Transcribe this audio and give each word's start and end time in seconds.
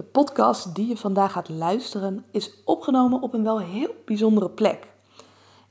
De 0.00 0.06
podcast 0.06 0.74
die 0.74 0.86
je 0.86 0.96
vandaag 0.96 1.32
gaat 1.32 1.48
luisteren 1.48 2.24
is 2.30 2.50
opgenomen 2.64 3.22
op 3.22 3.34
een 3.34 3.42
wel 3.42 3.60
heel 3.60 3.94
bijzondere 4.04 4.50
plek. 4.50 4.92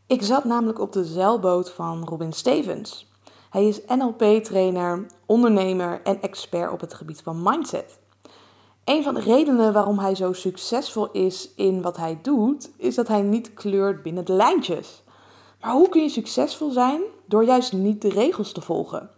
Ik 0.07 0.21
zat 0.23 0.43
namelijk 0.43 0.79
op 0.79 0.91
de 0.91 1.05
zeilboot 1.05 1.71
van 1.71 2.03
Robin 2.03 2.33
Stevens. 2.33 3.11
Hij 3.49 3.67
is 3.67 3.81
NLP-trainer, 3.87 5.05
ondernemer 5.25 6.01
en 6.03 6.21
expert 6.21 6.71
op 6.71 6.79
het 6.79 6.93
gebied 6.93 7.21
van 7.21 7.43
mindset. 7.43 7.99
Een 8.83 9.03
van 9.03 9.13
de 9.13 9.21
redenen 9.21 9.73
waarom 9.73 9.99
hij 9.99 10.15
zo 10.15 10.33
succesvol 10.33 11.11
is 11.11 11.53
in 11.55 11.81
wat 11.81 11.97
hij 11.97 12.19
doet, 12.21 12.71
is 12.77 12.95
dat 12.95 13.07
hij 13.07 13.21
niet 13.21 13.53
kleurt 13.53 14.03
binnen 14.03 14.25
de 14.25 14.33
lijntjes. 14.33 15.03
Maar 15.61 15.71
hoe 15.71 15.89
kun 15.89 16.01
je 16.01 16.09
succesvol 16.09 16.71
zijn? 16.71 17.01
Door 17.25 17.43
juist 17.43 17.73
niet 17.73 18.01
de 18.01 18.09
regels 18.09 18.51
te 18.51 18.61
volgen. 18.61 19.09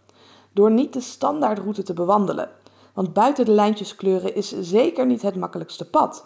Door 0.52 0.70
niet 0.70 0.92
de 0.92 1.00
standaardroute 1.00 1.82
te 1.82 1.92
bewandelen. 1.92 2.50
Want 2.92 3.12
buiten 3.12 3.44
de 3.44 3.52
lijntjes 3.52 3.94
kleuren 3.94 4.34
is 4.34 4.60
zeker 4.60 5.06
niet 5.06 5.22
het 5.22 5.36
makkelijkste 5.36 5.90
pad. 5.90 6.24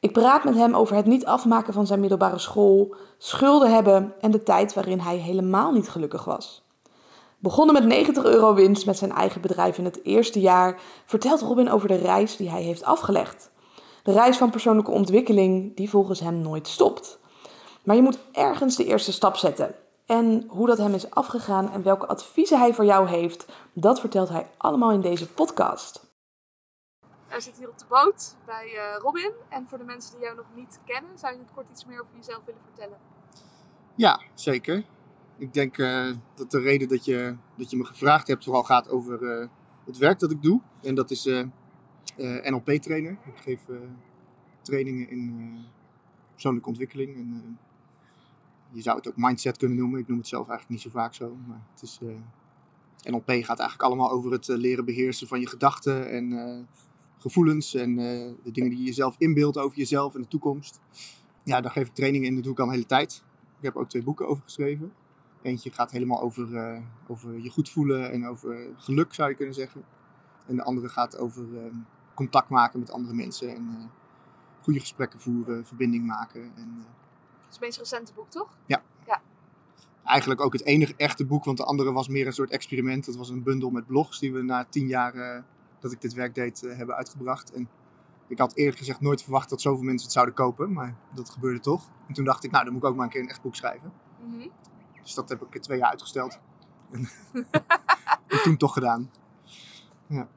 Ik 0.00 0.12
praat 0.12 0.44
met 0.44 0.54
hem 0.54 0.74
over 0.74 0.96
het 0.96 1.06
niet 1.06 1.24
afmaken 1.24 1.72
van 1.72 1.86
zijn 1.86 2.00
middelbare 2.00 2.38
school, 2.38 2.94
schulden 3.18 3.72
hebben 3.72 4.14
en 4.20 4.30
de 4.30 4.42
tijd 4.42 4.74
waarin 4.74 5.00
hij 5.00 5.16
helemaal 5.16 5.72
niet 5.72 5.88
gelukkig 5.88 6.24
was. 6.24 6.64
Begonnen 7.38 7.74
met 7.74 7.84
90 7.84 8.24
euro 8.24 8.54
winst 8.54 8.86
met 8.86 8.98
zijn 8.98 9.12
eigen 9.12 9.40
bedrijf 9.40 9.78
in 9.78 9.84
het 9.84 10.04
eerste 10.04 10.40
jaar, 10.40 10.80
vertelt 11.06 11.40
Robin 11.40 11.70
over 11.70 11.88
de 11.88 11.94
reis 11.94 12.36
die 12.36 12.50
hij 12.50 12.62
heeft 12.62 12.84
afgelegd. 12.84 13.50
De 14.02 14.12
reis 14.12 14.36
van 14.36 14.50
persoonlijke 14.50 14.90
ontwikkeling 14.90 15.76
die 15.76 15.90
volgens 15.90 16.20
hem 16.20 16.38
nooit 16.40 16.68
stopt. 16.68 17.18
Maar 17.82 17.96
je 17.96 18.02
moet 18.02 18.18
ergens 18.32 18.76
de 18.76 18.84
eerste 18.84 19.12
stap 19.12 19.36
zetten. 19.36 19.74
En 20.06 20.44
hoe 20.48 20.66
dat 20.66 20.78
hem 20.78 20.94
is 20.94 21.10
afgegaan 21.10 21.70
en 21.70 21.82
welke 21.82 22.06
adviezen 22.06 22.58
hij 22.58 22.74
voor 22.74 22.84
jou 22.84 23.08
heeft, 23.08 23.46
dat 23.72 24.00
vertelt 24.00 24.28
hij 24.28 24.46
allemaal 24.56 24.92
in 24.92 25.00
deze 25.00 25.28
podcast. 25.28 26.06
We 27.28 27.40
zitten 27.40 27.62
hier 27.62 27.70
op 27.70 27.78
de 27.78 27.84
boot 27.88 28.36
bij 28.46 28.66
uh, 28.74 28.96
Robin. 28.98 29.32
En 29.48 29.66
voor 29.68 29.78
de 29.78 29.84
mensen 29.84 30.12
die 30.12 30.24
jou 30.24 30.36
nog 30.36 30.46
niet 30.54 30.80
kennen, 30.84 31.18
zou 31.18 31.32
je 31.32 31.38
het 31.38 31.50
kort 31.54 31.66
iets 31.70 31.84
meer 31.84 32.00
over 32.00 32.16
jezelf 32.16 32.44
willen 32.44 32.60
vertellen? 32.64 32.98
Ja, 33.94 34.20
zeker. 34.34 34.84
Ik 35.36 35.54
denk 35.54 35.78
uh, 35.78 36.10
dat 36.34 36.50
de 36.50 36.60
reden 36.60 36.88
dat 36.88 37.04
je, 37.04 37.36
dat 37.54 37.70
je 37.70 37.76
me 37.76 37.84
gevraagd 37.84 38.26
hebt 38.26 38.44
vooral 38.44 38.62
gaat 38.62 38.88
over 38.88 39.22
uh, 39.22 39.46
het 39.84 39.98
werk 39.98 40.18
dat 40.18 40.30
ik 40.30 40.42
doe. 40.42 40.60
En 40.82 40.94
dat 40.94 41.10
is 41.10 41.24
NLP-trainer. 42.42 43.18
Ik 43.24 43.36
geef 43.36 43.60
trainingen 44.62 45.10
in 45.10 45.54
persoonlijke 46.32 46.68
ontwikkeling. 46.68 47.16
En, 47.16 47.58
je 48.74 48.82
zou 48.82 48.96
het 48.96 49.08
ook 49.08 49.16
mindset 49.16 49.56
kunnen 49.56 49.78
noemen. 49.78 50.00
Ik 50.00 50.08
noem 50.08 50.18
het 50.18 50.26
zelf 50.26 50.48
eigenlijk 50.48 50.70
niet 50.70 50.92
zo 50.92 50.98
vaak 51.00 51.14
zo. 51.14 51.36
Maar 51.46 51.62
het 51.72 51.82
is, 51.82 51.98
NLP 53.04 53.28
gaat 53.28 53.58
eigenlijk 53.58 53.82
allemaal 53.82 54.10
over 54.10 54.32
het 54.32 54.46
leren 54.46 54.84
beheersen 54.84 55.28
van 55.28 55.40
je 55.40 55.48
gedachten 55.48 56.10
en 56.10 56.68
gevoelens 57.18 57.74
en 57.74 57.96
de 57.96 58.50
dingen 58.52 58.70
die 58.70 58.78
je 58.78 58.84
jezelf 58.84 59.14
inbeeldt 59.18 59.58
over 59.58 59.78
jezelf 59.78 60.14
en 60.14 60.20
de 60.20 60.28
toekomst. 60.28 60.80
Ja, 61.44 61.60
daar 61.60 61.70
geef 61.70 61.86
ik 61.86 61.94
trainingen 61.94 62.28
in, 62.28 62.34
dat 62.34 62.44
doe 62.44 62.52
ik 62.52 62.58
al 62.58 62.66
een 62.66 62.72
hele 62.72 62.86
tijd. 62.86 63.24
Ik 63.58 63.62
heb 63.64 63.76
ook 63.76 63.88
twee 63.88 64.02
boeken 64.02 64.28
over 64.28 64.42
geschreven. 64.42 64.92
Eentje 65.42 65.70
gaat 65.70 65.90
helemaal 65.90 66.20
over, 66.20 66.82
over 67.06 67.38
je 67.38 67.50
goed 67.50 67.70
voelen 67.70 68.12
en 68.12 68.26
over 68.26 68.68
geluk, 68.76 69.14
zou 69.14 69.28
je 69.28 69.36
kunnen 69.36 69.54
zeggen. 69.54 69.84
En 70.46 70.56
de 70.56 70.62
andere 70.62 70.88
gaat 70.88 71.18
over 71.18 71.44
uh, 71.52 71.60
contact 72.14 72.48
maken 72.48 72.78
met 72.78 72.90
andere 72.90 73.14
mensen 73.14 73.54
en 73.54 73.90
goede 74.60 74.80
gesprekken 74.80 75.20
voeren, 75.20 75.66
verbinding 75.66 76.06
maken. 76.06 76.42
En, 76.56 76.84
het 77.54 77.64
meest 77.64 77.78
recente 77.78 78.12
boek, 78.12 78.30
toch? 78.30 78.58
Ja. 78.66 78.82
ja. 79.06 79.22
Eigenlijk 80.04 80.40
ook 80.40 80.52
het 80.52 80.64
enige 80.64 80.94
echte 80.96 81.26
boek, 81.26 81.44
want 81.44 81.56
de 81.56 81.64
andere 81.64 81.92
was 81.92 82.08
meer 82.08 82.26
een 82.26 82.32
soort 82.32 82.50
experiment. 82.50 83.04
Dat 83.06 83.16
was 83.16 83.28
een 83.28 83.42
bundel 83.42 83.70
met 83.70 83.86
blogs 83.86 84.18
die 84.18 84.32
we 84.32 84.42
na 84.42 84.66
tien 84.70 84.86
jaar 84.86 85.44
dat 85.80 85.92
ik 85.92 86.00
dit 86.00 86.12
werk 86.12 86.34
deed 86.34 86.60
hebben 86.60 86.94
uitgebracht. 86.94 87.52
En 87.52 87.68
ik 88.26 88.38
had 88.38 88.54
eerlijk 88.54 88.78
gezegd 88.78 89.00
nooit 89.00 89.22
verwacht 89.22 89.50
dat 89.50 89.60
zoveel 89.60 89.84
mensen 89.84 90.04
het 90.04 90.12
zouden 90.12 90.34
kopen, 90.34 90.72
maar 90.72 90.96
dat 91.14 91.30
gebeurde 91.30 91.60
toch. 91.60 91.90
En 92.08 92.14
toen 92.14 92.24
dacht 92.24 92.44
ik, 92.44 92.50
nou 92.50 92.64
dan 92.64 92.72
moet 92.72 92.82
ik 92.82 92.88
ook 92.88 92.96
maar 92.96 93.04
een 93.04 93.10
keer 93.10 93.20
een 93.20 93.28
echt 93.28 93.42
boek 93.42 93.56
schrijven. 93.56 93.92
Mm 94.20 94.40
-hmm. 94.40 94.50
Dus 95.02 95.14
dat 95.14 95.28
heb 95.28 95.42
ik 95.42 95.62
twee 95.62 95.78
jaar 95.78 95.90
uitgesteld. 95.90 96.38
en, 96.90 97.08
en 98.28 98.42
toen 98.42 98.56
toch 98.56 98.72
gedaan. 98.72 99.10
Ja. 100.06 100.28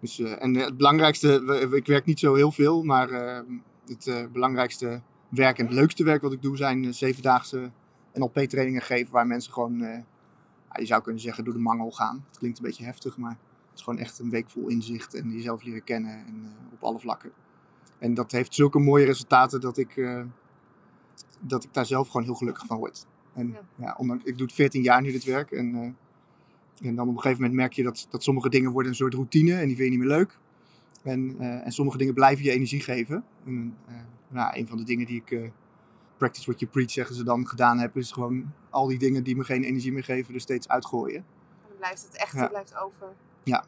Dus, 0.00 0.18
uh, 0.18 0.42
en 0.42 0.54
het 0.54 0.76
belangrijkste, 0.76 1.70
ik 1.72 1.86
werk 1.86 2.04
niet 2.04 2.18
zo 2.18 2.34
heel 2.34 2.52
veel, 2.52 2.82
maar 2.82 3.10
uh, 3.10 3.40
het 3.86 4.32
belangrijkste 4.32 5.02
werk 5.28 5.58
en 5.58 5.64
het 5.64 5.74
leukste 5.74 6.04
werk 6.04 6.22
wat 6.22 6.32
ik 6.32 6.42
doe 6.42 6.56
zijn 6.56 6.94
zevendaagse 6.94 7.70
NLP-trainingen 8.14 8.82
geven 8.82 9.12
waar 9.12 9.26
mensen 9.26 9.52
gewoon, 9.52 9.78
ja, 9.78 10.04
je 10.78 10.86
zou 10.86 11.02
kunnen 11.02 11.22
zeggen, 11.22 11.44
door 11.44 11.54
de 11.54 11.60
mangel 11.60 11.90
gaan. 11.90 12.24
Het 12.28 12.38
klinkt 12.38 12.58
een 12.58 12.64
beetje 12.64 12.84
heftig, 12.84 13.16
maar 13.16 13.30
het 13.30 13.78
is 13.78 13.82
gewoon 13.82 13.98
echt 13.98 14.18
een 14.18 14.30
week 14.30 14.50
vol 14.50 14.68
inzicht 14.68 15.14
en 15.14 15.32
jezelf 15.32 15.62
leren 15.62 15.84
kennen 15.84 16.12
en, 16.26 16.52
op 16.72 16.82
alle 16.82 16.98
vlakken. 16.98 17.30
En 17.98 18.14
dat 18.14 18.32
heeft 18.32 18.54
zulke 18.54 18.78
mooie 18.78 19.04
resultaten 19.04 19.60
dat 19.60 19.78
ik, 19.78 20.22
dat 21.40 21.64
ik 21.64 21.74
daar 21.74 21.86
zelf 21.86 22.06
gewoon 22.06 22.26
heel 22.26 22.34
gelukkig 22.34 22.66
van 22.66 22.78
word. 22.78 23.06
En 23.34 23.48
ja. 23.48 23.60
ja 23.74 23.94
ondanks, 23.98 24.24
ik 24.24 24.38
doe 24.38 24.46
het 24.46 24.54
14 24.54 24.82
jaar 24.82 25.02
nu 25.02 25.12
dit 25.12 25.24
werk. 25.24 25.50
En, 25.50 25.96
en 26.82 26.94
dan 26.94 27.08
op 27.08 27.14
een 27.14 27.20
gegeven 27.20 27.42
moment 27.42 27.60
merk 27.60 27.72
je 27.72 27.82
dat, 27.82 28.06
dat 28.10 28.22
sommige 28.22 28.48
dingen 28.48 28.70
worden 28.70 28.90
een 28.90 28.96
soort 28.96 29.14
routine 29.14 29.52
en 29.52 29.66
die 29.66 29.76
vind 29.76 29.92
je 29.92 29.98
niet 29.98 30.06
meer 30.06 30.16
leuk. 30.16 30.38
En, 31.02 31.40
en 31.64 31.72
sommige 31.72 31.98
dingen 31.98 32.14
blijven 32.14 32.44
je 32.44 32.50
energie 32.50 32.80
geven. 32.80 33.24
En, 33.44 33.76
nou, 34.28 34.58
een 34.58 34.68
van 34.68 34.76
de 34.76 34.84
dingen 34.84 35.06
die 35.06 35.22
ik, 35.24 35.52
practice 36.16 36.44
what 36.46 36.60
you 36.60 36.70
preach 36.70 36.90
zeggen 36.90 37.14
ze 37.14 37.24
dan, 37.24 37.46
gedaan 37.46 37.78
heb, 37.78 37.96
is 37.96 38.12
gewoon 38.12 38.52
al 38.70 38.86
die 38.86 38.98
dingen 38.98 39.22
die 39.22 39.36
me 39.36 39.44
geen 39.44 39.64
energie 39.64 39.92
meer 39.92 40.04
geven, 40.04 40.34
er 40.34 40.40
steeds 40.40 40.68
uitgooien. 40.68 41.16
En 41.16 41.24
dan 41.68 41.76
blijft 41.76 42.02
het 42.02 42.16
echt, 42.16 42.32
ja. 42.32 42.48
blijft 42.48 42.76
over. 42.76 43.06
Ja. 43.42 43.64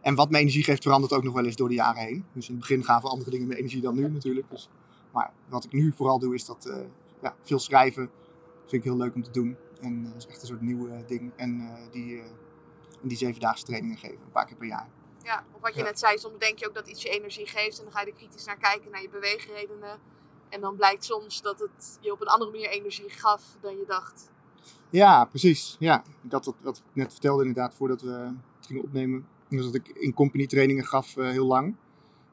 En 0.00 0.14
wat 0.14 0.30
me 0.30 0.38
energie 0.38 0.64
geeft 0.64 0.82
verandert 0.82 1.12
ook 1.12 1.22
nog 1.22 1.34
wel 1.34 1.44
eens 1.44 1.56
door 1.56 1.68
de 1.68 1.74
jaren 1.74 2.02
heen. 2.02 2.24
Dus 2.32 2.48
in 2.48 2.54
het 2.54 2.60
begin 2.60 2.84
gaven 2.84 3.10
andere 3.10 3.30
dingen 3.30 3.48
meer 3.48 3.56
energie 3.56 3.80
dan 3.80 3.94
nu 3.94 4.08
natuurlijk. 4.08 4.50
Dus, 4.50 4.68
maar 5.12 5.32
wat 5.48 5.64
ik 5.64 5.72
nu 5.72 5.92
vooral 5.96 6.18
doe 6.18 6.34
is 6.34 6.44
dat 6.44 6.72
ja, 7.22 7.34
veel 7.42 7.58
schrijven, 7.58 8.10
vind 8.60 8.84
ik 8.84 8.90
heel 8.90 8.96
leuk 8.96 9.14
om 9.14 9.22
te 9.22 9.30
doen. 9.30 9.56
En 9.80 10.04
dat 10.04 10.16
is 10.16 10.26
echt 10.26 10.40
een 10.40 10.46
soort 10.46 10.60
nieuw 10.60 10.88
ding. 11.06 11.32
En 11.36 11.70
die, 11.90 12.22
die 13.02 13.16
zevendaagse 13.16 13.64
trainingen 13.64 13.96
geven, 13.96 14.18
een 14.24 14.32
paar 14.32 14.46
keer 14.46 14.56
per 14.56 14.66
jaar. 14.66 14.88
Ja, 15.24 15.44
of 15.52 15.60
wat 15.60 15.74
je 15.74 15.78
ja. 15.78 15.84
net 15.84 15.98
zei, 15.98 16.18
soms 16.18 16.38
denk 16.38 16.58
je 16.58 16.68
ook 16.68 16.74
dat 16.74 16.88
iets 16.88 17.02
je 17.02 17.08
energie 17.08 17.46
geeft. 17.46 17.78
En 17.78 17.84
dan 17.84 17.92
ga 17.92 18.00
je 18.00 18.06
er 18.06 18.12
kritisch 18.12 18.44
naar 18.44 18.58
kijken, 18.58 18.90
naar 18.90 19.02
je 19.02 19.08
beweegredenen. 19.08 19.98
En 20.48 20.60
dan 20.60 20.76
blijkt 20.76 21.04
soms 21.04 21.42
dat 21.42 21.58
het 21.58 21.98
je 22.00 22.12
op 22.12 22.20
een 22.20 22.26
andere 22.26 22.50
manier 22.50 22.68
energie 22.68 23.10
gaf 23.10 23.42
dan 23.60 23.76
je 23.76 23.84
dacht. 23.86 24.30
Ja, 24.90 25.24
precies. 25.24 25.76
Ja, 25.78 26.02
dat, 26.20 26.44
dat 26.44 26.54
wat 26.60 26.76
ik 26.76 26.84
net 26.92 27.12
vertelde 27.12 27.44
inderdaad 27.44 27.74
voordat 27.74 28.02
we 28.02 28.10
het 28.56 28.66
gingen 28.66 28.82
opnemen. 28.82 29.26
Dus 29.48 29.64
dat 29.64 29.74
ik 29.74 29.88
in 29.88 30.14
company 30.14 30.46
trainingen 30.46 30.84
gaf 30.84 31.14
heel 31.14 31.46
lang. 31.46 31.76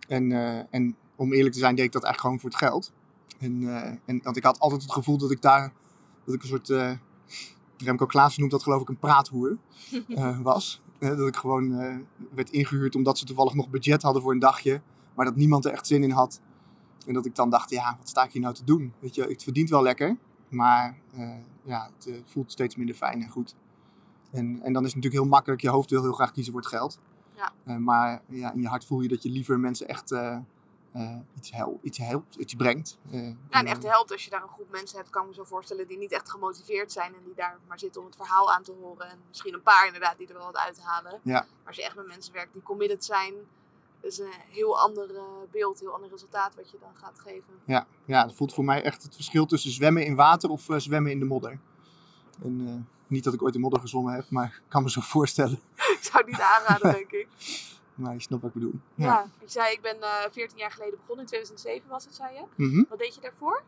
En, 0.07 0.31
en 0.69 0.97
om 1.15 1.33
eerlijk 1.33 1.53
te 1.53 1.59
zijn 1.59 1.75
deed 1.75 1.85
ik 1.85 1.91
dat 1.91 2.03
eigenlijk 2.03 2.21
gewoon 2.21 2.39
voor 2.39 2.59
het 2.59 2.69
geld. 2.69 2.91
En, 3.39 3.67
en, 4.05 4.19
want 4.23 4.37
ik 4.37 4.43
had 4.43 4.59
altijd 4.59 4.81
het 4.81 4.91
gevoel 4.91 5.17
dat 5.17 5.31
ik 5.31 5.41
daar 5.41 5.73
dat 6.25 6.33
ik 6.33 6.41
een 6.41 6.47
soort, 6.47 6.97
Remco 7.77 8.05
Klaassen 8.05 8.39
noemt 8.39 8.51
dat 8.51 8.63
geloof 8.63 8.81
ik 8.81 8.89
een 8.89 8.97
praathoer 8.97 9.57
uh, 10.07 10.39
was. 10.51 10.81
Dat 10.99 11.27
ik 11.27 11.35
gewoon 11.35 11.77
werd 12.33 12.49
ingehuurd 12.49 12.95
omdat 12.95 13.17
ze 13.17 13.25
toevallig 13.25 13.53
nog 13.53 13.69
budget 13.69 14.01
hadden 14.01 14.21
voor 14.21 14.31
een 14.31 14.39
dagje, 14.39 14.81
maar 15.15 15.25
dat 15.25 15.35
niemand 15.35 15.65
er 15.65 15.71
echt 15.71 15.87
zin 15.87 16.03
in 16.03 16.11
had. 16.11 16.41
En 17.07 17.13
dat 17.13 17.25
ik 17.25 17.35
dan 17.35 17.49
dacht, 17.49 17.69
ja, 17.69 17.95
wat 17.97 18.09
sta 18.09 18.23
ik 18.23 18.31
hier 18.31 18.41
nou 18.41 18.53
te 18.53 18.63
doen? 18.63 18.93
Weet 18.99 19.15
je, 19.15 19.23
het 19.23 19.43
verdient 19.43 19.69
wel 19.69 19.81
lekker, 19.81 20.17
maar 20.49 20.97
ja, 21.63 21.89
het 21.97 22.21
voelt 22.25 22.51
steeds 22.51 22.75
minder 22.75 22.95
fijn 22.95 23.21
en 23.21 23.29
goed. 23.29 23.55
En, 24.31 24.61
en 24.61 24.73
dan 24.73 24.83
is 24.83 24.93
het 24.93 24.95
natuurlijk 24.95 25.13
heel 25.13 25.25
makkelijk, 25.25 25.61
je 25.61 25.69
hoofd 25.69 25.89
wil 25.89 26.01
heel 26.01 26.11
graag 26.11 26.31
kiezen 26.31 26.53
voor 26.53 26.61
het 26.61 26.69
geld. 26.69 26.99
Ja. 27.35 27.77
maar 27.77 28.21
ja, 28.27 28.53
in 28.53 28.61
je 28.61 28.67
hart 28.67 28.85
voel 28.85 29.01
je 29.01 29.07
dat 29.07 29.23
je 29.23 29.29
liever 29.29 29.59
mensen 29.59 29.87
echt 29.87 30.11
uh, 30.95 31.15
iets, 31.35 31.51
hel 31.51 31.79
iets 31.81 31.97
helpt, 31.97 32.35
iets 32.35 32.53
brengt. 32.53 32.97
Uh, 33.11 33.27
ja, 33.27 33.59
en 33.59 33.65
echt 33.65 33.83
helpt 33.83 34.11
als 34.11 34.23
je 34.23 34.29
daar 34.29 34.41
een 34.41 34.49
groep 34.49 34.71
mensen 34.71 34.97
hebt, 34.97 35.09
kan 35.09 35.21
ik 35.21 35.27
me 35.27 35.33
zo 35.33 35.43
voorstellen, 35.43 35.87
die 35.87 35.97
niet 35.97 36.11
echt 36.11 36.29
gemotiveerd 36.29 36.91
zijn 36.91 37.13
en 37.13 37.23
die 37.23 37.33
daar 37.35 37.57
maar 37.67 37.79
zitten 37.79 38.01
om 38.01 38.07
het 38.07 38.15
verhaal 38.15 38.53
aan 38.53 38.63
te 38.63 38.75
horen. 38.81 39.09
En 39.09 39.17
misschien 39.27 39.53
een 39.53 39.61
paar 39.61 39.85
inderdaad 39.85 40.17
die 40.17 40.27
er 40.27 40.33
wel 40.33 40.45
wat 40.45 40.57
uithalen. 40.57 41.19
Ja. 41.23 41.39
Maar 41.39 41.67
als 41.67 41.75
je 41.75 41.83
echt 41.83 41.95
met 41.95 42.07
mensen 42.07 42.33
werkt 42.33 42.53
die 42.53 42.61
committed 42.61 43.05
zijn, 43.05 43.33
is 44.01 44.19
een 44.19 44.31
heel 44.49 44.79
ander 44.79 45.09
beeld, 45.51 45.79
heel 45.79 45.93
ander 45.93 46.09
resultaat 46.09 46.55
wat 46.55 46.71
je 46.71 46.77
dan 46.79 46.95
gaat 46.95 47.19
geven. 47.19 47.53
Ja, 47.65 47.87
ja 48.05 48.23
dat 48.23 48.35
voelt 48.35 48.53
voor 48.53 48.65
mij 48.65 48.83
echt 48.83 49.03
het 49.03 49.15
verschil 49.15 49.45
tussen 49.45 49.71
zwemmen 49.71 50.05
in 50.05 50.15
water 50.15 50.49
of 50.49 50.67
zwemmen 50.77 51.11
in 51.11 51.19
de 51.19 51.25
modder. 51.25 51.59
En, 52.43 52.87
niet 53.09 53.23
dat 53.23 53.33
ik 53.33 53.41
ooit 53.41 53.55
in 53.55 53.61
modder 53.61 53.79
gezwommen 53.79 54.13
heb, 54.13 54.29
maar 54.29 54.45
ik 54.45 54.69
kan 54.69 54.83
me 54.83 54.89
zo 54.89 55.01
voorstellen. 55.01 55.59
ik 55.97 55.99
zou 56.01 56.17
het 56.17 56.27
niet 56.27 56.41
aanraden, 56.41 56.91
denk 56.99 57.11
ik. 57.11 57.27
Maar 57.99 58.13
je 58.13 58.21
snapt 58.21 58.41
wat 58.41 58.55
ik 58.55 58.61
bedoel. 58.61 58.79
Ja, 58.95 59.05
ja 59.05 59.29
je 59.39 59.49
zei 59.49 59.73
ik 59.73 59.81
ben 59.81 59.97
uh, 59.97 60.31
14 60.31 60.57
jaar 60.57 60.71
geleden 60.71 60.99
begonnen, 60.99 61.25
in 61.25 61.29
2007 61.29 61.89
was 61.89 62.05
het, 62.05 62.15
zei 62.15 62.33
je. 62.33 62.43
Mm 62.55 62.71
-hmm. 62.71 62.85
Wat 62.89 62.99
deed 62.99 63.15
je 63.15 63.21
daarvoor? 63.21 63.63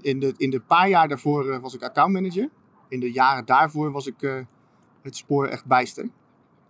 In 0.00 0.20
de, 0.20 0.34
in 0.36 0.50
de 0.50 0.60
paar 0.60 0.88
jaar 0.88 1.08
daarvoor 1.08 1.46
uh, 1.46 1.58
was 1.58 1.74
ik 1.74 1.82
accountmanager. 1.82 2.50
In 2.88 3.00
de 3.00 3.12
jaren 3.12 3.44
daarvoor 3.44 3.92
was 3.92 4.06
ik 4.06 4.22
uh, 4.22 4.44
het 5.02 5.16
spoor 5.16 5.46
echt 5.46 5.64
bijster. 5.64 6.08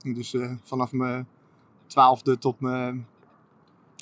Dus 0.02 0.36
vanaf 0.62 0.92
mijn 0.92 1.28
twaalfde 1.86 2.38
tot 2.38 2.60
mijn, 2.60 3.08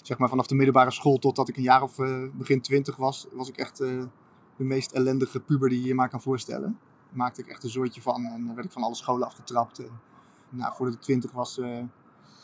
zeg 0.03 0.19
maar 0.19 0.29
vanaf 0.29 0.47
de 0.47 0.55
middelbare 0.55 0.91
school 0.91 1.19
totdat 1.19 1.49
ik 1.49 1.57
een 1.57 1.63
jaar 1.63 1.83
of 1.83 1.97
begin 2.33 2.61
twintig 2.61 2.97
was, 2.97 3.27
was 3.33 3.49
ik 3.49 3.57
echt 3.57 3.77
de 3.77 4.09
meest 4.57 4.93
ellendige 4.93 5.41
puber 5.41 5.69
die 5.69 5.81
je 5.81 5.87
je 5.87 5.95
maar 5.95 6.09
kan 6.09 6.21
voorstellen. 6.21 6.79
Daar 7.09 7.17
maakte 7.17 7.41
ik 7.41 7.49
echt 7.49 7.63
een 7.63 7.71
zooitje 7.71 8.03
van 8.03 8.25
en 8.25 8.55
werd 8.55 8.67
ik 8.67 8.73
van 8.73 8.83
alle 8.83 8.95
scholen 8.95 9.27
afgetrapt. 9.27 9.79
En, 9.79 10.01
nou, 10.49 10.75
voordat 10.75 10.95
ik 10.95 11.01
twintig 11.01 11.33
was 11.33 11.61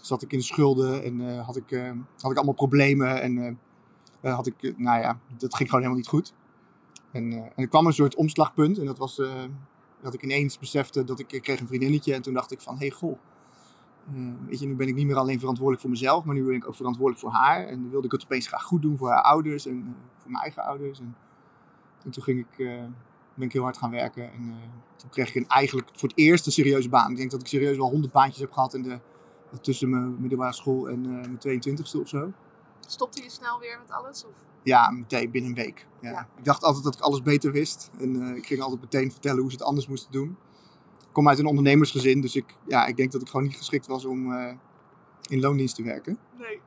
zat 0.01 0.23
ik 0.23 0.33
in 0.33 0.39
de 0.39 0.45
schulden 0.45 1.03
en 1.03 1.39
had, 1.39 1.57
ik, 1.57 1.71
had 2.21 2.31
ik 2.31 2.37
allemaal 2.37 2.55
problemen. 2.55 3.23
En 3.23 3.59
had 4.21 4.47
ik, 4.47 4.75
nou 4.77 5.01
ja, 5.01 5.19
dat 5.37 5.55
ging 5.55 5.69
gewoon 5.69 5.85
helemaal 5.85 5.97
niet 5.97 6.09
goed. 6.09 6.33
En, 7.13 7.33
en 7.33 7.53
er 7.55 7.69
kwam 7.69 7.87
een 7.87 7.93
soort 7.93 8.15
omslagpunt. 8.15 8.79
En 8.79 8.85
dat 8.85 8.99
was 8.99 9.21
dat 10.01 10.15
ik 10.15 10.23
ineens 10.23 10.59
besefte 10.59 11.05
dat 11.05 11.19
ik, 11.19 11.33
ik 11.33 11.43
kreeg 11.43 11.61
een 11.61 11.67
vriendinnetje. 11.67 12.15
En 12.15 12.23
toen 12.23 12.35
dacht 12.35 12.53
ik 12.53 12.61
van, 12.61 12.79
hey, 12.79 12.91
goh. 12.91 13.19
weet 14.47 14.61
je, 14.61 14.67
nu 14.67 14.75
ben 14.75 14.89
ik 14.89 14.95
niet 14.95 15.07
meer 15.07 15.17
alleen 15.17 15.39
verantwoordelijk 15.39 15.83
voor 15.83 15.91
mezelf, 15.91 16.25
maar 16.25 16.35
nu 16.35 16.45
ben 16.45 16.55
ik 16.55 16.69
ook 16.69 16.75
verantwoordelijk 16.75 17.25
voor 17.25 17.33
haar. 17.33 17.67
En 17.67 17.81
dan 17.81 17.91
wilde 17.91 18.07
ik 18.07 18.13
het 18.13 18.25
opeens 18.25 18.47
graag 18.47 18.63
goed 18.63 18.83
doen 18.83 18.97
voor 18.97 19.09
haar 19.09 19.23
ouders 19.23 19.67
en 19.67 19.97
voor 20.19 20.31
mijn 20.31 20.43
eigen 20.43 20.63
ouders. 20.63 21.01
En, 21.01 21.17
en 22.05 22.11
toen 22.11 22.23
ging 22.23 22.39
ik, 22.39 22.57
ben 23.35 23.47
ik 23.47 23.53
heel 23.53 23.63
hard 23.63 23.79
gaan 23.79 23.91
werken. 23.91 24.33
En 24.33 24.55
toen 24.97 25.11
kreeg 25.11 25.29
ik 25.29 25.35
een, 25.35 25.49
eigenlijk 25.49 25.89
voor 25.93 26.09
het 26.09 26.19
eerst 26.19 26.47
een 26.47 26.53
serieuze 26.53 26.89
baan. 26.89 27.11
Ik 27.11 27.17
denk 27.17 27.31
dat 27.31 27.41
ik 27.41 27.47
serieus 27.47 27.77
wel 27.77 27.91
honderd 27.91 28.13
baantjes 28.13 28.41
heb 28.41 28.53
gehad 28.53 28.75
in 28.75 28.83
de, 28.83 29.01
tussen 29.61 29.91
mijn 29.91 30.21
middelbare 30.21 30.53
school 30.53 30.89
en 30.89 31.05
uh, 31.05 31.11
mijn 31.11 31.39
22e 31.39 32.01
of 32.01 32.09
zo. 32.09 32.33
Stopte 32.87 33.23
je 33.23 33.31
snel 33.31 33.59
weer 33.59 33.79
met 33.81 33.91
alles? 33.91 34.25
Of? 34.25 34.33
Ja, 34.63 34.91
meteen 34.91 35.31
binnen 35.31 35.51
een 35.51 35.57
week. 35.57 35.87
Ja. 36.01 36.11
ja. 36.11 36.29
Ik 36.37 36.45
dacht 36.45 36.63
altijd 36.63 36.85
dat 36.85 36.95
ik 36.95 37.01
alles 37.01 37.23
beter 37.23 37.53
wist. 37.53 37.91
En 37.99 38.15
uh, 38.15 38.37
ik 38.37 38.47
ging 38.47 38.61
altijd 38.61 38.81
meteen 38.81 39.13
vertellen 39.13 39.41
hoe 39.41 39.51
ze 39.51 39.57
het 39.57 39.67
anders 39.67 39.87
moesten 39.87 40.13
doen. 40.13 40.37
Ik 41.01 41.17
kom 41.17 41.29
uit 41.29 41.39
een 41.39 41.47
ondernemersgezin, 41.47 42.21
dus 42.21 42.37
ik, 42.37 42.57
ja, 42.67 42.87
ik 42.87 42.97
denk 42.97 43.13
dat 43.13 43.21
ik 43.21 43.29
gewoon 43.29 43.47
niet 43.47 43.57
geschikt 43.57 43.87
was 43.87 44.05
om 44.05 44.33
in 45.29 45.41
loondienst 45.41 45.75
te 45.75 45.83
werken. 45.83 46.19
Nee. 46.39 46.61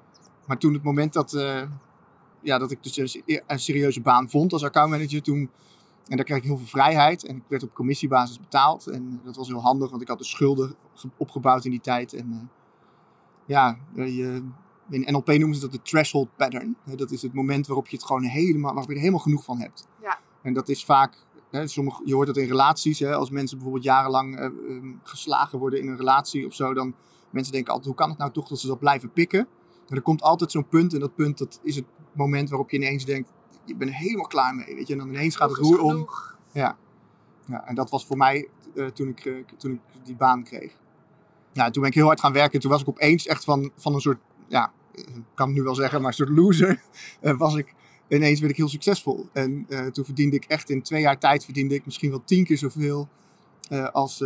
Maar 0.46 0.58
toen 0.58 0.74
het 0.74 0.84
moment 0.84 1.14
dat, 1.14 1.32
ja, 2.42 2.58
dat 2.58 2.72
ik 2.72 2.84
dus 2.84 2.98
een 3.24 3.60
serieuze 3.60 4.02
baan 4.02 4.30
vond 4.30 4.54
als 4.54 4.64
accountmanager, 4.64 5.22
toen 5.22 5.50
en 6.08 6.16
daar 6.16 6.26
kreeg 6.26 6.38
ik 6.38 6.44
heel 6.44 6.58
veel 6.58 6.68
vrijheid. 6.68 7.26
En 7.26 7.36
ik 7.36 7.44
werd 7.48 7.64
op 7.64 7.74
commissiebasis 7.74 8.40
betaald. 8.40 8.88
En 8.88 9.22
dat 9.24 9.36
was 9.36 9.48
heel 9.48 9.62
handig, 9.62 9.90
want 9.90 10.02
ik 10.02 10.08
had 10.08 10.18
de 10.18 10.24
schulden 10.24 10.76
opgebouwd 11.18 11.66
in 11.66 11.72
die 11.72 11.82
tijd. 11.82 12.14
En 12.14 12.50
ja, 13.46 13.78
je, 13.96 14.44
in 14.90 15.06
NLP 15.12 15.28
noemen 15.28 15.56
ze 15.56 15.62
dat 15.62 15.72
de 15.72 15.82
threshold 15.82 16.36
pattern. 16.36 16.76
Dat 16.96 17.12
is 17.12 17.22
het 17.22 17.34
moment 17.34 17.68
waarop 17.68 17.88
je 17.88 17.96
het 17.96 18.06
gewoon 18.06 18.24
helemaal, 18.24 18.72
waarop 18.72 18.90
je 18.90 18.94
er 18.94 19.02
helemaal 19.02 19.24
genoeg 19.24 19.44
van 19.44 19.60
hebt. 19.60 19.88
Ja. 20.02 20.20
En 20.42 20.54
dat 20.54 20.70
is 20.70 20.86
vaak, 20.86 21.26
hè, 21.50 21.68
sommige, 21.68 22.02
je 22.06 22.14
hoort 22.14 22.28
het 22.28 22.38
in 22.38 22.48
relaties. 22.48 23.00
Hè, 23.00 23.16
als 23.16 23.30
mensen 23.30 23.58
bijvoorbeeld 23.58 23.86
jarenlang 23.86 24.40
uh, 24.40 24.94
geslagen 25.04 25.60
worden 25.60 25.80
in 25.80 25.88
een 25.88 25.98
relatie 25.98 26.46
of 26.46 26.54
zo. 26.54 26.74
Dan 26.74 26.96
mensen 27.30 27.54
denken 27.54 27.72
altijd, 27.72 27.90
hoe 27.90 27.98
kan 27.98 28.10
het 28.10 28.18
nou 28.18 28.32
toch 28.32 28.48
dat 28.48 28.60
ze 28.60 28.68
dat 28.68 28.80
blijven 28.80 29.12
pikken? 29.12 29.48
En 29.88 29.96
er 29.96 30.02
komt 30.02 30.22
altijd 30.22 30.52
zo'n 30.52 30.68
punt. 30.68 30.94
En 30.94 31.00
dat 31.00 31.16
punt, 31.16 31.38
dat 31.38 31.60
is 31.64 31.76
het 31.76 31.86
moment 32.12 32.50
waarop 32.50 32.70
je 32.70 32.78
ineens 32.78 33.06
denkt, 33.06 33.32
je 33.66 33.76
bent 33.76 33.90
er 33.90 33.98
helemaal 33.98 34.28
klaar 34.28 34.56
mee. 34.56 34.76
Weet 34.76 34.88
je? 34.88 34.94
En 34.94 35.00
dan 35.00 35.10
ineens 35.10 35.36
gaat 35.36 35.50
het 35.50 35.60
roer 35.60 35.80
om. 35.80 36.10
Ja. 36.52 36.78
ja. 37.46 37.66
En 37.66 37.76
dat 37.76 37.90
was 37.90 38.06
voor 38.06 38.18
mij 38.18 38.50
uh, 38.74 38.88
toen, 38.88 39.08
ik, 39.08 39.26
uh, 39.26 39.46
toen 39.58 39.72
ik 39.72 39.80
die 40.04 40.16
baan 40.16 40.44
kreeg. 40.44 40.82
Ja, 41.54 41.70
toen 41.70 41.82
ben 41.82 41.92
ik 41.92 41.98
heel 41.98 42.06
hard 42.06 42.20
gaan 42.20 42.34
werken. 42.34 42.60
Toen 42.60 42.72
was 42.72 42.82
ik 42.82 42.88
opeens 42.88 43.28
echt 43.28 43.44
van, 43.44 43.72
van 43.76 43.94
een 43.94 44.02
soort, 44.02 44.20
ja, 44.48 44.72
ik 44.92 45.06
kan 45.34 45.48
het 45.48 45.56
nu 45.56 45.64
wel 45.64 45.76
zeggen, 45.76 46.00
maar 46.00 46.08
een 46.10 46.16
soort 46.16 46.30
loser. 46.30 46.82
Uh, 47.22 47.38
was 47.38 47.56
ik, 47.56 47.74
ineens 48.08 48.40
werd 48.40 48.52
ik 48.52 48.58
heel 48.58 48.70
succesvol. 48.70 49.28
En 49.34 49.68
toen 49.92 50.06
verdiende 50.06 50.36
ik 50.36 50.46
echt 50.46 50.70
in 50.70 50.82
twee 50.82 51.02
jaar 51.02 51.20
tijd 51.20 51.46
verdiende 51.46 51.76
ik 51.76 51.86
misschien 51.86 52.10
wel 52.10 52.24
tien 52.26 52.46
keer 52.46 52.58
zoveel. 52.58 53.08
als, 53.92 54.24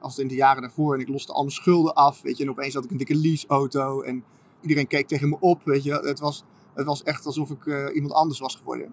als 0.00 0.18
in 0.18 0.28
de 0.28 0.34
jaren 0.34 0.62
daarvoor. 0.62 0.94
En 0.94 1.00
ik 1.00 1.08
loste 1.08 1.32
al 1.32 1.42
mijn 1.42 1.54
schulden 1.54 1.94
af. 1.94 2.22
Weet 2.22 2.36
je, 2.36 2.44
en 2.44 2.50
opeens 2.50 2.74
had 2.74 2.84
ik 2.84 2.90
een 2.90 2.96
dikke 2.96 3.14
leaseauto. 3.14 4.00
En 4.02 4.24
iedereen 4.60 4.86
keek 4.86 5.08
tegen 5.08 5.28
me 5.28 5.36
op. 5.40 5.64
Weet 5.64 5.82
je, 5.82 5.92
het 5.92 6.20
was, 6.20 6.44
het 6.74 6.86
was 6.86 7.02
echt 7.02 7.26
alsof 7.26 7.50
ik 7.50 7.92
iemand 7.94 8.12
anders 8.12 8.38
was 8.38 8.56
geworden. 8.56 8.92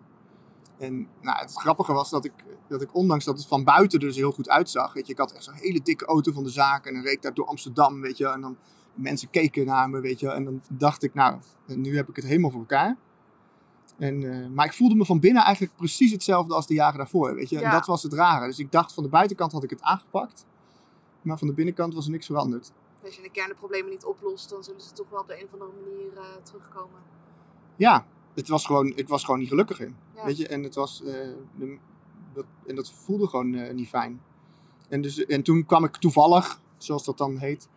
En 0.77 1.07
nou, 1.21 1.37
het 1.39 1.53
grappige 1.53 1.93
was 1.93 2.09
dat 2.09 2.25
ik, 2.25 2.33
dat 2.67 2.81
ik, 2.81 2.95
ondanks 2.95 3.25
dat 3.25 3.37
het 3.37 3.47
van 3.47 3.63
buiten 3.63 3.99
er 3.99 4.05
dus 4.05 4.15
heel 4.15 4.31
goed 4.31 4.49
uitzag, 4.49 4.93
weet 4.93 5.05
je, 5.05 5.13
ik 5.13 5.19
had 5.19 5.31
echt 5.31 5.43
zo'n 5.43 5.53
hele 5.53 5.81
dikke 5.81 6.05
auto 6.05 6.31
van 6.31 6.43
de 6.43 6.49
zaak 6.49 6.85
en 6.85 6.93
dan 6.93 7.03
reed 7.03 7.21
daar 7.21 7.33
door 7.33 7.45
Amsterdam, 7.45 8.01
weet 8.01 8.17
je, 8.17 8.27
en 8.27 8.41
dan 8.41 8.57
mensen 8.93 9.29
keken 9.29 9.65
naar 9.65 9.89
me, 9.89 9.99
weet 9.99 10.19
je, 10.19 10.29
en 10.29 10.43
dan 10.43 10.61
dacht 10.69 11.03
ik, 11.03 11.13
nou, 11.13 11.39
nu 11.65 11.95
heb 11.95 12.09
ik 12.09 12.15
het 12.15 12.25
helemaal 12.25 12.51
voor 12.51 12.59
elkaar. 12.59 12.97
En, 13.97 14.21
uh, 14.21 14.47
maar 14.47 14.65
ik 14.65 14.73
voelde 14.73 14.95
me 14.95 15.05
van 15.05 15.19
binnen 15.19 15.43
eigenlijk 15.43 15.75
precies 15.75 16.11
hetzelfde 16.11 16.53
als 16.53 16.67
de 16.67 16.73
jaren 16.73 16.97
daarvoor, 16.97 17.35
weet 17.35 17.49
je, 17.49 17.61
en 17.61 17.71
dat 17.71 17.85
was 17.85 18.03
het 18.03 18.13
rare. 18.13 18.45
Dus 18.45 18.59
ik 18.59 18.71
dacht, 18.71 18.93
van 18.93 19.03
de 19.03 19.09
buitenkant 19.09 19.51
had 19.51 19.63
ik 19.63 19.69
het 19.69 19.81
aangepakt, 19.81 20.45
maar 21.21 21.37
van 21.37 21.47
de 21.47 21.53
binnenkant 21.53 21.93
was 21.93 22.05
er 22.05 22.11
niks 22.11 22.25
veranderd. 22.25 22.71
Als 23.03 23.15
je 23.15 23.21
de 23.21 23.31
kernproblemen 23.31 23.89
niet 23.89 24.05
oplost, 24.05 24.49
dan 24.49 24.63
zullen 24.63 24.81
ze 24.81 24.93
toch 24.93 25.09
wel 25.09 25.19
op 25.19 25.27
de 25.27 25.39
een 25.39 25.45
of 25.45 25.53
andere 25.53 25.71
manier 25.71 26.13
uh, 26.13 26.21
terugkomen 26.43 26.99
ja, 27.75 28.05
het 28.35 28.47
was 28.47 28.65
gewoon, 28.65 28.93
ik 28.95 29.07
was 29.07 29.23
gewoon 29.23 29.39
niet 29.39 29.49
gelukkig 29.49 29.79
in. 29.79 29.95
Weet 30.25 30.37
je, 30.37 30.47
en 30.47 30.63
het 30.63 30.75
was, 30.75 31.01
uh, 31.05 31.11
de, 31.57 31.77
dat, 32.33 32.45
en 32.67 32.75
dat 32.75 32.91
voelde 32.91 33.27
gewoon 33.27 33.53
uh, 33.53 33.73
niet 33.73 33.87
fijn. 33.87 34.21
En, 34.89 35.01
dus, 35.01 35.25
en 35.25 35.43
toen 35.43 35.65
kwam 35.65 35.83
ik 35.83 35.95
toevallig, 35.95 36.61
zoals 36.77 37.05
dat 37.05 37.17
dan 37.17 37.37
heet, 37.37 37.67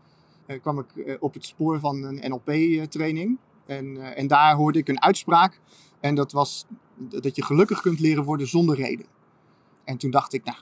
uh, 0.47 0.61
kwam 0.61 0.79
ik 0.79 1.19
op 1.21 1.35
het 1.35 1.45
spoor 1.45 1.81
van 1.81 2.03
een 2.03 2.31
NLP-training. 2.31 3.39
En, 3.67 4.15
en 4.17 4.27
daar 4.27 4.55
hoorde 4.55 4.79
ik 4.79 4.89
een 4.89 5.03
uitspraak. 5.03 5.61
En 6.01 6.15
dat 6.15 6.33
was 6.33 6.67
dat 6.97 7.37
je 7.37 7.43
gelukkig 7.43 7.81
kunt 7.81 8.01
leren 8.01 8.25
worden 8.25 8.47
zonder 8.47 8.77
reden. 8.77 9.07
En 9.85 9.97
toen 9.97 10.11
dacht 10.11 10.33
ik, 10.33 10.45
nou, 10.45 10.59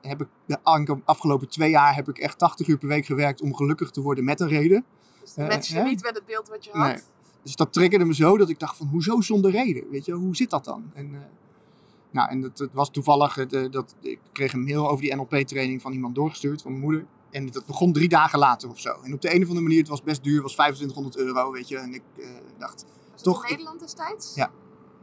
heb 0.00 0.20
ik 0.20 0.28
de 0.46 0.58
afgelopen 1.04 1.48
twee 1.48 1.70
jaar 1.70 1.94
heb 1.94 2.08
ik 2.08 2.18
echt 2.18 2.38
80 2.38 2.66
uur 2.66 2.78
per 2.78 2.88
week 2.88 3.06
gewerkt 3.06 3.40
om 3.40 3.54
gelukkig 3.54 3.90
te 3.90 4.00
worden 4.00 4.24
met 4.24 4.40
een 4.40 4.48
reden. 4.48 4.84
Dus 5.20 5.32
de 5.32 5.42
mensen 5.42 5.84
niet 5.84 6.02
met 6.02 6.14
het 6.14 6.26
beeld 6.26 6.48
wat 6.48 6.64
je 6.64 6.70
had. 6.70 6.86
Nee. 6.86 7.02
Dus 7.44 7.56
dat 7.56 7.72
triggerde 7.72 8.04
me 8.04 8.14
zo 8.14 8.36
dat 8.36 8.48
ik 8.48 8.58
dacht 8.58 8.76
van, 8.76 8.86
hoezo 8.86 9.20
zonder 9.20 9.50
reden? 9.50 9.90
Weet 9.90 10.04
je, 10.04 10.12
hoe 10.12 10.36
zit 10.36 10.50
dat 10.50 10.64
dan? 10.64 10.90
En, 10.94 11.10
uh, 11.12 11.18
nou, 12.10 12.30
en 12.30 12.42
het 12.42 12.68
was 12.72 12.90
toevallig, 12.90 13.36
uh, 13.36 13.70
dat, 13.70 13.94
ik 14.00 14.18
kreeg 14.32 14.52
een 14.52 14.64
mail 14.64 14.88
over 14.88 15.04
die 15.04 15.14
NLP-training 15.14 15.82
van 15.82 15.92
iemand 15.92 16.14
doorgestuurd, 16.14 16.62
van 16.62 16.70
mijn 16.70 16.84
moeder. 16.84 17.06
En 17.30 17.50
dat 17.50 17.66
begon 17.66 17.92
drie 17.92 18.08
dagen 18.08 18.38
later 18.38 18.70
of 18.70 18.80
zo. 18.80 18.94
En 19.02 19.14
op 19.14 19.20
de 19.20 19.34
een 19.34 19.42
of 19.42 19.48
andere 19.48 19.60
manier, 19.60 19.78
het 19.78 19.88
was 19.88 20.02
best 20.02 20.22
duur, 20.22 20.42
was 20.42 20.52
2500 20.52 21.16
euro, 21.16 21.52
weet 21.52 21.68
je. 21.68 21.76
En 21.76 21.94
ik 21.94 22.02
uh, 22.16 22.26
dacht, 22.58 22.84
was 23.12 23.22
toch... 23.22 23.44
in 23.44 23.50
Nederland 23.50 23.80
destijds? 23.80 24.34
Ja. 24.34 24.50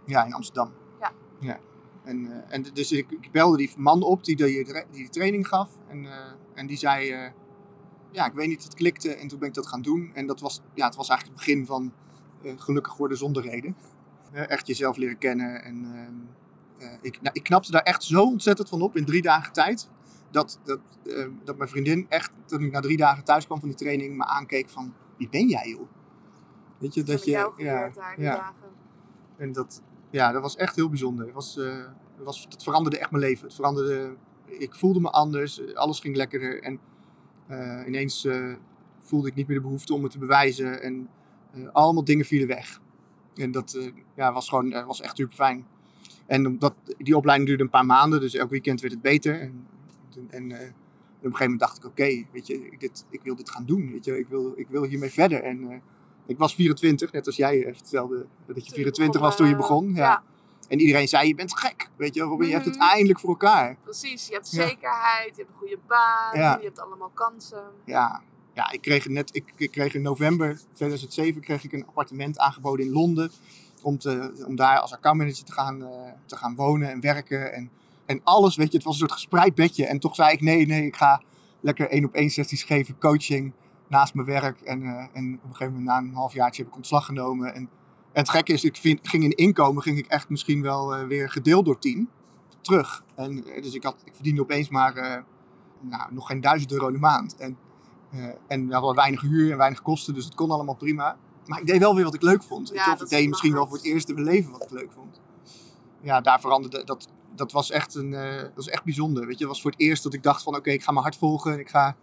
Ja, 0.05 0.25
in 0.25 0.33
Amsterdam. 0.33 0.71
Ja. 0.99 1.11
ja. 1.39 1.59
En, 2.03 2.49
en 2.49 2.65
dus 2.73 2.91
ik, 2.91 3.11
ik, 3.11 3.31
belde 3.31 3.57
die 3.57 3.71
man 3.77 4.03
op 4.03 4.23
die 4.23 4.35
die, 4.35 4.63
die, 4.63 4.83
die 4.91 5.09
training 5.09 5.47
gaf. 5.47 5.69
En, 5.87 6.07
en 6.53 6.67
die 6.67 6.77
zei, 6.77 7.31
ja, 8.11 8.25
ik 8.25 8.33
weet 8.33 8.47
niet, 8.47 8.63
het 8.63 8.73
klikte. 8.73 9.13
En 9.13 9.27
toen 9.27 9.39
ben 9.39 9.47
ik 9.47 9.53
dat 9.53 9.67
gaan 9.67 9.81
doen. 9.81 10.11
En 10.13 10.27
dat 10.27 10.39
was, 10.39 10.61
ja, 10.73 10.85
het 10.85 10.95
was 10.95 11.09
eigenlijk 11.09 11.39
het 11.39 11.47
begin 11.47 11.65
van 11.65 11.83
eh, 11.83 12.10
gelukkig 12.43 12.97
worden 12.97 13.17
zonder 13.17 13.43
reden. 13.43 13.75
echt 14.31 14.67
jezelf 14.67 14.97
leren 14.97 15.17
kennen. 15.17 15.63
En 15.63 15.85
eh, 16.81 16.87
ik, 17.01 17.21
nou, 17.21 17.35
ik 17.35 17.43
knapte 17.43 17.71
daar 17.71 17.81
echt 17.81 18.03
zo 18.03 18.23
ontzettend 18.23 18.69
van 18.69 18.81
op 18.81 18.95
in 18.95 19.05
drie 19.05 19.21
dagen 19.21 19.53
tijd. 19.53 19.89
Dat, 20.31 20.59
dat, 20.63 20.79
eh, 21.05 21.27
dat 21.43 21.57
mijn 21.57 21.69
vriendin 21.69 22.05
echt, 22.09 22.31
toen 22.45 22.61
ik 22.61 22.71
na 22.71 22.79
drie 22.79 22.97
dagen 22.97 23.23
thuis 23.23 23.45
kwam 23.45 23.59
van 23.59 23.69
die 23.69 23.77
training, 23.77 24.17
me 24.17 24.25
aankeek 24.25 24.69
van, 24.69 24.93
wie 25.17 25.29
ben 25.29 25.47
jij 25.47 25.69
joh? 25.69 25.87
Weet 26.77 26.93
je, 26.93 27.03
dat, 27.03 27.25
je... 27.25 27.31
ja, 27.57 27.89
daar, 27.89 28.21
ja. 28.21 28.35
Dagen. 28.35 28.55
En 29.37 29.51
dat, 29.51 29.81
ja, 30.09 30.31
dat 30.31 30.41
was 30.41 30.55
echt 30.55 30.75
heel 30.75 30.89
bijzonder. 30.89 31.25
Het, 31.25 31.33
was, 31.33 31.57
uh, 31.57 31.85
was, 32.17 32.45
het 32.49 32.63
veranderde 32.63 32.97
echt 32.97 33.11
mijn 33.11 33.23
leven. 33.23 33.45
Het 33.45 33.55
veranderde, 33.55 34.15
ik 34.45 34.75
voelde 34.75 34.99
me 34.99 35.09
anders, 35.09 35.75
alles 35.75 35.99
ging 35.99 36.15
lekkerder. 36.15 36.63
En 36.63 36.79
uh, 37.49 37.87
ineens 37.87 38.25
uh, 38.25 38.55
voelde 38.99 39.27
ik 39.27 39.35
niet 39.35 39.47
meer 39.47 39.55
de 39.57 39.63
behoefte 39.63 39.93
om 39.93 40.03
het 40.03 40.11
te 40.11 40.19
bewijzen. 40.19 40.81
En 40.81 41.09
allemaal 41.71 42.03
dingen 42.03 42.25
vielen 42.25 42.47
weg. 42.47 42.81
En 43.35 43.51
dat 43.51 43.73
uh, 43.77 43.91
ja, 44.15 44.33
was 44.33 44.49
gewoon 44.49 44.73
uh, 44.73 44.85
was 44.85 45.01
echt 45.01 45.17
super 45.17 45.35
fijn. 45.35 45.65
En 46.25 46.59
dat, 46.59 46.73
die 46.97 47.17
opleiding 47.17 47.49
duurde 47.49 47.63
een 47.63 47.69
paar 47.69 47.85
maanden, 47.85 48.19
dus 48.19 48.33
elk 48.33 48.49
weekend 48.49 48.81
werd 48.81 48.93
het 48.93 49.01
beter. 49.01 49.39
En, 49.39 49.67
en 50.29 50.43
op 50.43 50.51
een 50.51 50.61
gegeven 51.21 51.43
moment 51.43 51.59
dacht 51.59 51.77
ik, 51.77 51.85
oké, 51.85 52.23
weet 52.31 52.47
je, 52.47 52.75
dit, 52.77 53.05
ik 53.09 53.21
wil 53.23 53.35
dit 53.35 53.49
gaan 53.49 53.65
doen. 53.65 53.91
Weet 53.91 54.05
je, 54.05 54.19
ik 54.19 54.27
wil, 54.27 54.53
ik 54.55 54.67
wil 54.69 54.83
hiermee 54.83 55.11
verder. 55.11 55.43
En 55.43 55.81
ik 56.25 56.37
was 56.37 56.55
24, 56.55 57.11
net 57.11 57.25
als 57.25 57.35
jij 57.35 57.69
vertelde 57.73 58.25
dat 58.45 58.65
je 58.65 58.73
24 58.73 59.21
was 59.21 59.35
toen 59.35 59.47
je 59.47 59.55
begon. 59.55 59.93
Ja. 59.93 60.01
ja. 60.01 60.23
En 60.71 60.79
iedereen 60.79 61.07
zei, 61.07 61.27
je 61.27 61.35
bent 61.35 61.57
gek, 61.57 61.89
weet 61.95 62.15
je, 62.15 62.21
Robin, 62.21 62.47
je 62.47 62.53
hebt 62.53 62.65
het 62.65 62.75
mhm. 62.75 62.83
eindelijk 62.83 63.19
voor 63.19 63.29
elkaar. 63.29 63.77
Precies, 63.83 64.27
je 64.27 64.33
hebt 64.33 64.47
zekerheid, 64.47 65.35
je 65.35 65.41
hebt 65.41 65.49
een 65.49 65.57
goede 65.57 65.79
baan, 65.87 66.39
ja. 66.39 66.57
je 66.59 66.65
hebt 66.65 66.79
allemaal 66.79 67.11
kansen. 67.13 67.63
Ja, 67.85 68.21
ja, 68.61 68.71
ik 68.71 68.81
kreeg 68.81 69.07
net, 69.07 69.35
ik, 69.55 69.71
kreeg 69.71 69.93
in 69.93 70.01
november 70.01 70.59
2007 70.73 71.41
kreeg 71.41 71.63
ik 71.63 71.71
een 71.71 71.85
appartement 71.85 72.39
aangeboden 72.39 72.85
in 72.85 72.91
Londen. 72.91 73.31
Om, 73.81 73.97
te, 73.97 74.43
om 74.47 74.55
daar 74.55 74.79
als 74.79 74.93
accountmanager 74.93 75.45
te 75.45 75.51
gaan, 75.51 75.81
uh, 75.81 75.87
te 76.25 76.35
gaan 76.35 76.55
wonen 76.55 76.91
en 76.91 76.99
werken. 76.99 77.53
En, 77.53 77.69
en 78.05 78.21
alles, 78.23 78.55
weet 78.55 78.71
je, 78.71 78.77
het 78.77 78.85
was 78.85 78.93
een 78.93 78.99
soort 78.99 79.11
gespreid 79.11 79.55
bedje. 79.55 79.85
En 79.85 79.99
toch 79.99 80.15
zei 80.15 80.31
ik, 80.31 80.41
nee, 80.41 80.65
nee, 80.65 80.85
ik 80.85 80.95
ga 80.95 81.21
lekker 81.59 81.89
één 81.89 82.05
op 82.05 82.13
één 82.13 82.29
sessies 82.29 82.63
geven, 82.63 82.97
coaching 82.97 83.53
naast 83.87 84.13
mijn 84.13 84.27
werk. 84.27 84.61
En, 84.61 84.81
uh, 84.81 85.05
en 85.13 85.39
op 85.43 85.49
een 85.49 85.55
gegeven 85.55 85.73
moment, 85.73 85.85
na 85.85 85.97
een 85.97 86.13
halfjaartje, 86.13 86.61
heb 86.61 86.71
ik 86.71 86.77
ontslag 86.77 87.05
genomen. 87.05 87.53
En, 87.53 87.61
en 88.11 88.21
het 88.21 88.29
gekke 88.29 88.53
is, 88.53 88.63
ik 88.63 88.99
ging 89.01 89.23
in 89.23 89.35
inkomen, 89.35 89.83
ging 89.83 89.97
ik 89.97 90.07
echt 90.07 90.29
misschien 90.29 90.61
wel 90.61 90.99
uh, 90.99 91.07
weer 91.07 91.29
gedeeld 91.29 91.65
door 91.65 91.79
tien 91.79 92.09
terug. 92.61 93.03
En, 93.15 93.43
dus 93.61 93.73
ik, 93.73 93.83
had, 93.83 93.95
ik 94.03 94.15
verdiende 94.15 94.41
opeens 94.41 94.69
maar 94.69 95.23
nou, 95.79 96.13
nog 96.13 96.27
geen 96.27 96.41
duizend 96.41 96.71
euro 96.71 96.91
de 96.91 96.97
maand. 96.97 97.35
En 97.35 97.57
en 98.47 98.67
we 98.67 98.73
hadden 98.73 98.95
weinig 98.95 99.21
huur 99.21 99.51
en 99.51 99.57
weinig 99.57 99.81
kosten, 99.81 100.13
dus 100.13 100.25
het 100.25 100.35
kon 100.35 100.51
allemaal 100.51 100.75
prima. 100.75 101.17
Maar 101.45 101.59
ik 101.59 101.65
deed 101.65 101.79
wel 101.79 101.95
weer 101.95 102.03
wat 102.03 102.13
ik 102.13 102.21
leuk 102.21 102.43
vond. 102.43 102.69
Ja, 102.73 102.99
ik 102.99 103.09
deed 103.09 103.29
misschien 103.29 103.53
wel 103.53 103.67
voor 103.67 103.77
het 103.77 103.85
eerst 103.85 104.09
in 104.09 104.15
mijn 104.15 104.27
leven 104.27 104.51
wat 104.51 104.63
ik 104.63 104.69
leuk 104.69 104.91
vond. 104.91 105.21
Ja, 106.01 106.21
daar 106.21 106.39
veranderde 106.39 106.83
dat. 106.83 107.07
Dat 107.35 107.51
was 107.51 107.71
echt, 107.71 107.95
een, 107.95 108.11
uh, 108.11 108.41
dat 108.41 108.51
was 108.55 108.69
echt 108.69 108.83
bijzonder. 108.83 109.25
Weet 109.25 109.37
je, 109.37 109.43
het 109.43 109.53
was 109.53 109.61
voor 109.61 109.71
het 109.71 109.79
eerst 109.79 110.03
dat 110.03 110.13
ik 110.13 110.23
dacht 110.23 110.43
van 110.43 110.55
oké, 110.55 110.71
ik 110.71 110.83
ga 110.83 110.91
mijn 110.91 111.03
hart 111.03 111.17
volgen. 111.17 111.53
En 111.53 111.59
ik 111.59 111.69
ga, 111.69 111.95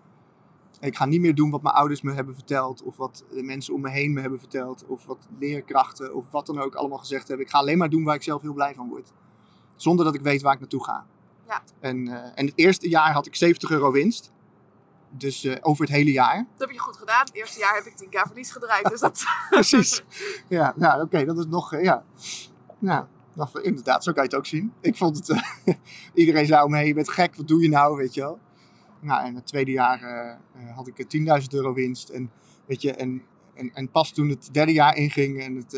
Ik 0.81 0.97
ga 0.97 1.05
niet 1.05 1.21
meer 1.21 1.35
doen 1.35 1.51
wat 1.51 1.63
mijn 1.63 1.75
ouders 1.75 2.03
me 2.03 2.13
hebben 2.13 2.35
verteld, 2.35 2.83
of 2.83 2.97
wat 2.97 3.25
de 3.31 3.43
mensen 3.43 3.75
om 3.75 3.81
me 3.81 3.91
heen 3.91 4.13
me 4.13 4.21
hebben 4.21 4.39
verteld, 4.39 4.85
of 4.87 5.05
wat 5.05 5.29
leerkrachten 5.39 6.15
of 6.15 6.31
wat 6.31 6.47
dan 6.47 6.61
ook 6.61 6.75
allemaal 6.75 6.99
gezegd 6.99 7.29
hebben. 7.29 7.47
Ik 7.47 7.53
ga 7.53 7.59
alleen 7.59 7.79
maar 7.79 7.91
doen 7.91 8.05
waar 8.05 8.15
ik 8.15 8.23
zelf 8.23 8.43
heel 8.43 8.53
blij 8.53 8.75
van 8.75 8.89
word. 8.89 9.13
Zonder 9.77 10.05
dat 10.05 10.15
ik 10.15 10.21
weet 10.21 10.43
waar 10.43 10.55
ik 10.55 10.61
naartoe 10.61 10.85
ga. 10.85 11.07
Ja. 11.47 11.63
En, 11.81 12.09
eh, 12.09 12.33
en 12.35 12.47
het 12.47 12.53
eerste 12.55 12.89
jaar 12.89 13.13
had 13.13 13.27
ik 13.27 13.37
70 13.37 13.71
euro 13.71 13.93
winst. 13.93 14.33
Dus 15.11 15.45
eh, 15.45 15.57
over 15.61 15.85
het 15.85 15.95
hele 15.95 16.13
jaar. 16.13 16.37
Dat 16.37 16.69
heb 16.69 16.71
je 16.71 16.79
goed 16.79 16.97
gedaan. 16.97 17.25
Het 17.25 17.35
eerste 17.35 17.59
jaar 17.59 17.75
heb 17.75 17.85
ik 17.85 18.05
10k 18.05 18.27
verlies 18.27 18.51
gedraaid. 18.51 18.89
Dus 18.89 19.01
dat... 19.01 19.25
Precies. 19.51 20.03
Ja, 20.49 20.75
nou 20.77 21.03
oké, 21.03 21.25
dat 21.25 21.39
is 21.39 21.47
nog, 21.47 21.73
eh, 21.73 21.83
ja. 21.83 22.05
Nou, 22.79 23.05
dat, 23.35 23.59
inderdaad, 23.63 24.05
zo 24.05 24.13
kan 24.13 24.23
je 24.23 24.29
het 24.29 24.39
ook 24.39 24.47
zien. 24.47 24.73
Ik 24.81 24.97
vond 24.97 25.17
het, 25.17 25.29
eh, 25.31 25.75
iedereen 26.15 26.47
zei 26.47 26.65
om 26.65 26.71
me 26.71 26.77
heen, 26.77 26.87
je 26.87 26.95
bent 26.95 27.11
gek, 27.11 27.35
wat 27.35 27.49
doe 27.49 27.63
je 27.63 27.69
nou, 27.69 27.97
weet 27.97 28.15
je 28.15 28.21
wel. 28.21 28.39
Nou, 29.01 29.27
en 29.27 29.35
het 29.35 29.47
tweede 29.47 29.71
jaar 29.71 30.39
had 30.75 30.87
ik 30.87 30.99
eh, 30.99 31.41
10.000 31.41 31.47
euro 31.51 31.73
winst. 31.73 32.09
En, 32.09 32.31
weet 32.67 32.83
je, 32.83 32.93
en, 32.93 33.23
en, 33.55 33.71
en 33.75 33.91
pas 33.91 34.13
toen 34.13 34.29
het 34.29 34.49
derde 34.53 34.73
jaar 34.73 34.97
inging 34.97 35.41
en 35.43 35.57
het 35.57 35.73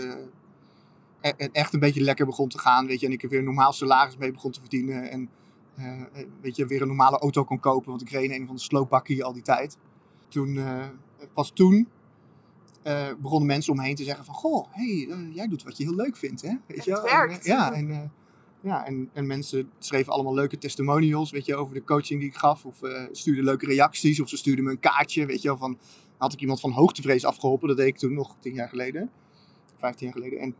e- 1.21 1.33
e- 1.37 1.49
echt 1.53 1.75
een 1.75 1.81
beetje 1.81 2.01
lekker 2.01 2.27
begon 2.27 2.49
te 2.49 2.59
gaan, 2.59 2.87
weet 2.87 3.01
je, 3.01 3.07
en 3.07 3.13
ik 3.13 3.23
er 3.23 3.29
weer 3.29 3.43
normaal 3.43 3.73
salaris 3.73 4.17
mee 4.17 4.33
begon 4.33 4.51
te 4.51 4.61
verdienen. 4.61 5.11
En 5.11 5.31
weet 6.41 6.57
je, 6.57 6.67
weer 6.67 6.81
een 6.81 6.87
normale 6.89 7.19
auto 7.19 7.45
kon 7.45 7.61
kopen, 7.61 7.91
want 7.91 8.03
ik 8.03 8.11
reed 8.11 8.31
in 8.31 8.41
een 8.41 8.47
van 8.47 8.55
de 8.55 8.61
sloopbakken 8.63 9.23
al 9.23 9.33
die 9.33 9.43
tijd. 9.43 9.77
Toen, 10.29 10.57
eh, 10.57 10.85
pas 11.35 11.51
toen 11.51 11.89
eh, 12.83 13.09
begonnen 13.19 13.47
mensen 13.47 13.73
om 13.73 13.79
me 13.79 13.85
heen 13.85 13.95
te 13.95 14.05
zeggen 14.05 14.25
van... 14.25 14.35
Goh, 14.35 14.67
hey, 14.71 15.07
eh, 15.11 15.35
jij 15.35 15.49
doet 15.49 15.63
wat 15.63 15.77
je 15.77 15.85
heel 15.85 15.95
leuk 15.95 16.17
vindt, 16.17 16.43
hè? 16.43 16.49
Weet 16.67 16.77
Het 16.77 16.85
je 16.85 16.91
wel? 16.91 17.03
werkt. 17.03 17.47
En, 17.47 17.53
eh, 17.53 17.59
ja, 17.59 17.73
en, 17.73 17.91
eh, 17.91 18.01
ja 18.61 18.87
en, 18.87 19.11
en 19.13 19.27
mensen 19.27 19.71
schreven 19.79 20.13
allemaal 20.13 20.35
leuke 20.35 20.59
testimonials, 20.59 21.31
weet 21.31 21.47
je, 21.47 21.57
over 21.57 21.75
de 21.75 21.85
coaching 21.85 22.21
die 22.21 22.29
ik 22.29 22.37
gaf. 22.37 22.65
Of 22.65 22.83
eh, 22.83 23.03
stuurden 23.13 23.45
leuke 23.45 23.67
reacties, 23.67 24.21
of 24.21 24.29
ze 24.29 24.37
stuurden 24.37 24.65
me 24.65 24.71
een 24.71 24.81
kaartje, 24.81 25.27
weet 25.27 25.43
je 25.43 25.49
wel, 25.49 25.57
van... 25.57 25.79
Had 26.19 26.33
ik 26.33 26.41
iemand 26.41 26.61
van 26.61 26.71
hoogtevrees 26.71 27.25
afgeholpen, 27.25 27.69
dat 27.69 27.77
deed 27.77 27.87
ik 27.87 27.97
toen 27.97 28.15
nog 28.15 28.37
tien 28.41 28.55
jaar 28.55 28.69
geleden. 28.69 29.11
Vijftien 29.77 30.07
jaar 30.07 30.17
geleden. 30.17 30.39
En, 30.39 30.55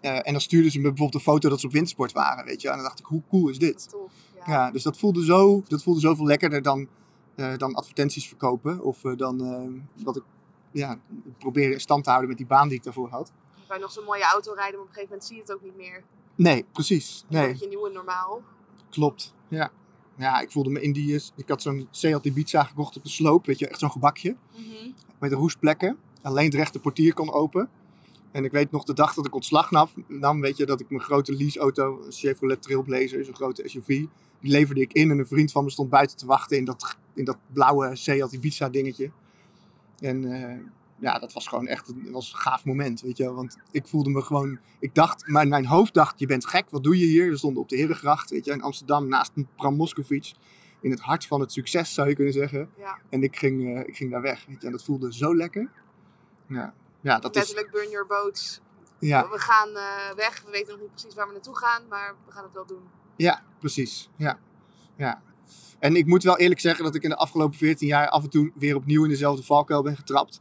eh, 0.00 0.16
en 0.16 0.32
dan 0.32 0.40
stuurden 0.40 0.70
ze 0.70 0.78
me 0.78 0.88
bijvoorbeeld 0.88 1.14
een 1.14 1.32
foto 1.32 1.48
dat 1.48 1.60
ze 1.60 1.66
op 1.66 1.72
windsport 1.72 2.12
waren, 2.12 2.44
weet 2.44 2.62
je. 2.62 2.68
En 2.68 2.74
dan 2.74 2.84
dacht 2.84 2.98
ik, 2.98 3.04
hoe 3.04 3.22
cool 3.28 3.48
is 3.48 3.58
dit? 3.58 3.88
Tof. 3.90 4.12
Ja. 4.46 4.70
Dus 4.70 4.82
dat 4.82 4.98
voelde, 4.98 5.24
zo, 5.24 5.62
dat 5.68 5.82
voelde 5.82 6.00
zoveel 6.00 6.26
lekkerder 6.26 6.62
dan, 6.62 6.88
eh, 7.34 7.56
dan 7.56 7.74
advertenties 7.74 8.28
verkopen. 8.28 8.80
Of 8.82 9.04
eh, 9.04 9.16
dan 9.16 9.44
eh, 9.44 10.04
wat 10.04 10.16
ik 10.16 10.22
ja, 10.70 10.98
probeerde 11.38 11.72
in 11.74 11.80
stand 11.80 12.02
te 12.04 12.08
houden 12.10 12.28
met 12.28 12.38
die 12.38 12.46
baan 12.46 12.68
die 12.68 12.76
ik 12.76 12.84
daarvoor 12.84 13.08
had. 13.08 13.32
Je 13.54 13.62
kan 13.68 13.80
nog 13.80 13.90
zo'n 13.92 14.04
mooie 14.04 14.24
auto 14.24 14.52
rijden, 14.52 14.72
maar 14.74 14.82
op 14.82 14.88
een 14.88 14.94
gegeven 14.94 15.08
moment 15.08 15.24
zie 15.28 15.36
je 15.36 15.42
het 15.42 15.52
ook 15.52 15.62
niet 15.62 15.76
meer. 15.76 16.02
Nee, 16.34 16.64
precies. 16.72 17.24
Nee, 17.28 17.46
word 17.46 17.60
je 17.60 17.68
nieuwe 17.68 17.90
normaal. 17.90 18.42
klopt. 18.90 19.34
Ja. 19.48 19.70
ja, 20.16 20.40
ik 20.40 20.50
voelde 20.50 20.70
me 20.70 20.80
in 20.80 20.92
die... 20.92 21.14
eh, 21.14 21.20
Ik 21.36 21.48
had 21.48 21.62
zo'n 21.62 21.88
Seat 21.90 22.24
Ibiza 22.24 22.62
gekocht 22.64 22.96
op 22.96 23.02
de 23.02 23.08
sloop. 23.10 23.46
Weet 23.46 23.58
je, 23.58 23.68
echt 23.68 23.78
zo'n 23.78 23.90
gebakje. 23.90 24.36
Mhm. 24.52 24.90
Met 25.18 25.32
roestplekken. 25.32 25.96
Alleen 26.22 26.44
het 26.44 26.54
rechte 26.54 26.78
portier 26.80 27.14
kon 27.14 27.32
open. 27.32 27.68
En 28.30 28.44
ik 28.44 28.50
weet 28.52 28.70
nog 28.70 28.84
de 28.84 28.92
dag 28.94 29.14
dat 29.14 29.26
ik 29.26 29.34
ontslag 29.34 29.70
nam, 29.70 29.88
nam 30.06 30.40
weet 30.40 30.56
je, 30.56 30.66
dat 30.66 30.80
ik 30.80 30.90
mijn 30.90 31.02
grote 31.02 31.32
leaseauto, 31.32 32.00
een 32.04 32.12
Chevrolet 32.12 32.62
Trailblazer, 32.62 33.24
zo'n 33.24 33.34
grote 33.34 33.68
SUV, 33.68 34.04
die 34.46 34.54
leverde 34.54 34.80
ik 34.80 34.92
in 34.92 35.10
en 35.10 35.18
een 35.18 35.26
vriend 35.26 35.52
van 35.52 35.64
me 35.64 35.70
stond 35.70 35.90
buiten 35.90 36.16
te 36.16 36.26
wachten 36.26 36.56
in 36.56 36.64
dat, 36.64 36.96
in 37.14 37.24
dat 37.24 37.38
blauwe 37.52 37.96
Seat 37.96 38.32
Ibiza 38.32 38.68
dingetje. 38.68 39.10
En 39.98 40.32
eh, 40.32 40.58
ja, 40.98 41.18
dat 41.18 41.32
was 41.32 41.46
gewoon 41.46 41.66
echt 41.66 41.88
een, 41.88 42.08
was 42.12 42.32
een 42.32 42.38
gaaf 42.38 42.64
moment, 42.64 43.00
weet 43.00 43.16
je 43.16 43.24
wel. 43.24 43.34
Want 43.34 43.56
ik 43.70 43.86
voelde 43.86 44.10
me 44.10 44.22
gewoon, 44.22 44.58
ik 44.78 44.94
dacht, 44.94 45.26
maar 45.28 45.48
mijn 45.48 45.66
hoofd 45.66 45.94
dacht, 45.94 46.18
je 46.18 46.26
bent 46.26 46.46
gek, 46.46 46.70
wat 46.70 46.82
doe 46.84 46.98
je 46.98 47.06
hier? 47.06 47.30
We 47.30 47.36
stonden 47.36 47.62
op 47.62 47.68
de 47.68 47.76
Herengracht, 47.76 48.30
weet 48.30 48.44
je, 48.44 48.52
in 48.52 48.62
Amsterdam, 48.62 49.08
naast 49.08 49.32
Bram. 49.56 49.86
In 50.80 50.90
het 50.90 51.00
hart 51.00 51.26
van 51.26 51.40
het 51.40 51.52
succes, 51.52 51.94
zou 51.94 52.08
je 52.08 52.14
kunnen 52.14 52.32
zeggen. 52.32 52.70
Ja. 52.78 52.98
En 53.08 53.22
ik 53.22 53.36
ging, 53.36 53.76
eh, 53.76 53.88
ik 53.88 53.96
ging 53.96 54.10
daar 54.10 54.22
weg, 54.22 54.44
weet 54.46 54.60
je. 54.60 54.66
En 54.66 54.72
dat 54.72 54.84
voelde 54.84 55.14
zo 55.14 55.36
lekker. 55.36 55.70
Ja, 56.48 56.74
ja 57.00 57.18
dat 57.18 57.36
is... 57.36 57.40
Letterlijk 57.40 57.70
burn 57.70 57.90
your 57.90 58.06
boats. 58.06 58.60
Ja, 58.98 59.28
We 59.28 59.38
gaan 59.38 59.68
eh, 59.68 60.14
weg. 60.16 60.42
We 60.44 60.50
weten 60.50 60.72
nog 60.72 60.80
niet 60.80 60.90
precies 60.90 61.14
waar 61.14 61.26
we 61.26 61.32
naartoe 61.32 61.56
gaan, 61.56 61.82
maar 61.88 62.14
we 62.26 62.32
gaan 62.32 62.44
het 62.44 62.52
wel 62.52 62.66
doen. 62.66 62.82
Ja, 63.16 63.42
precies. 63.58 64.08
Ja, 64.16 64.38
ja. 64.96 65.22
En 65.78 65.96
ik 65.96 66.06
moet 66.06 66.22
wel 66.22 66.38
eerlijk 66.38 66.60
zeggen 66.60 66.84
dat 66.84 66.94
ik 66.94 67.02
in 67.02 67.08
de 67.08 67.16
afgelopen 67.16 67.58
14 67.58 67.88
jaar 67.88 68.08
af 68.08 68.22
en 68.22 68.30
toe 68.30 68.50
weer 68.54 68.76
opnieuw 68.76 69.02
in 69.02 69.10
dezelfde 69.10 69.42
valkuil 69.42 69.82
ben 69.82 69.96
getrapt. 69.96 70.40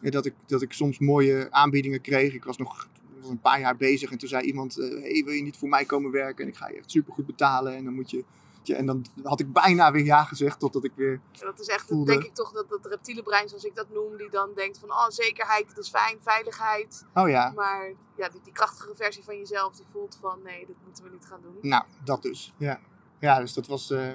Dat 0.00 0.26
ik, 0.26 0.34
dat 0.46 0.62
ik 0.62 0.72
soms 0.72 0.98
mooie 0.98 1.46
aanbiedingen 1.50 2.00
kreeg. 2.00 2.34
Ik 2.34 2.44
was 2.44 2.56
nog 2.56 2.88
was 3.22 3.30
een 3.30 3.40
paar 3.40 3.60
jaar 3.60 3.76
bezig 3.76 4.10
en 4.10 4.18
toen 4.18 4.28
zei 4.28 4.42
iemand: 4.42 4.78
eh, 4.78 4.88
hey, 4.88 5.22
wil 5.24 5.34
je 5.34 5.42
niet 5.42 5.56
voor 5.56 5.68
mij 5.68 5.84
komen 5.84 6.10
werken? 6.10 6.44
En 6.44 6.50
ik 6.50 6.56
ga 6.56 6.68
je 6.68 6.76
echt 6.76 6.90
supergoed 6.90 7.26
betalen. 7.26 7.76
En 7.76 7.84
dan 7.84 7.94
moet 7.94 8.10
je. 8.10 8.24
En 8.68 8.86
dan 8.86 9.04
had 9.22 9.40
ik 9.40 9.52
bijna 9.52 9.92
weer 9.92 10.04
ja 10.04 10.24
gezegd, 10.24 10.58
totdat 10.58 10.84
ik 10.84 10.92
weer. 10.94 11.20
En 11.32 11.46
dat 11.46 11.60
is 11.60 11.66
echt, 11.66 11.86
Voelde- 11.86 12.10
denk 12.10 12.24
ik 12.24 12.34
toch, 12.34 12.52
dat, 12.52 12.68
dat 12.68 12.86
reptiele 12.86 13.22
brein, 13.22 13.48
zoals 13.48 13.64
ik 13.64 13.74
dat 13.74 13.90
noem, 13.90 14.16
die 14.16 14.30
dan 14.30 14.50
denkt 14.54 14.78
van, 14.78 14.90
oh, 14.90 15.08
zekerheid, 15.08 15.68
dat 15.68 15.84
is 15.84 15.90
fijn, 15.90 16.18
veiligheid. 16.20 17.04
Oh 17.14 17.28
ja, 17.28 17.52
Maar 17.54 17.92
ja, 18.16 18.28
die, 18.28 18.40
die 18.44 18.52
krachtige 18.52 18.94
versie 18.94 19.24
van 19.24 19.36
jezelf, 19.38 19.76
die 19.76 19.86
voelt 19.92 20.18
van, 20.20 20.38
nee, 20.44 20.66
dit 20.66 20.76
moeten 20.84 21.04
we 21.04 21.10
niet 21.10 21.26
gaan 21.26 21.40
doen. 21.42 21.58
nou, 21.60 21.84
dat 22.04 22.22
dus. 22.22 22.52
Ja, 22.56 22.80
ja 23.18 23.38
dus 23.38 23.52
dat 23.52 23.66
was, 23.66 23.90
eh, 23.90 24.12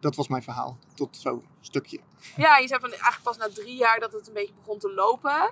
dat 0.00 0.16
was 0.16 0.28
mijn 0.28 0.42
verhaal. 0.42 0.78
Tot 0.94 1.16
zo'n 1.16 1.46
stukje. 1.60 2.00
Ja, 2.36 2.56
je 2.58 2.66
zei 2.68 2.80
van, 2.80 2.90
eigenlijk 2.90 3.22
pas 3.22 3.36
na 3.36 3.48
drie 3.48 3.76
jaar 3.76 4.00
dat 4.00 4.12
het 4.12 4.26
een 4.26 4.32
beetje 4.34 4.54
begon 4.54 4.78
te 4.78 4.92
lopen. 4.92 5.50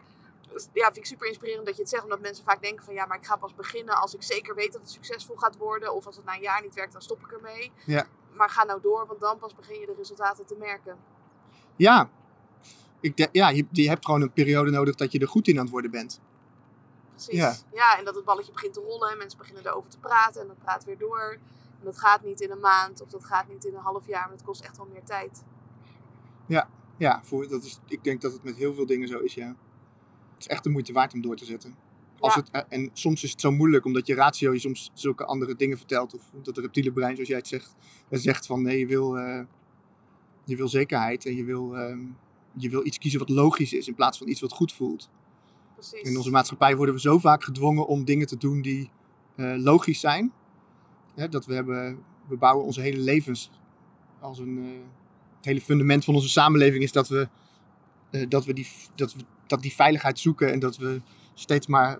Ja, 0.73 0.85
vind 0.85 0.97
ik 0.97 1.04
super 1.07 1.26
inspirerend 1.26 1.66
dat 1.66 1.75
je 1.76 1.80
het 1.83 1.90
zegt. 1.90 2.02
Omdat 2.02 2.21
mensen 2.21 2.45
vaak 2.45 2.62
denken 2.62 2.85
van, 2.85 2.95
ja, 2.95 3.07
maar 3.07 3.16
ik 3.19 3.26
ga 3.26 3.37
pas 3.37 3.54
beginnen 3.54 3.95
als 3.97 4.14
ik 4.14 4.23
zeker 4.23 4.54
weet 4.54 4.73
dat 4.73 4.80
het 4.80 4.90
succesvol 4.90 5.37
gaat 5.37 5.57
worden. 5.57 5.95
Of 5.95 6.07
als 6.07 6.16
het 6.16 6.25
na 6.25 6.35
een 6.35 6.40
jaar 6.40 6.62
niet 6.62 6.75
werkt, 6.75 6.92
dan 6.92 7.02
stop 7.02 7.21
ik 7.25 7.33
ermee. 7.33 7.73
Ja. 7.87 8.07
Maar 8.33 8.50
ga 8.50 8.64
nou 8.64 8.80
door, 8.80 9.07
want 9.07 9.21
dan 9.21 9.38
pas 9.38 9.54
begin 9.54 9.80
je 9.80 9.87
de 9.87 9.95
resultaten 9.97 10.47
te 10.47 10.54
merken. 10.59 10.97
Ja, 11.76 12.11
ik 13.00 13.16
de- 13.16 13.28
ja 13.33 13.49
je, 13.49 13.66
je 13.71 13.88
hebt 13.88 14.04
gewoon 14.04 14.21
een 14.23 14.33
periode 14.33 14.71
nodig 14.71 14.95
dat 14.95 15.12
je 15.12 15.19
er 15.19 15.28
goed 15.28 15.49
in 15.49 15.57
aan 15.57 15.62
het 15.62 15.71
worden 15.71 15.90
bent. 15.90 16.21
Precies. 17.11 17.35
Ja. 17.35 17.54
Ja. 17.73 17.99
en 17.99 18.04
dat 18.04 18.14
het 18.14 18.25
balletje 18.25 18.52
begint 18.52 18.75
te 18.75 18.80
rollen 18.80 19.11
en 19.11 19.19
mensen 19.19 19.38
beginnen 19.38 19.66
erover 19.66 19.90
te 19.90 19.99
praten 19.99 20.40
en 20.40 20.47
dat 20.47 20.59
praat 20.59 20.85
weer 20.85 20.99
door. 20.99 21.38
En 21.78 21.85
dat 21.85 21.99
gaat 21.99 22.23
niet 22.23 22.40
in 22.40 22.50
een 22.50 22.61
maand 22.61 23.00
of 23.02 23.09
dat 23.09 23.25
gaat 23.25 23.49
niet 23.49 23.64
in 23.64 23.75
een 23.75 23.80
half 23.80 24.07
jaar, 24.07 24.23
maar 24.23 24.37
het 24.37 24.42
kost 24.42 24.61
echt 24.64 24.76
wel 24.76 24.87
meer 24.92 25.04
tijd. 25.04 25.42
Ja, 26.97 27.21
voor, 27.25 27.49
dat 27.49 27.62
is, 27.62 27.80
ik 27.87 28.04
denk 28.04 28.21
dat 28.21 28.33
het 28.33 28.42
met 28.42 28.57
heel 28.57 28.75
veel 28.75 28.87
dingen 28.87 29.09
zo 29.09 29.19
is, 29.19 29.35
ja. 29.35 29.54
Het 30.41 30.49
is 30.49 30.55
echt 30.55 30.65
de 30.65 30.71
moeite 30.71 30.93
waard 30.93 31.13
om 31.15 31.21
door 31.21 31.37
te 31.37 31.45
zetten. 31.45 31.75
Als 32.19 32.35
Ja. 32.35 32.41
het, 32.41 32.51
eh, 32.51 32.79
en 32.79 32.91
soms 32.93 33.23
is 33.23 33.31
het 33.31 33.41
zo 33.41 33.51
moeilijk, 33.51 33.85
omdat 33.85 34.07
je 34.07 34.15
ratio 34.15 34.53
je 34.53 34.59
soms 34.59 34.91
zulke 34.95 35.25
andere 35.25 35.57
dingen 35.57 35.77
vertelt. 35.77 36.15
Of 36.15 36.23
dat 36.33 36.47
het 36.47 36.59
reptiele 36.59 36.93
brein, 36.93 37.15
zoals 37.15 37.29
jij 37.29 37.39
het 37.39 37.49
zegt, 37.49 37.75
eh, 38.09 38.19
zegt 38.19 38.47
van 38.47 38.63
nee, 38.63 38.79
je 38.79 38.87
wil, 38.87 39.19
eh, 39.19 39.43
je 40.45 40.57
wil 40.57 40.69
zekerheid. 40.69 41.27
En 41.27 41.37
je 41.37 41.45
wil, 41.45 41.77
ehm, 41.77 41.99
je 42.57 42.71
wil 42.71 42.87
iets 42.87 42.99
kiezen 42.99 43.19
wat 43.19 43.29
logisch 43.29 43.73
is, 43.73 43.89
in 43.89 43.95
plaats 43.95 44.19
van 44.19 44.29
iets 44.29 44.41
wat 44.41 44.53
goed 44.53 44.73
voelt. 44.73 45.11
Precies. 45.75 46.01
In 46.03 46.17
onze 46.17 46.31
maatschappij 46.31 46.77
worden 46.77 46.95
we 46.95 47.01
zo 47.01 47.19
vaak 47.19 47.45
gedwongen 47.45 47.87
om 47.87 48.05
dingen 48.05 48.27
te 48.27 48.37
doen 48.37 48.63
die 48.63 48.91
logisch 49.57 50.01
zijn. 50.01 50.33
Hè, 51.15 51.29
dat 51.29 51.47
we, 51.47 51.55
hebben, 51.55 51.99
we 52.29 52.37
bouwen 52.37 52.65
onze 52.65 52.81
hele 52.81 52.99
levens 52.99 53.51
als 54.21 54.39
een. 54.39 54.83
het 55.37 55.45
hele 55.45 55.61
fundament 55.61 56.05
van 56.05 56.15
onze 56.15 56.29
samenleving 56.29 56.83
is 56.83 56.93
dat 56.93 57.09
we, 57.09 57.29
dat, 58.29 58.45
we 58.45 58.53
die, 58.53 58.69
dat 58.95 59.15
we 59.15 59.21
dat 59.50 59.61
die 59.62 59.75
veiligheid 59.75 60.19
zoeken 60.19 60.52
en 60.52 60.59
dat 60.59 60.76
we 60.76 61.00
steeds 61.35 61.66
maar 61.66 61.99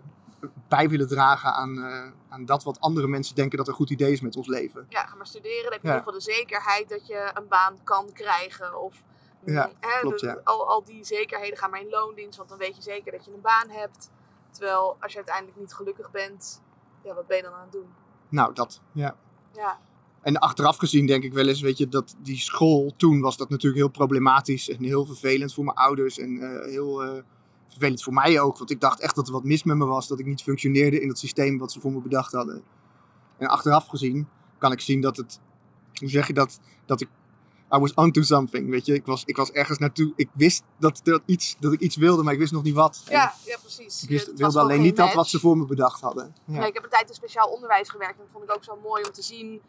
bij 0.69 0.88
willen 0.88 1.09
dragen 1.09 1.52
aan, 1.54 1.78
eh, 1.83 2.11
aan 2.28 2.45
dat 2.45 2.62
wat 2.64 2.80
andere 2.80 3.07
mensen 3.07 3.35
denken 3.35 3.59
dat 3.59 3.69
een 3.69 3.75
goed 3.75 3.90
idee 3.90 4.12
is 4.12 4.21
met 4.21 4.37
ons 4.37 4.47
leven. 4.47 4.87
Ja, 4.88 5.07
ga 5.07 5.16
maar 5.16 5.26
studeren. 5.26 5.62
Dan 5.62 5.73
heb 5.73 5.83
je 5.83 5.88
Ja. 5.88 5.95
in 5.95 5.99
ieder 5.99 6.12
geval 6.12 6.33
de 6.35 6.38
zekerheid 6.40 6.88
dat 6.88 7.07
je 7.07 7.30
een 7.35 7.49
baan 7.49 7.76
kan 7.85 8.12
krijgen. 8.12 8.80
Of 8.80 9.02
Ja, 9.45 9.71
hè, 9.80 10.00
klopt, 10.00 10.21
de- 10.21 10.26
ja. 10.26 10.40
al, 10.45 10.69
al 10.69 10.85
die 10.85 11.04
zekerheden 11.04 11.59
gaan 11.59 11.71
maar 11.71 11.80
in 11.80 11.88
loondienst, 11.90 12.37
want 12.37 12.49
dan 12.49 12.59
weet 12.59 12.76
je 12.76 12.83
zeker 12.83 13.12
dat 13.12 13.25
je 13.25 13.33
een 13.33 13.40
baan 13.40 13.69
hebt. 13.69 14.11
Terwijl 14.50 14.97
als 15.00 15.11
je 15.12 15.16
uiteindelijk 15.19 15.59
niet 15.59 15.73
gelukkig 15.75 16.11
bent, 16.11 16.62
ja, 17.04 17.14
wat 17.14 17.26
ben 17.26 17.37
je 17.37 17.42
dan 17.42 17.52
aan 17.52 17.62
het 17.62 17.73
doen? 17.73 17.87
Nou, 18.28 18.54
dat. 18.54 18.80
Ja. 18.92 19.16
Ja, 19.52 19.78
En 20.23 20.38
achteraf 20.38 20.76
gezien 20.76 21.07
denk 21.07 21.25
ik 21.25 21.33
wel 21.33 21.49
eens, 21.49 21.61
weet 21.61 21.78
je, 21.78 21.88
dat 21.88 22.14
die 22.19 22.38
school 22.38 22.92
toen 22.97 23.21
was 23.21 23.37
dat 23.37 23.49
natuurlijk 23.49 23.80
heel 23.83 23.90
problematisch 23.90 24.69
en 24.71 24.83
heel 24.85 25.04
vervelend 25.04 25.54
voor 25.54 25.64
mijn 25.64 25.76
ouders 25.76 26.19
en 26.19 26.38
eh, 26.40 26.64
heel 26.71 27.02
eh, 27.02 27.23
vervelend 27.71 28.03
voor 28.03 28.12
mij 28.12 28.41
ook. 28.41 28.59
Want 28.59 28.71
ik 28.71 28.81
dacht 28.81 29.00
echt 29.00 29.15
dat 29.15 29.27
er 29.27 29.33
wat 29.33 29.45
mis 29.45 29.62
met 29.62 29.77
me 29.77 29.85
was, 29.85 30.09
dat 30.09 30.19
ik 30.19 30.27
niet 30.27 30.43
functioneerde 30.43 31.00
in 31.00 31.09
het 31.09 31.19
systeem 31.19 31.59
wat 31.59 31.73
ze 31.73 31.81
voor 31.81 31.93
me 31.93 32.00
bedacht 32.00 32.33
hadden. 32.33 32.62
En 33.39 33.49
achteraf 33.49 33.87
gezien 33.87 34.29
kan 34.59 34.73
ik 34.73 34.81
zien 34.81 35.00
dat 35.00 35.17
het, 35.17 35.41
hoe 35.95 36.09
zeg 36.09 36.27
je 36.27 36.33
dat, 36.33 36.61
dat 36.87 37.00
ik, 37.00 37.09
I 37.73 37.79
was 37.79 37.95
onto 37.95 38.23
something, 38.23 38.71
weet 38.71 38.87
je. 38.87 38.95
Ik 38.95 39.07
was, 39.07 39.23
ik 39.25 39.37
was 39.37 39.50
ergens 39.50 39.79
naartoe, 39.79 40.12
ik 40.17 40.29
wist 40.33 40.62
dat, 40.79 41.00
dat, 41.03 41.23
iets, 41.25 41.57
dat 41.61 41.73
ik 41.73 41.81
iets 41.81 41.97
wilde, 41.97 42.23
maar 42.23 42.33
ik 42.33 42.39
wist 42.39 42.53
nog 42.53 42.62
niet 42.62 42.75
wat. 42.75 43.03
Ja, 43.09 43.35
ja 43.45 43.59
precies. 43.62 44.03
ik 44.03 44.09
wist, 44.09 44.33
wilde 44.35 44.61
alleen 44.61 44.83
niet 44.83 44.97
dat 44.97 45.15
wat 45.15 45.29
ze 45.29 45.39
voor 45.39 45.59
me 45.59 45.65
bedacht 45.65 46.00
hadden. 46.00 46.35
Ja. 46.45 46.59
Nee, 46.59 46.69
ik 46.69 46.75
heb 46.75 46.85
een 46.85 46.91
tijd 46.91 47.09
in 47.09 47.15
speciaal 47.15 47.49
onderwijs 47.49 47.89
gewerkt 47.89 48.19
en 48.19 48.23
dat 48.23 48.33
vond 48.33 48.45
ik 48.45 48.55
ook 48.55 48.65
zo 48.65 48.79
mooi 48.83 49.05
om 49.05 49.12
te 49.12 49.23
zien 49.23 49.61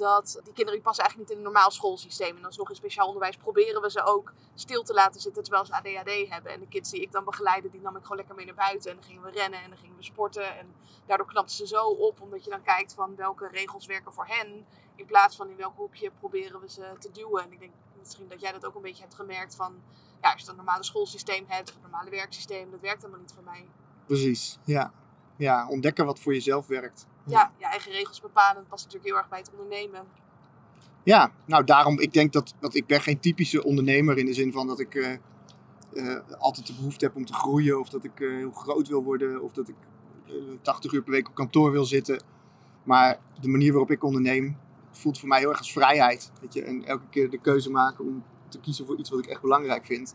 dat 0.00 0.32
die 0.32 0.52
kinderen 0.52 0.72
die 0.72 0.82
passen 0.82 1.04
eigenlijk 1.04 1.16
niet 1.18 1.30
in 1.30 1.36
een 1.36 1.52
normaal 1.52 1.70
schoolsysteem. 1.70 2.36
En 2.36 2.44
alsnog 2.44 2.68
in 2.68 2.74
speciaal 2.74 3.06
onderwijs 3.06 3.36
proberen 3.36 3.82
we 3.82 3.90
ze 3.90 4.02
ook 4.02 4.32
stil 4.54 4.82
te 4.82 4.94
laten 4.94 5.20
zitten 5.20 5.42
terwijl 5.42 5.64
ze 5.64 5.72
ADHD 5.72 6.28
hebben. 6.28 6.52
En 6.52 6.60
de 6.60 6.68
kids 6.68 6.90
die 6.90 7.00
ik 7.00 7.12
dan 7.12 7.24
begeleide, 7.24 7.70
die 7.70 7.80
nam 7.80 7.96
ik 7.96 8.02
gewoon 8.02 8.16
lekker 8.16 8.34
mee 8.34 8.46
naar 8.46 8.54
buiten. 8.54 8.90
En 8.90 8.96
dan 8.96 9.04
gingen 9.04 9.22
we 9.22 9.30
rennen 9.30 9.62
en 9.62 9.68
dan 9.68 9.78
gingen 9.78 9.96
we 9.96 10.02
sporten. 10.02 10.58
En 10.58 10.74
daardoor 11.06 11.26
knapten 11.26 11.56
ze 11.56 11.66
zo 11.66 11.86
op, 11.86 12.20
omdat 12.20 12.44
je 12.44 12.50
dan 12.50 12.62
kijkt 12.62 12.94
van 12.94 13.16
welke 13.16 13.48
regels 13.48 13.86
werken 13.86 14.12
voor 14.12 14.26
hen. 14.26 14.66
In 14.94 15.06
plaats 15.06 15.36
van 15.36 15.48
in 15.48 15.56
welk 15.56 15.76
hoekje 15.76 16.10
proberen 16.18 16.60
we 16.60 16.70
ze 16.70 16.92
te 16.98 17.10
duwen. 17.10 17.44
En 17.44 17.52
ik 17.52 17.60
denk 17.60 17.72
misschien 17.98 18.28
dat 18.28 18.40
jij 18.40 18.52
dat 18.52 18.64
ook 18.64 18.74
een 18.74 18.82
beetje 18.82 19.02
hebt 19.02 19.14
gemerkt 19.14 19.54
van 19.54 19.82
ja, 20.22 20.32
als 20.32 20.42
je 20.42 20.50
een 20.50 20.56
normale 20.56 20.84
schoolsysteem 20.84 21.44
hebt, 21.48 21.68
of 21.70 21.74
een 21.74 21.82
normale 21.82 22.10
werksysteem, 22.10 22.70
dat 22.70 22.80
werkt 22.80 23.00
helemaal 23.00 23.20
niet 23.20 23.32
voor 23.32 23.44
mij. 23.44 23.66
Precies, 24.06 24.58
ja. 24.64 24.92
Ja, 25.36 25.68
ontdekken 25.68 26.06
wat 26.06 26.20
voor 26.20 26.32
jezelf 26.32 26.66
werkt. 26.66 27.06
Ja, 27.26 27.52
je 27.58 27.64
eigen 27.64 27.92
regels 27.92 28.20
bepalen, 28.20 28.54
dat 28.54 28.68
past 28.68 28.84
natuurlijk 28.84 29.10
heel 29.10 29.20
erg 29.20 29.28
bij 29.28 29.38
het 29.38 29.50
ondernemen. 29.52 30.04
Ja, 31.02 31.32
nou 31.44 31.64
daarom, 31.64 32.00
ik 32.00 32.12
denk 32.12 32.32
dat, 32.32 32.54
dat 32.60 32.74
ik 32.74 32.86
ben 32.86 33.00
geen 33.00 33.20
typische 33.20 33.64
ondernemer 33.64 34.18
in 34.18 34.26
de 34.26 34.32
zin 34.32 34.52
van 34.52 34.66
dat 34.66 34.80
ik 34.80 34.94
eh, 34.94 35.16
eh, 35.94 36.16
altijd 36.38 36.66
de 36.66 36.74
behoefte 36.74 37.04
heb 37.04 37.16
om 37.16 37.24
te 37.24 37.32
groeien. 37.32 37.80
Of 37.80 37.88
dat 37.88 38.04
ik 38.04 38.20
eh, 38.20 38.28
heel 38.28 38.50
groot 38.50 38.88
wil 38.88 39.02
worden. 39.02 39.42
Of 39.42 39.52
dat 39.52 39.68
ik 39.68 39.74
eh, 40.26 40.34
80 40.62 40.92
uur 40.92 41.02
per 41.02 41.12
week 41.12 41.28
op 41.28 41.34
kantoor 41.34 41.70
wil 41.70 41.84
zitten. 41.84 42.22
Maar 42.82 43.18
de 43.40 43.48
manier 43.48 43.70
waarop 43.70 43.90
ik 43.90 44.04
onderneem 44.04 44.56
voelt 44.90 45.18
voor 45.18 45.28
mij 45.28 45.38
heel 45.38 45.48
erg 45.48 45.58
als 45.58 45.72
vrijheid. 45.72 46.32
Weet 46.40 46.54
je? 46.54 46.62
En 46.62 46.84
elke 46.84 47.08
keer 47.10 47.30
de 47.30 47.40
keuze 47.40 47.70
maken 47.70 48.04
om 48.04 48.24
te 48.48 48.60
kiezen 48.60 48.86
voor 48.86 48.98
iets 48.98 49.10
wat 49.10 49.18
ik 49.18 49.26
echt 49.26 49.40
belangrijk 49.40 49.86
vind. 49.86 50.14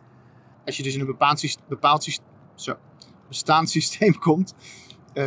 Als 0.65 0.77
je 0.77 0.83
dus 0.83 0.93
in 0.93 0.99
een 0.99 1.05
bepaald, 1.05 1.57
bepaald 1.67 2.19
zo, 2.55 2.75
bestaanssysteem 3.27 4.19
komt, 4.27 4.53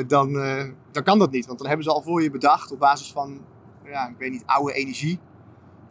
dan, 0.07 0.39
eh, 0.41 0.65
dan 0.91 1.03
kan 1.03 1.19
dat 1.19 1.31
niet. 1.31 1.47
Want 1.47 1.59
dan 1.59 1.67
hebben 1.69 1.85
ze 1.87 1.93
al 1.93 2.03
voor 2.03 2.23
je 2.23 2.31
bedacht 2.31 2.73
op 2.73 2.79
basis 2.79 3.13
van, 3.13 3.45
ja, 3.85 4.09
ik 4.09 4.17
weet 4.19 4.31
niet, 4.31 4.43
oude 4.47 4.73
energie. 4.73 5.21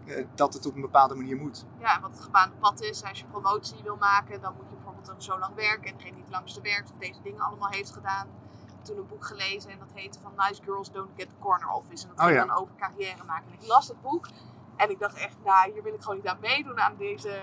eh, 0.07 0.25
dat 0.35 0.53
het 0.53 0.65
op 0.65 0.75
een 0.75 0.81
bepaalde 0.81 1.15
manier 1.15 1.37
moet. 1.37 1.65
Ja, 1.79 1.99
wat 2.01 2.09
het 2.11 2.19
gebaande 2.21 2.55
pad 2.55 2.81
is, 2.81 3.03
als 3.03 3.19
je 3.19 3.25
promotie 3.25 3.77
wil 3.83 3.95
maken, 3.95 4.41
dan 4.41 4.53
moet 4.55 4.65
je 4.69 4.75
bijvoorbeeld 4.75 5.05
dan 5.05 5.21
zo 5.21 5.39
lang 5.39 5.55
werken. 5.55 5.91
En 5.91 5.97
degene 5.97 6.13
die 6.15 6.23
het 6.23 6.31
langste 6.31 6.61
werkt 6.61 6.91
of 6.91 6.97
deze 6.97 7.21
dingen 7.23 7.41
allemaal 7.41 7.69
heeft 7.69 7.91
gedaan. 7.91 8.27
Ik 8.65 8.71
heb 8.75 8.83
toen 8.85 8.97
een 8.97 9.07
boek 9.07 9.25
gelezen 9.25 9.71
en 9.71 9.79
dat 9.79 9.91
heette 9.93 10.19
van 10.19 10.31
Nice 10.37 10.63
Girls 10.63 10.91
Don't 10.91 11.09
Get 11.17 11.29
the 11.29 11.35
Corner 11.39 11.69
Office. 11.69 12.03
En 12.03 12.09
dat 12.15 12.19
Oh, 12.19 12.25
ging 12.25 12.37
ja. 12.39 12.45
dan 12.45 12.57
over 12.57 12.73
carrière 12.77 13.23
maken. 13.25 13.45
En 13.47 13.53
ik 13.61 13.67
las 13.67 13.87
dat 13.87 14.01
boek 14.01 14.27
en 14.75 14.89
ik 14.89 14.99
dacht 14.99 15.15
echt, 15.17 15.35
nou 15.43 15.71
hier 15.71 15.83
wil 15.83 15.93
ik 15.93 16.01
gewoon 16.01 16.15
niet 16.17 16.27
aan 16.27 16.39
meedoen 16.41 16.79
aan 16.79 16.95
deze, 16.97 17.39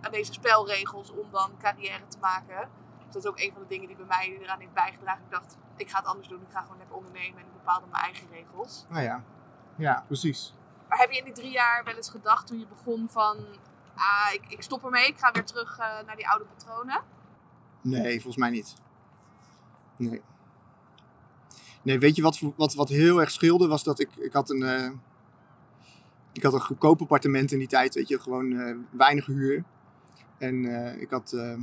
aan 0.00 0.10
deze 0.10 0.32
spelregels 0.32 1.10
om 1.10 1.26
dan 1.30 1.50
carrière 1.58 2.06
te 2.08 2.18
maken. 2.20 2.68
Dat 3.14 3.24
is 3.24 3.30
ook 3.30 3.38
een 3.40 3.52
van 3.52 3.62
de 3.62 3.68
dingen 3.68 3.86
die 3.86 3.96
bij 3.96 4.06
mij 4.06 4.38
eraan 4.40 4.60
heeft 4.60 4.72
bijgedragen. 4.72 5.24
Ik 5.24 5.30
dacht, 5.30 5.56
ik 5.76 5.90
ga 5.90 5.98
het 5.98 6.06
anders 6.06 6.28
doen. 6.28 6.40
Ik 6.40 6.52
ga 6.52 6.60
gewoon 6.60 6.78
lekker 6.78 6.96
ondernemen 6.96 7.40
en 7.40 7.46
ik 7.46 7.52
bepaal 7.52 7.80
dan 7.80 7.88
mijn 7.90 8.02
eigen 8.04 8.28
regels. 8.30 8.84
Nou 8.88 9.02
ja, 9.02 9.24
ja, 9.76 10.04
precies. 10.06 10.54
Maar 10.88 10.98
heb 10.98 11.10
je 11.10 11.18
in 11.18 11.24
die 11.24 11.32
drie 11.32 11.50
jaar 11.50 11.84
wel 11.84 11.94
eens 11.94 12.10
gedacht 12.10 12.46
toen 12.46 12.58
je 12.58 12.66
begon 12.66 13.08
van... 13.08 13.36
Ah, 13.94 14.32
ik, 14.32 14.42
ik 14.48 14.62
stop 14.62 14.84
ermee, 14.84 15.06
ik 15.06 15.18
ga 15.18 15.32
weer 15.32 15.44
terug 15.44 15.78
eh, 15.78 15.86
naar 16.06 16.16
die 16.16 16.28
oude 16.28 16.44
patronen? 16.44 17.02
Nee, 17.80 18.12
volgens 18.12 18.36
mij 18.36 18.50
niet. 18.50 18.74
Nee. 19.96 20.22
Nee, 21.82 21.98
weet 21.98 22.16
je 22.16 22.22
wat, 22.22 22.40
wat, 22.56 22.74
wat 22.74 22.88
heel 22.88 23.20
erg 23.20 23.30
scheelde? 23.30 23.68
Was 23.68 23.82
dat 23.82 24.00
ik, 24.00 24.16
ik 24.16 24.32
had 24.32 24.50
een... 24.50 24.62
eh, 24.62 24.90
ik 26.32 26.42
had 26.42 26.52
een 26.52 26.60
goedkoop 26.60 27.00
appartement 27.00 27.52
in 27.52 27.58
die 27.58 27.68
tijd, 27.68 27.94
weet 27.94 28.08
je, 28.08 28.20
gewoon 28.20 28.52
eh, 28.52 28.76
weinig 28.90 29.26
huur. 29.26 29.64
En 30.38 30.64
ik 31.00 31.10
had, 31.10 31.32
ehm, 31.32 31.60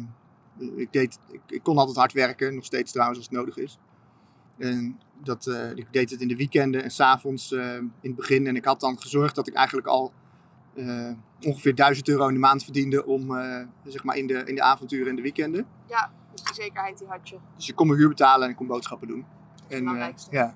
ik, 0.75 0.93
deed, 0.93 1.19
ik, 1.31 1.41
ik 1.47 1.63
kon 1.63 1.77
altijd 1.77 1.97
hard 1.97 2.13
werken, 2.13 2.55
nog 2.55 2.65
steeds 2.65 2.91
trouwens 2.91 3.19
als 3.19 3.27
het 3.27 3.37
nodig 3.37 3.57
is. 3.57 3.79
En 4.57 4.99
dat, 5.23 5.47
eh, 5.47 5.71
ik 5.75 5.87
deed 5.91 6.09
het 6.09 6.21
in 6.21 6.27
de 6.27 6.35
weekenden 6.35 6.83
en 6.83 6.91
s'avonds 6.91 7.51
eh 7.51 7.75
in 7.75 7.91
het 8.01 8.15
begin. 8.15 8.47
En 8.47 8.55
ik 8.55 8.65
had 8.65 8.79
dan 8.79 9.01
gezorgd 9.01 9.35
dat 9.35 9.47
ik 9.47 9.53
eigenlijk 9.53 9.87
al 9.87 10.11
eh, 10.75 11.11
ongeveer 11.41 11.75
1000 11.75 12.07
euro 12.07 12.27
in 12.27 12.33
de 12.33 12.39
maand 12.39 12.63
verdiende 12.63 13.05
om, 13.05 13.31
zeg 13.83 14.03
maar, 14.03 14.17
in 14.17 14.27
de, 14.27 14.43
in 14.45 14.55
de 14.55 14.61
avonturen 14.61 15.07
en 15.07 15.15
de 15.15 15.21
weekenden. 15.21 15.65
Ja, 15.87 16.11
dus 16.31 16.43
die 16.43 16.53
zekerheid 16.53 16.97
die 16.97 17.07
had 17.07 17.29
je. 17.29 17.37
Dus 17.55 17.69
ik 17.69 17.75
kon 17.75 17.87
mijn 17.87 17.99
huur 17.99 18.09
betalen 18.09 18.43
en 18.43 18.49
ik 18.49 18.55
kon 18.55 18.67
boodschappen 18.67 19.07
doen. 19.07 19.25
En, 19.67 20.13
ja. 20.29 20.55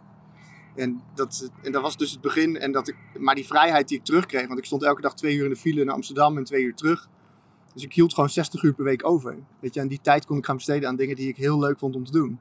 En 0.76 1.02
dat, 1.14 1.52
en 1.62 1.72
dat 1.72 1.82
was 1.82 1.98
dus 1.98 2.12
het 2.12 2.22
begin. 2.22 2.58
En 2.60 2.72
dat 2.72 2.88
ik, 2.88 2.96
maar 3.20 3.36
die 3.36 3.46
vrijheid 3.46 3.88
die 3.88 3.98
ik 3.98 4.04
terugkreeg, 4.04 4.48
want 4.48 4.60
ik 4.60 4.66
stond 4.66 4.84
elke 4.84 5.02
dag 5.02 5.16
twee 5.16 5.36
uur 5.36 5.44
in 5.44 5.50
de 5.50 5.56
file 5.56 5.84
naar 5.84 5.94
Amsterdam 5.94 6.38
en 6.38 6.44
twee 6.44 6.64
uur 6.64 6.76
terug. 6.76 7.10
Dus 7.76 7.84
ik 7.84 7.94
hield 7.94 8.14
gewoon 8.14 8.30
60 8.30 8.64
uur 8.64 8.74
per 8.74 8.84
week 8.84 9.06
over. 9.08 9.38
Weet 9.60 9.74
je, 9.74 9.80
en 9.80 9.88
die 9.88 10.00
tijd 10.02 10.26
kon 10.26 10.38
ik 10.38 10.46
gaan 10.46 10.56
besteden 10.56 10.90
aan 10.90 10.96
dingen 10.96 11.16
die 11.16 11.28
ik 11.28 11.38
heel 11.38 11.60
leuk 11.60 11.80
vond 11.80 11.96
om 11.96 12.04
te 12.06 12.12
doen. 12.12 12.40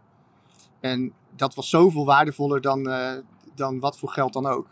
En 0.80 1.12
dat 1.36 1.54
was 1.54 1.70
zoveel 1.70 2.04
waardevoller 2.04 2.60
dan, 2.60 2.88
eh, 2.88 3.12
dan 3.54 3.78
wat 3.80 3.98
voor 3.98 4.08
geld 4.08 4.32
dan 4.32 4.46
ook. 4.46 4.66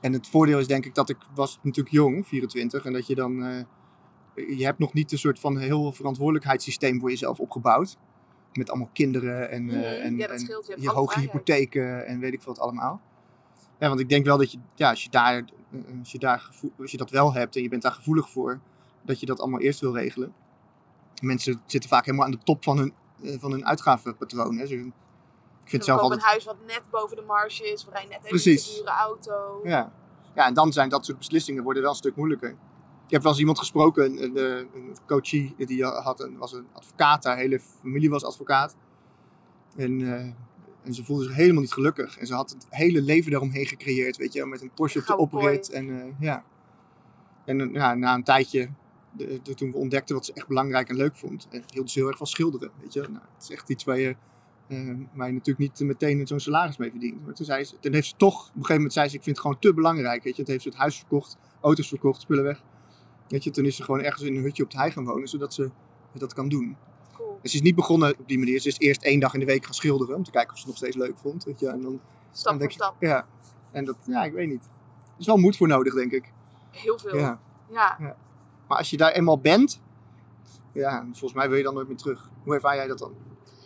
En 0.00 0.12
het 0.12 0.28
voordeel 0.28 0.58
is 0.58 0.66
denk 0.66 0.84
ik 0.86 0.94
dat 0.94 1.08
ik 1.08 1.16
was 1.34 1.58
natuurlijk 1.62 1.94
jong, 1.94 2.26
24, 2.26 2.84
en 2.84 2.92
dat 2.92 3.06
je 3.06 3.14
dan... 3.14 3.44
eh, 3.44 3.64
je 4.58 4.64
hebt 4.64 4.78
nog 4.78 4.92
niet 4.92 5.12
een 5.12 5.18
soort 5.18 5.40
van 5.40 5.58
heel 5.58 5.92
verantwoordelijkheidssysteem 5.92 7.00
voor 7.00 7.10
jezelf 7.10 7.38
opgebouwd. 7.40 7.96
Met 8.52 8.70
allemaal 8.70 8.90
kinderen 8.92 9.50
en, 9.50 9.70
eh, 9.70 9.76
Mhm, 9.76 9.84
en, 9.84 10.16
ja. 10.16 10.28
Je 10.76 10.88
hoge 10.88 11.12
vrijheid. 11.12 11.32
hypotheken 11.32 12.06
en 12.06 12.18
weet 12.20 12.32
ik 12.32 12.42
veel 12.42 12.52
wat 12.52 12.62
allemaal. 12.62 13.00
Ja, 13.78 13.88
want 13.88 14.00
ik 14.00 14.08
denk 14.08 14.24
wel 14.24 14.38
dat 14.38 14.52
je, 14.52 14.58
ja, 14.74 14.90
als, 14.90 15.02
je 15.02 15.10
daar, 15.10 15.44
als, 16.00 16.12
je 16.12 16.18
daar 16.18 16.50
als 16.78 16.90
je 16.90 16.96
dat 16.96 17.10
wel 17.10 17.32
hebt 17.32 17.56
en 17.56 17.62
je 17.62 17.68
bent 17.68 17.82
daar 17.82 17.92
gevoelig 17.92 18.30
voor, 18.30 18.60
dat 19.04 19.20
je 19.20 19.26
dat 19.26 19.40
allemaal 19.40 19.60
eerst 19.60 19.80
wil 19.80 19.94
regelen. 19.96 20.34
Mensen 21.22 21.62
zitten 21.66 21.90
vaak 21.90 22.04
helemaal 22.04 22.26
aan 22.26 22.32
de 22.32 22.38
top 22.44 22.64
van 22.64 22.78
hun, 22.78 22.94
eh, 23.22 23.38
van 23.38 23.50
hun 23.50 23.66
uitgavenpatroon. 23.66 24.56
Hè. 24.56 24.66
Ze- 24.66 24.74
ik 24.74 25.68
vind 25.68 25.82
We 25.82 25.90
zelf 25.90 26.00
kopen 26.00 26.16
een 26.16 26.22
altijd... 26.24 26.44
huis 26.44 26.44
wat 26.44 26.66
net 26.66 26.82
boven 26.90 27.16
de 27.16 27.22
marge 27.22 27.72
is. 27.72 27.84
We 27.84 27.90
rijden 27.90 28.10
net 28.10 28.24
even 28.24 28.50
een 28.52 28.76
dure 28.76 28.90
auto. 28.90 29.60
Ja. 29.64 29.92
ja, 30.34 30.46
en 30.46 30.54
dan 30.54 30.72
zijn 30.72 30.88
dat 30.88 31.04
soort 31.04 31.18
beslissingen 31.18 31.62
worden 31.62 31.82
wel 31.82 31.90
een 31.90 31.96
stuk 31.96 32.16
moeilijker. 32.16 32.50
Ik 33.06 33.10
heb 33.18 33.22
wel 33.22 33.30
eens 33.30 33.40
iemand 33.40 33.58
gesproken, 33.58 34.04
een, 34.04 34.22
een, 34.22 34.36
eh, 34.36 34.56
een 34.74 34.96
coachie, 35.06 35.54
die 35.56 35.84
had 35.84 36.20
een, 36.20 36.36
was 36.36 36.52
een 36.52 36.66
advocaat, 36.72 37.24
haar 37.24 37.36
hele 37.36 37.60
familie 37.60 38.10
was 38.10 38.24
advocaat. 38.24 38.76
En, 39.76 40.00
eh, 40.00 40.26
en 40.82 40.94
ze 40.94 41.04
voelde 41.04 41.24
zich 41.24 41.34
helemaal 41.34 41.60
niet 41.60 41.72
gelukkig. 41.72 42.18
En 42.18 42.26
ze 42.26 42.34
had 42.34 42.50
het 42.50 42.66
hele 42.70 43.02
leven 43.02 43.30
daaromheen 43.30 43.66
gecreëerd, 43.66 44.16
weet 44.16 44.32
je, 44.32 44.46
met 44.46 44.62
een 44.62 44.70
Porsche 44.74 44.98
op 44.98 45.06
de 45.06 45.16
oprit. 45.16 45.70
En 45.70 46.16
ja. 46.20 46.44
En 47.44 47.72
ja, 47.72 47.94
na 47.94 48.14
een 48.14 48.24
tijdje, 48.24 48.70
de, 49.12 49.40
de- 49.42 49.54
toen 49.54 49.70
we 49.70 49.76
ontdekten 49.76 50.14
wat 50.14 50.24
ze 50.24 50.32
echt 50.32 50.48
belangrijk 50.48 50.88
en 50.88 50.96
leuk 50.96 51.16
vond, 51.16 51.48
eh, 51.50 51.60
hield 51.70 51.90
ze 51.90 51.98
heel 51.98 52.08
erg 52.08 52.16
van 52.16 52.26
schilderen, 52.26 52.70
weet 52.80 52.92
je. 52.92 53.00
Nou, 53.00 53.12
het 53.34 53.42
is 53.42 53.50
echt 53.50 53.68
iets 53.68 53.84
waar 53.84 53.98
je, 53.98 54.16
eh, 54.66 54.78
waar 55.12 55.26
je 55.26 55.32
natuurlijk 55.32 55.58
niet 55.58 55.80
meteen 55.80 56.26
zo'n 56.26 56.40
salaris 56.40 56.76
mee 56.76 56.90
verdient. 56.90 57.24
Maar 57.24 57.34
toen, 57.34 57.46
zei 57.46 57.64
ze, 57.64 57.78
toen 57.80 57.92
heeft 57.92 58.06
ze 58.08 58.14
toch, 58.16 58.34
op 58.40 58.46
een 58.46 58.52
gegeven 58.52 58.74
moment 58.74 58.92
zei 58.92 59.08
ze, 59.08 59.16
ik 59.16 59.22
vind 59.22 59.36
het 59.36 59.44
gewoon 59.46 59.60
te 59.60 59.74
belangrijk, 59.74 60.22
weet 60.22 60.36
je. 60.36 60.42
Toen 60.42 60.50
heeft 60.52 60.62
ze 60.64 60.68
het 60.70 60.78
huis 60.78 60.96
verkocht, 60.98 61.36
auto's 61.60 61.88
verkocht, 61.88 62.20
spullen 62.20 62.44
weg. 62.44 62.62
Weet 63.28 63.44
je, 63.44 63.50
toen 63.50 63.64
is 63.64 63.76
ze 63.76 63.82
gewoon 63.82 64.00
ergens 64.02 64.22
in 64.22 64.36
een 64.36 64.42
hutje 64.42 64.62
op 64.62 64.68
het 64.70 64.78
hei 64.78 64.90
gaan 64.90 65.04
wonen, 65.04 65.28
zodat 65.28 65.54
ze 65.54 65.70
dat 66.12 66.32
kan 66.34 66.48
doen. 66.48 66.76
Cool. 67.16 67.38
En 67.42 67.48
ze 67.48 67.56
is 67.56 67.62
niet 67.62 67.74
begonnen 67.74 68.18
op 68.18 68.28
die 68.28 68.38
manier. 68.38 68.60
Ze 68.60 68.68
is 68.68 68.78
eerst 68.78 69.02
één 69.02 69.20
dag 69.20 69.34
in 69.34 69.40
de 69.40 69.46
week 69.46 69.64
gaan 69.64 69.74
schilderen, 69.74 70.16
om 70.16 70.22
te 70.22 70.30
kijken 70.30 70.50
of 70.52 70.56
ze 70.58 70.62
het 70.66 70.70
nog 70.74 70.76
steeds 70.82 70.96
leuk 71.06 71.18
vond. 71.18 71.44
Weet 71.44 71.60
je. 71.60 71.68
En 71.68 71.80
dan, 71.82 72.00
Stap 72.32 72.44
dan 72.52 72.60
voor 72.60 72.68
je- 72.68 72.74
stap. 72.74 72.94
ja, 72.98 73.26
en 73.72 73.84
dat, 73.84 73.96
ja, 74.06 74.24
ik 74.24 74.32
weet 74.32 74.48
niet. 74.48 74.64
Er 75.04 75.18
is 75.18 75.26
wel 75.26 75.36
moed 75.36 75.56
voor 75.56 75.68
nodig, 75.68 75.94
denk 75.94 76.12
ik. 76.12 76.32
Heel 76.70 76.98
veel. 76.98 77.16
Ja. 77.16 77.40
Ja. 77.70 78.16
Maar 78.66 78.78
als 78.78 78.90
je 78.90 78.96
daar 78.96 79.12
eenmaal 79.12 79.38
bent, 79.38 79.80
ja, 80.72 81.02
volgens 81.02 81.32
mij 81.32 81.48
wil 81.48 81.56
je 81.56 81.64
dan 81.64 81.74
nooit 81.74 81.88
meer 81.88 81.96
terug. 81.96 82.28
Hoe 82.44 82.54
ervaar 82.54 82.76
jij 82.76 82.86
dat 82.86 82.98
dan? 82.98 83.14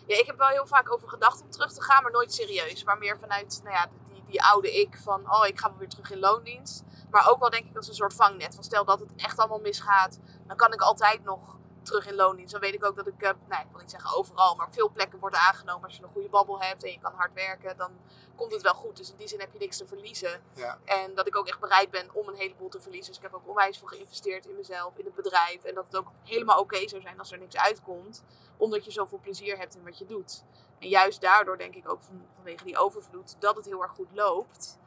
Ja, 0.07 0.19
ik 0.19 0.27
heb 0.27 0.39
wel 0.39 0.49
heel 0.49 0.67
vaak 0.67 0.93
over 0.93 1.09
gedacht 1.09 1.43
om 1.43 1.51
terug 1.51 1.73
te 1.73 1.83
gaan, 1.83 2.03
maar 2.03 2.13
nooit 2.13 2.33
serieus. 2.33 2.85
Maar 2.85 2.99
meer 2.99 3.19
vanuit 3.19 3.61
nou 3.63 3.75
ja, 3.75 3.89
die, 4.13 4.23
die 4.27 4.43
oude 4.43 4.81
ik 4.81 4.99
van, 5.03 5.31
oh, 5.31 5.47
ik 5.47 5.59
ga 5.59 5.73
weer 5.79 5.89
terug 5.89 6.11
in 6.11 6.19
loondienst. 6.19 6.85
Maar 7.11 7.31
ook 7.31 7.41
wel 7.41 7.51
denk 7.51 7.67
ik 7.67 7.77
als 7.77 7.89
een 7.89 7.95
soort 7.95 8.15
vangnet. 8.15 8.55
Van 8.55 8.65
stel 8.65 8.85
dat 8.85 9.01
het 9.01 9.11
echt 9.17 9.39
allemaal 9.39 9.61
misgaat, 9.61 10.19
dan 10.47 10.57
kan 10.57 10.73
ik 10.73 10.81
altijd 10.81 11.25
nog 11.25 11.57
terug 11.87 12.07
in 12.07 12.15
loondienst. 12.15 12.53
Dan 12.53 12.61
weet 12.61 12.75
ik 12.75 12.85
ook 12.85 12.97
dat 12.97 13.07
ik, 13.07 13.23
eh, 13.23 13.31
nou, 13.49 13.63
ik 13.63 13.69
wil 13.71 13.81
niet 13.81 13.91
zeggen 13.91 14.17
overal, 14.17 14.55
maar 14.55 14.67
op 14.67 14.73
veel 14.75 14.91
plekken 14.91 15.19
wordt 15.19 15.37
aangenomen. 15.37 15.85
Als 15.85 15.97
je 15.97 16.03
een 16.03 16.09
goede 16.09 16.29
babbel 16.29 16.61
hebt 16.61 16.85
en 16.85 16.91
je 16.91 16.99
kan 17.01 17.13
hard 17.13 17.33
werken, 17.33 17.77
dan 17.77 17.91
komt 18.37 18.53
het 18.53 18.63
wel 18.63 18.75
goed. 18.75 18.97
Dus 18.97 19.11
in 19.11 19.17
die 19.17 19.29
zin 19.29 19.41
heb 19.41 19.53
je 19.53 19.59
niks 19.59 19.77
te 19.77 19.87
verliezen. 19.87 20.43
Ja. 20.55 20.79
En 20.85 21.15
dat 21.15 21.27
ik 21.27 21.37
ook 21.37 21.47
echt 21.47 21.61
bereid 21.61 21.91
ben 21.91 22.09
om 22.13 22.29
een 22.29 22.35
heleboel 22.35 22.69
te 22.69 22.81
verliezen. 22.81 23.09
Dus 23.09 23.17
ik 23.17 23.23
heb 23.23 23.35
ook 23.35 23.49
onwijs 23.49 23.79
veel 23.79 23.89
geïnvesteerd 23.89 24.47
in 24.47 24.57
mezelf, 24.57 24.97
in 24.97 25.05
het 25.05 25.15
bedrijf. 25.15 25.65
En 25.65 25.75
dat 25.75 25.85
het 25.85 25.97
ook 25.97 26.11
helemaal 26.23 26.61
oké 26.61 26.89
zou 26.89 27.03
zijn 27.03 27.19
als 27.19 27.33
er 27.33 27.39
niks 27.39 27.57
uitkomt. 27.57 28.25
Omdat 28.57 28.85
je 28.85 28.91
zoveel 28.91 29.19
plezier 29.19 29.59
hebt 29.59 29.75
in 29.75 29.85
wat 29.85 29.99
je 29.99 30.07
doet. 30.07 30.45
En 30.79 30.89
juist 30.89 31.21
daardoor 31.21 31.59
denk 31.59 31.75
ik 31.75 31.89
ook 31.89 32.03
van, 32.03 32.27
vanwege 32.35 32.65
die 32.65 32.79
overvloed 32.79 33.37
dat 33.39 33.57
het 33.57 33.65
heel 33.65 33.83
erg 33.83 33.93
goed 33.93 34.09
loopt. 34.13 34.79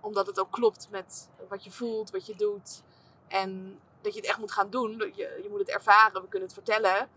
Omdat 0.00 0.26
het 0.26 0.40
ook 0.40 0.50
klopt 0.50 0.88
met 0.90 1.28
wat 1.48 1.64
je 1.64 1.70
voelt, 1.70 2.10
wat 2.10 2.26
je 2.26 2.36
doet. 2.36 2.82
En 3.28 3.80
dat 4.06 4.14
je 4.14 4.20
het 4.20 4.30
echt 4.30 4.38
moet 4.38 4.52
gaan 4.52 4.70
doen. 4.70 4.90
Je, 4.98 5.40
je 5.42 5.46
moet 5.50 5.58
het 5.58 5.68
ervaren, 5.68 6.22
we 6.22 6.28
kunnen 6.28 6.48
het 6.48 6.56
vertellen. 6.56 7.08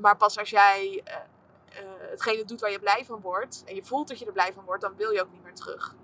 Maar 0.00 0.16
pas 0.16 0.38
als 0.38 0.50
jij 0.50 1.02
eh, 1.04 1.16
hetgene 2.10 2.44
doet 2.44 2.60
waar 2.60 2.70
je 2.70 2.78
blij 2.78 3.04
van 3.04 3.20
wordt. 3.20 3.62
En 3.66 3.74
je 3.74 3.84
voelt 3.84 4.08
dat 4.08 4.18
je 4.18 4.26
er 4.26 4.32
blij 4.32 4.52
van 4.52 4.64
wordt, 4.64 4.82
dan 4.82 4.96
wil 4.96 5.10
je 5.10 5.22
ook 5.22 5.32
niet 5.32 5.42
meer 5.42 5.54
terug. 5.54 5.94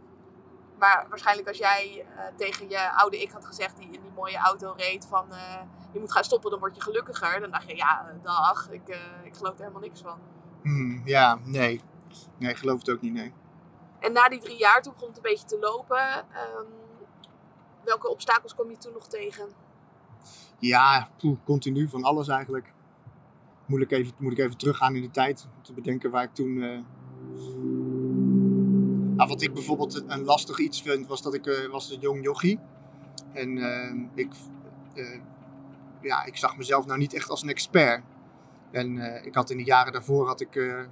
Maar 0.78 1.06
waarschijnlijk 1.08 1.48
als 1.48 1.58
jij 1.58 2.06
eh, 2.16 2.24
tegen 2.36 2.68
je 2.68 2.92
oude 2.92 3.22
ik 3.22 3.30
had 3.30 3.46
gezegd 3.46 3.76
die 3.76 3.86
in 3.86 4.00
die 4.00 4.10
mooie 4.14 4.38
auto 4.38 4.74
reed 4.76 5.06
van 5.06 5.26
je 5.92 6.00
moet 6.00 6.12
gaan 6.12 6.24
stoppen, 6.24 6.50
dan 6.50 6.58
word 6.58 6.76
je 6.76 6.82
gelukkiger. 6.82 7.40
Dan 7.40 7.50
dacht 7.50 7.68
je, 7.68 7.76
ja, 7.76 8.12
dag, 8.22 8.70
ik, 8.70 8.98
ik 9.24 9.34
geloof 9.34 9.52
er 9.52 9.58
helemaal 9.58 9.80
niks 9.80 10.00
van. 10.00 10.18
Hmm, 10.62 11.02
ja, 11.04 11.38
nee. 11.44 11.80
Nee, 12.38 12.50
ik 12.50 12.56
geloof 12.56 12.78
het 12.78 12.90
ook 12.90 13.00
niet, 13.00 13.12
nee. 13.12 13.32
En 13.98 14.12
na 14.12 14.28
die 14.28 14.40
drie 14.40 14.58
jaar, 14.58 14.82
toen 14.82 14.92
begon 14.92 15.08
het 15.08 15.16
een 15.16 15.22
beetje 15.22 15.46
te 15.46 15.58
lopen. 15.58 15.98
ehm, 16.32 16.66
welke 17.84 18.08
obstakels 18.08 18.54
kwam 18.54 18.70
je 18.70 18.76
toen 18.76 18.92
nog 18.92 19.08
tegen? 19.08 19.48
Ja, 20.58 21.08
continu 21.44 21.88
van 21.88 22.02
alles 22.02 22.28
eigenlijk. 22.28 22.72
Moeilijk 23.66 23.92
even, 23.92 24.12
moet 24.18 24.32
ik 24.32 24.38
even 24.38 24.56
teruggaan 24.56 24.96
in 24.96 25.02
de 25.02 25.10
tijd. 25.10 25.46
Om 25.56 25.62
te 25.62 25.72
bedenken 25.72 26.10
waar 26.10 26.22
ik 26.22 26.34
toen... 26.34 26.58
Nou, 29.16 29.28
wat 29.28 29.42
ik 29.42 29.54
bijvoorbeeld 29.54 30.04
een- 30.06 30.24
lastig 30.24 30.58
iets 30.58 30.82
vind, 30.82 31.06
was 31.06 31.22
dat 31.22 31.34
ik 31.34 31.46
eh, 31.46 31.70
was 31.70 31.90
een 31.90 32.00
jong 32.00 32.22
jochie. 32.24 32.58
En 33.32 33.58
eh, 33.58 33.94
ik, 34.14 34.32
ja, 36.02 36.24
ik 36.24 36.36
zag 36.36 36.56
mezelf 36.56 36.86
nou 36.86 36.98
niet 36.98 37.14
echt 37.14 37.28
als 37.30 37.42
een 37.42 37.48
expert. 37.48 38.02
En 38.70 38.96
ik 39.24 39.34
had 39.34 39.50
in 39.50 39.56
de 39.56 39.64
jaren 39.64 39.92
daarvoor 39.92 40.26
had 40.26 40.40
ik 40.40 40.82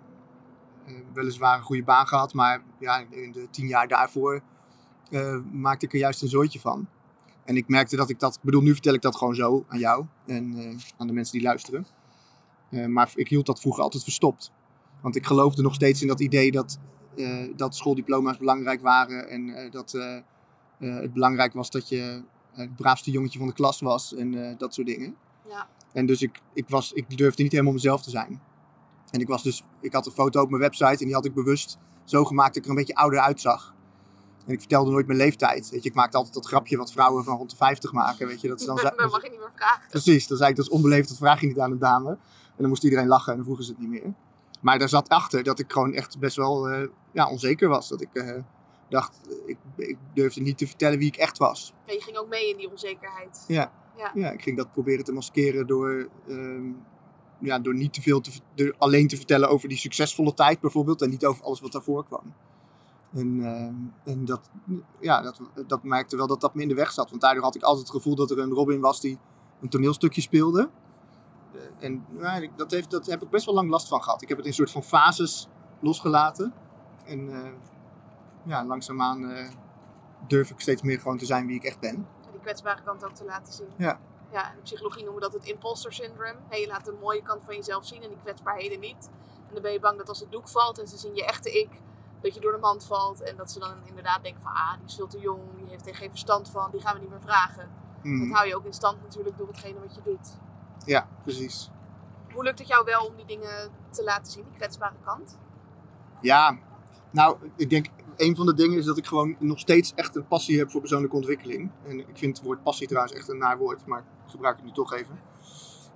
weliswaar 1.12 1.56
een 1.56 1.62
goede 1.64 1.82
baan 1.82 2.06
gehad, 2.06 2.34
maar 2.34 2.62
ja, 2.78 3.04
in 3.10 3.32
de 3.32 3.46
tien 3.50 3.66
jaar 3.66 3.88
daarvoor 3.88 4.40
maakte 5.52 5.86
ik 5.86 5.92
er 5.92 5.98
juist 5.98 6.22
een 6.22 6.28
zooitje 6.28 6.60
van. 6.60 6.86
En 7.44 7.56
ik 7.56 7.68
merkte 7.68 7.96
dat 7.96 8.10
ik 8.10 8.20
dat, 8.20 8.34
ik 8.34 8.42
bedoel, 8.42 8.62
nu 8.62 8.72
vertel 8.72 8.94
ik 8.94 9.02
dat 9.02 9.16
gewoon 9.16 9.34
zo 9.34 9.64
aan 9.68 9.78
jou 9.78 10.04
en 10.26 10.54
eh, 10.56 10.76
aan 10.96 11.06
de 11.06 11.12
mensen 11.12 11.38
die 11.38 11.46
luisteren. 11.46 11.86
Eh, 12.70 12.86
maar 12.86 13.12
ik 13.14 13.28
hield 13.28 13.46
dat 13.46 13.60
vroeger 13.60 13.82
altijd 13.82 14.02
verstopt. 14.02 14.52
Want 15.00 15.16
ik 15.16 15.26
geloofde 15.26 15.62
nog 15.62 15.74
steeds 15.74 16.02
in 16.02 16.08
dat 16.08 16.20
idee 16.20 16.50
dat, 16.50 16.78
eh, 17.16 17.44
dat 17.56 17.76
schooldiploma's 17.76 18.36
belangrijk 18.38 18.82
waren 18.82 19.28
en 19.28 19.70
dat 19.70 19.92
het 20.78 21.12
belangrijk 21.12 21.52
was 21.52 21.70
dat 21.70 21.88
je 21.88 22.22
het 22.52 22.76
braafste 22.76 23.10
jongetje 23.10 23.38
van 23.38 23.46
de 23.46 23.54
klas 23.54 23.80
was 23.80 24.14
en 24.14 24.56
dat 24.58 24.74
soort 24.74 24.86
dingen. 24.86 25.16
Ja. 25.48 25.68
En 25.92 26.06
dus 26.06 26.22
ik, 26.22 26.40
ik, 26.54 26.68
was, 26.68 26.92
ik 26.92 27.16
durfde 27.16 27.42
niet 27.42 27.52
helemaal 27.52 27.72
mezelf 27.72 28.02
te 28.02 28.10
zijn. 28.10 28.40
En 29.10 29.20
ik, 29.20 29.28
was 29.28 29.42
dus, 29.42 29.64
ik 29.80 29.92
had 29.92 30.06
een 30.06 30.12
foto 30.12 30.42
op 30.42 30.48
mijn 30.48 30.62
website 30.62 30.98
en 30.98 31.04
die 31.04 31.14
had 31.14 31.24
ik 31.24 31.34
bewust 31.34 31.78
zo 32.04 32.24
gemaakt 32.24 32.48
dat 32.48 32.56
ik 32.56 32.64
er 32.64 32.70
een 32.70 32.76
beetje 32.76 32.94
ouder 32.94 33.20
uitzag. 33.20 33.74
En 34.46 34.52
ik 34.52 34.58
vertelde 34.58 34.90
nooit 34.90 35.06
mijn 35.06 35.18
leeftijd. 35.18 35.70
Weet 35.70 35.82
je, 35.82 35.88
ik 35.88 35.94
maakte 35.94 36.16
altijd 36.16 36.34
dat 36.34 36.46
grapje 36.46 36.76
wat 36.76 36.92
vrouwen 36.92 37.24
van 37.24 37.36
rond 37.36 37.50
de 37.50 37.56
50 37.56 37.92
maken. 37.92 38.26
Weet 38.26 38.40
je, 38.40 38.48
dat 38.48 38.60
is 38.60 38.66
dan, 38.66 38.76
Dat 38.82 38.96
mag 38.96 39.22
je 39.22 39.30
niet 39.30 39.38
meer 39.38 39.52
vragen. 39.54 39.88
Precies, 39.88 40.26
dan 40.26 40.36
zei 40.36 40.50
ik 40.50 40.56
dat 40.56 40.64
is 40.64 40.70
onbeleefd, 40.70 41.08
dat 41.08 41.18
vraag 41.18 41.40
je 41.40 41.46
niet 41.46 41.58
aan 41.58 41.70
een 41.70 41.78
dame. 41.78 42.10
En 42.10 42.58
dan 42.58 42.68
moest 42.68 42.84
iedereen 42.84 43.06
lachen 43.06 43.30
en 43.30 43.36
dan 43.36 43.44
vroegen 43.44 43.64
ze 43.64 43.70
het 43.70 43.80
niet 43.80 43.90
meer. 43.90 44.14
Maar 44.60 44.78
daar 44.78 44.88
zat 44.88 45.08
achter 45.08 45.42
dat 45.42 45.58
ik 45.58 45.72
gewoon 45.72 45.94
echt 45.94 46.18
best 46.18 46.36
wel 46.36 46.68
eh, 46.68 46.88
ja, 47.12 47.30
onzeker 47.30 47.68
was. 47.68 47.88
Dat 47.88 48.00
ik 48.00 48.08
eh, 48.12 48.34
dacht, 48.88 49.16
ik, 49.46 49.58
ik 49.76 49.96
durfde 50.14 50.40
niet 50.40 50.58
te 50.58 50.66
vertellen 50.66 50.98
wie 50.98 51.08
ik 51.08 51.16
echt 51.16 51.38
was. 51.38 51.74
Je 51.86 52.00
ging 52.00 52.16
ook 52.16 52.28
mee 52.28 52.50
in 52.50 52.56
die 52.56 52.70
onzekerheid. 52.70 53.44
Ja. 53.46 53.72
Ja. 53.96 54.10
Ja, 54.14 54.30
ik 54.30 54.42
ging 54.42 54.56
dat 54.56 54.70
proberen 54.70 55.04
te 55.04 55.12
maskeren 55.12 55.66
door, 55.66 56.08
ehm, 56.28 56.70
ja, 57.38 57.58
door 57.58 57.74
niet 57.74 57.92
te 57.92 58.02
veel 58.02 58.20
te, 58.20 58.30
door 58.54 58.74
alleen 58.78 59.08
te 59.08 59.16
vertellen 59.16 59.48
over 59.48 59.68
die 59.68 59.78
succesvolle 59.78 60.34
tijd 60.34 60.60
bijvoorbeeld. 60.60 61.02
En 61.02 61.10
niet 61.10 61.24
over 61.24 61.44
alles 61.44 61.60
wat 61.60 61.72
daarvoor 61.72 62.04
kwam. 62.04 62.34
En, 63.12 63.44
ehm, 63.44 63.74
en 64.14 64.24
dat, 64.24 64.50
ja, 65.00 65.22
dat, 65.22 65.40
dat 65.66 65.82
merkte 65.82 66.16
wel 66.16 66.26
dat 66.26 66.40
dat 66.40 66.54
me 66.54 66.62
in 66.62 66.68
de 66.68 66.74
weg 66.74 66.92
zat. 66.92 67.10
Want 67.10 67.22
daardoor 67.22 67.42
had 67.42 67.54
ik 67.54 67.62
altijd 67.62 67.86
het 67.86 67.96
gevoel 67.96 68.14
dat 68.14 68.30
er 68.30 68.38
een 68.38 68.50
Robin 68.52 68.80
was 68.80 69.00
die 69.00 69.18
een 69.60 69.68
toneelstukje 69.68 70.20
speelde. 70.20 70.70
Eh, 71.54 71.86
En 71.86 72.42
ik- 72.42 72.50
dat, 72.56 72.70
heeft, 72.70 72.90
dat 72.90 73.06
heb 73.06 73.22
ik 73.22 73.30
best 73.30 73.44
wel 73.44 73.54
lang 73.54 73.70
last 73.70 73.88
van 73.88 74.02
gehad. 74.02 74.22
Ik 74.22 74.28
heb 74.28 74.36
het 74.36 74.46
in 74.46 74.52
een 74.52 74.56
soort 74.58 74.70
van 74.70 74.82
fases 74.82 75.48
losgelaten. 75.80 76.52
En 77.04 77.32
eh, 77.44 77.50
ja, 78.44 78.64
langzaamaan 78.64 79.30
eh, 79.30 79.48
durf 80.26 80.50
ik 80.50 80.60
steeds 80.60 80.82
meer 80.82 81.00
gewoon 81.00 81.18
te 81.18 81.26
zijn 81.26 81.46
wie 81.46 81.56
ik 81.56 81.64
echt 81.64 81.80
ben. 81.80 81.94
En 81.94 82.30
die 82.32 82.40
kwetsbare 82.40 82.82
kant 82.82 83.04
ook 83.04 83.14
te 83.14 83.24
laten 83.24 83.52
zien. 83.52 83.68
Ja. 83.76 84.00
Ja, 84.32 84.50
in 84.50 84.56
de 84.56 84.62
psychologie 84.62 85.04
noemen 85.04 85.22
we 85.22 85.30
dat 85.30 85.40
het 85.40 85.50
imposter 85.50 85.92
syndrome. 85.92 86.34
Hey, 86.48 86.60
je 86.60 86.66
laat 86.66 86.84
de 86.84 86.96
mooie 87.00 87.22
kant 87.22 87.44
van 87.44 87.54
jezelf 87.56 87.86
zien 87.86 88.02
en 88.02 88.08
die 88.08 88.18
kwetsbaarheden 88.22 88.80
niet. 88.80 89.10
En 89.48 89.52
dan 89.54 89.62
ben 89.62 89.72
je 89.72 89.80
bang 89.80 89.98
dat 89.98 90.08
als 90.08 90.20
het 90.20 90.30
doek 90.32 90.48
valt 90.48 90.78
en 90.78 90.88
ze 90.88 90.96
zien 90.98 91.14
je 91.14 91.24
echte 91.24 91.50
ik, 91.60 91.68
dat 92.22 92.34
je 92.34 92.40
door 92.40 92.52
de 92.52 92.58
mand 92.58 92.84
valt. 92.84 93.22
En 93.22 93.36
dat 93.36 93.50
ze 93.50 93.58
dan 93.58 93.74
inderdaad 93.84 94.22
denken 94.22 94.42
van, 94.42 94.52
ah, 94.52 94.76
die 94.76 94.86
is 94.86 94.94
veel 94.94 95.06
te 95.06 95.18
jong, 95.18 95.40
die 95.56 95.68
heeft 95.68 95.86
er 95.86 95.94
geen 95.94 96.10
verstand 96.10 96.50
van, 96.50 96.70
die 96.70 96.80
gaan 96.80 96.94
we 96.94 97.00
niet 97.00 97.10
meer 97.10 97.20
vragen. 97.20 97.70
Mhm. 98.02 98.28
Dat 98.28 98.36
hou 98.36 98.48
je 98.48 98.56
ook 98.56 98.64
in 98.64 98.72
stand 98.72 99.02
natuurlijk 99.02 99.38
door 99.38 99.46
hetgene 99.46 99.80
wat 99.80 99.94
je 99.94 100.00
doet. 100.04 100.38
Ja, 100.84 101.08
precies. 101.22 101.70
Hoe 102.32 102.44
lukt 102.44 102.58
het 102.58 102.68
jou 102.68 102.84
wel 102.84 103.06
om 103.06 103.16
die 103.16 103.26
dingen 103.26 103.70
te 103.90 104.04
laten 104.04 104.32
zien, 104.32 104.44
die 104.44 104.56
kwetsbare 104.56 104.96
kant? 105.04 105.38
Ja, 106.20 106.58
nou, 107.10 107.36
ik 107.56 107.70
denk 107.70 107.86
een 108.16 108.36
van 108.36 108.46
de 108.46 108.54
dingen 108.54 108.78
is 108.78 108.84
dat 108.84 108.98
ik 108.98 109.06
gewoon 109.06 109.36
nog 109.38 109.58
steeds 109.58 109.92
echt 109.94 110.16
een 110.16 110.26
passie 110.26 110.58
heb 110.58 110.70
voor 110.70 110.80
persoonlijke 110.80 111.16
ontwikkeling. 111.16 111.70
En 111.86 111.98
ik 111.98 112.18
vind 112.18 112.36
het 112.36 112.46
woord 112.46 112.62
passie 112.62 112.86
trouwens 112.86 113.14
echt 113.14 113.28
een 113.28 113.38
naar 113.38 113.58
woord, 113.58 113.86
maar 113.86 113.98
ik 113.98 114.30
gebruik 114.30 114.56
het 114.56 114.64
nu 114.64 114.72
toch 114.72 114.92
even. 114.92 115.20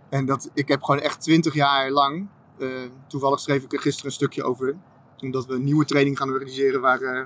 En 0.09 0.27
dat 0.27 0.51
ik 0.55 0.69
heb 0.69 0.83
gewoon 0.83 1.01
echt 1.01 1.21
twintig 1.21 1.55
jaar 1.55 1.91
lang, 1.91 2.29
eh, 2.59 2.69
toevallig 3.07 3.41
schreef 3.41 3.65
ik 3.65 3.73
er 3.73 3.81
gisteren 3.81 4.07
een 4.07 4.17
stukje 4.17 4.43
over, 4.43 4.77
omdat 5.21 5.47
we 5.47 5.55
een 5.55 5.65
nieuwe 5.65 5.85
training 5.85 6.19
gaan 6.19 6.31
organiseren 6.31 6.81
waar, 6.81 7.01
eh, 7.01 7.21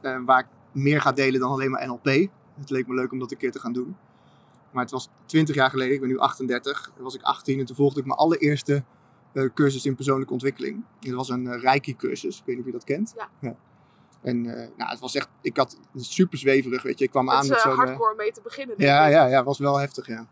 eh, 0.00 0.20
waar 0.24 0.40
ik 0.40 0.46
meer 0.72 1.00
ga 1.00 1.12
delen 1.12 1.40
dan 1.40 1.50
alleen 1.50 1.70
maar 1.70 1.86
NLP. 1.86 2.28
Het 2.58 2.70
leek 2.70 2.86
me 2.86 2.94
leuk 2.94 3.12
om 3.12 3.18
dat 3.18 3.30
een 3.30 3.36
keer 3.36 3.52
te 3.52 3.60
gaan 3.60 3.72
doen. 3.72 3.96
Maar 4.70 4.82
het 4.82 4.92
was 4.92 5.08
20 5.26 5.54
jaar 5.54 5.70
geleden, 5.70 5.94
ik 5.94 6.00
ben 6.00 6.08
nu 6.08 6.18
38, 6.18 6.90
toen 6.94 7.04
was 7.04 7.14
ik 7.14 7.22
18 7.22 7.58
en 7.58 7.64
toen 7.64 7.76
volgde 7.76 8.00
ik 8.00 8.06
mijn 8.06 8.18
allereerste 8.18 8.84
eh, 9.32 9.44
cursus 9.54 9.86
in 9.86 9.94
persoonlijke 9.94 10.32
ontwikkeling. 10.32 10.84
Het 11.00 11.12
was 11.14 11.28
een 11.28 11.60
Reiki-cursus, 11.60 12.38
ik 12.38 12.42
weet 12.44 12.56
niet 12.56 12.64
of 12.64 12.72
je 12.72 12.78
dat 12.78 12.84
kent. 12.84 13.14
Ja. 13.40 13.56
En 14.26 14.46
eh, 14.46 14.68
nou, 14.76 14.90
het 14.90 15.00
was 15.00 15.14
echt, 15.14 15.28
ik 15.40 15.56
had 15.56 15.78
super 15.96 16.38
zweverig, 16.38 16.82
weet 16.82 16.98
je. 16.98 17.04
Ik 17.04 17.10
kwam 17.10 17.26
Het 17.28 17.36
aan 17.36 17.42
is 17.42 17.48
met 17.48 17.60
zo'n... 17.60 17.74
hardcore 17.74 18.14
mee 18.16 18.32
te 18.32 18.40
beginnen. 18.42 18.76
denk 18.76 18.90
ja, 18.90 19.06
ik. 19.06 19.12
ja, 19.12 19.26
ja, 19.26 19.44
was 19.44 19.58
wel 19.58 19.78
heftig, 19.78 20.06
ja. 20.06 20.26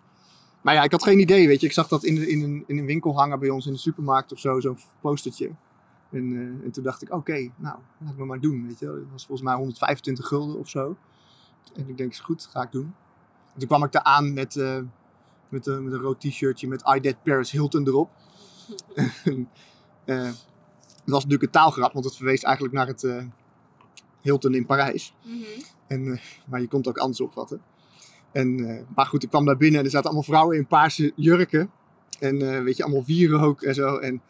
Maar 0.60 0.74
ja, 0.74 0.82
ik 0.82 0.90
had 0.90 1.02
geen 1.02 1.18
idee, 1.18 1.46
weet 1.46 1.60
je. 1.60 1.66
Ik 1.66 1.72
zag 1.72 1.88
dat 1.88 2.04
in, 2.04 2.14
de, 2.14 2.28
in, 2.28 2.42
een, 2.42 2.64
in 2.66 2.78
een 2.78 2.86
winkel 2.86 3.16
hangen 3.16 3.38
bij 3.38 3.48
ons 3.48 3.66
in 3.66 3.72
de 3.72 3.78
supermarkt 3.78 4.32
of 4.32 4.38
zo, 4.38 4.60
zo'n 4.60 4.78
postertje. 5.00 5.50
En, 6.14 6.32
eh, 6.32 6.64
en 6.64 6.70
toen 6.70 6.84
dacht 6.84 7.02
ik, 7.02 7.12
oké, 7.12 7.50
nou, 7.56 7.78
laat 7.98 8.16
me 8.16 8.24
maar 8.24 8.40
doen, 8.40 8.66
weet 8.66 8.78
je. 8.78 8.86
wel. 8.86 8.94
Dat 8.94 9.04
was 9.10 9.26
volgens 9.26 9.48
mij 9.48 9.56
125 9.56 10.26
gulden 10.26 10.58
of 10.58 10.68
zo. 10.68 10.96
En 11.74 11.88
ik 11.88 11.96
denk, 11.96 12.12
is 12.12 12.20
goed, 12.20 12.48
ga 12.50 12.62
ik 12.62 12.72
doen. 12.72 12.94
En 13.52 13.58
toen 13.58 13.68
kwam 13.68 13.84
ik 13.84 13.92
daar 13.92 14.02
aan 14.02 14.32
met, 14.32 14.56
eh, 14.56 14.80
met, 15.48 15.66
eh, 15.66 15.78
met 15.78 15.92
een 15.92 16.00
rood 16.00 16.20
t-shirtje 16.20 16.68
met 16.68 16.82
I 16.96 17.00
Dead 17.00 17.22
Paris 17.22 17.50
Hilton 17.50 17.86
erop. 17.86 18.10
Het 21.04 21.12
was 21.12 21.24
natuurlijk 21.24 21.42
een 21.42 21.60
taalgrap, 21.60 21.92
want 21.92 22.04
het 22.04 22.16
verwees 22.16 22.42
eigenlijk 22.42 22.74
naar 22.74 22.86
het 22.86 23.06
Hilton 24.20 24.54
in 24.54 24.66
Parijs. 24.66 25.14
Mhm. 25.22 25.44
En, 25.86 26.20
maar 26.46 26.60
je 26.60 26.68
kon 26.68 26.78
het 26.78 26.88
ook 26.88 26.98
anders 26.98 27.20
opvatten. 27.20 27.62
En, 28.32 28.56
maar 28.94 29.06
goed, 29.06 29.22
ik 29.22 29.28
kwam 29.28 29.44
daar 29.44 29.56
binnen 29.56 29.78
en 29.78 29.84
er 29.84 29.90
zaten 29.90 30.06
allemaal 30.06 30.28
vrouwen 30.28 30.56
in 30.56 30.66
paarse 30.66 31.12
jurken. 31.16 31.70
En 32.18 32.64
weet 32.64 32.76
je, 32.76 32.82
allemaal 32.82 33.04
wierook 33.04 33.62
en 33.62 33.74
zo. 33.74 33.96
En, 33.96 34.22